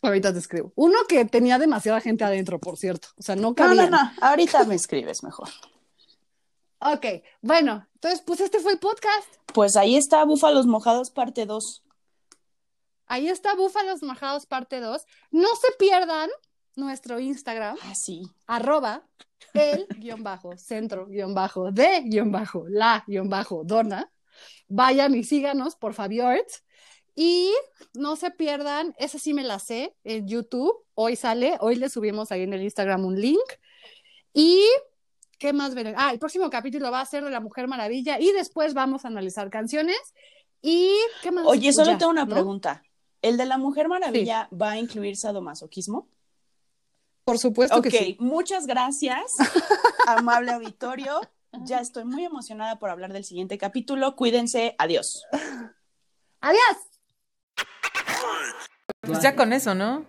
Ahorita 0.02 0.34
te 0.34 0.40
escribo. 0.40 0.74
Uno 0.76 0.98
que 1.08 1.24
tenía 1.26 1.60
demasiada 1.60 2.02
gente 2.02 2.24
adentro, 2.24 2.58
por 2.60 2.78
cierto, 2.78 3.10
o 3.18 3.22
sea, 3.22 3.36
no 3.36 3.42
No, 3.42 3.48
no, 3.50 3.54
cabían. 3.54 3.92
no, 3.92 4.00
ahorita 4.22 4.64
me 4.66 4.74
escribes 4.76 5.24
mejor. 5.24 5.50
Ok, 6.82 7.06
bueno, 7.42 7.88
entonces, 7.96 8.22
pues 8.22 8.40
este 8.40 8.60
fue 8.60 8.74
el 8.74 8.80
podcast. 8.80 9.28
Pues 9.54 9.76
ahí 9.76 9.96
está 9.96 10.24
Búfalos 10.24 10.66
Mojados 10.66 11.12
parte 11.12 11.46
2. 11.46 11.84
Ahí 13.08 13.28
está 13.28 13.56
Búfalos 13.56 14.04
Majados 14.04 14.46
parte 14.46 14.80
2. 14.80 15.06
No 15.32 15.48
se 15.56 15.68
pierdan 15.78 16.30
nuestro 16.76 17.20
Instagram, 17.20 17.76
Ah, 17.84 17.96
sí. 17.96 18.22
arroba 18.48 19.04
el 19.54 19.88
guion 19.98 20.24
bajo, 20.24 20.56
centro 20.58 21.08
guion 21.08 21.34
bajo, 21.34 21.72
de 21.72 22.02
guion 22.06 22.32
bajo, 22.32 22.66
la 22.70 23.04
guion 23.08 23.30
bajo, 23.30 23.64
dona. 23.66 24.12
Vayan 24.68 25.16
y 25.16 25.24
síganos, 25.24 25.76
por 25.76 25.94
favor. 25.94 26.46
Y 27.16 27.52
no 27.94 28.16
se 28.16 28.32
pierdan, 28.32 28.96
esa 28.98 29.20
sí 29.20 29.34
me 29.34 29.44
la 29.44 29.60
sé, 29.60 29.96
en 30.06 30.28
YouTube. 30.28 30.74
Hoy 30.94 31.16
sale, 31.18 31.58
hoy 31.60 31.76
le 31.76 31.90
subimos 31.90 32.32
ahí 32.32 32.44
en 32.44 32.54
el 32.54 32.62
Instagram 32.62 33.04
un 33.04 33.20
link. 33.20 33.44
Y, 34.34 34.64
¿qué 35.40 35.54
más 35.54 35.74
verán? 35.74 35.96
Ah, 35.98 36.12
el 36.12 36.20
próximo 36.20 36.50
capítulo 36.50 36.92
va 36.92 37.02
a 37.02 37.06
ser 37.06 37.24
de 37.24 37.32
la 37.32 37.40
Mujer 37.40 37.68
Maravilla 37.68 38.20
y 38.20 38.32
después 38.34 38.74
vamos 38.76 39.06
a 39.06 39.08
analizar 39.08 39.50
canciones. 39.50 39.98
Y, 40.62 40.94
¿qué 41.24 41.32
más? 41.32 41.46
Oye, 41.48 41.74
solo 41.74 41.92
Ya, 41.92 41.98
tengo 41.98 42.12
una 42.12 42.26
¿no? 42.26 42.34
pregunta. 42.36 42.84
¿El 43.22 43.38
de 43.38 43.46
la 43.46 43.58
Mujer 43.58 43.88
Maravilla 43.88 44.48
va 44.54 44.72
a 44.72 44.78
incluir 44.78 45.18
sadomasoquismo? 45.18 46.08
Por 47.24 47.38
supuesto 47.38 47.78
Ok, 47.78 47.84
que 47.84 47.92
sí. 47.92 48.18
muchas 48.20 48.66
gracias, 48.68 49.36
amable 50.08 50.52
auditorio. 50.52 51.22
Ya 51.64 51.80
estoy 51.80 52.06
muy 52.06 52.24
emocionada 52.26 52.78
por 52.78 52.90
hablar 52.92 53.12
del 53.14 53.24
siguiente 53.24 53.58
capítulo. 53.58 54.16
Cuídense, 54.16 54.76
adiós. 54.78 55.24
Adiós. 56.42 56.78
Pues 59.02 59.22
ya 59.22 59.36
con 59.36 59.54
eso, 59.54 59.74
¿no? 59.74 60.06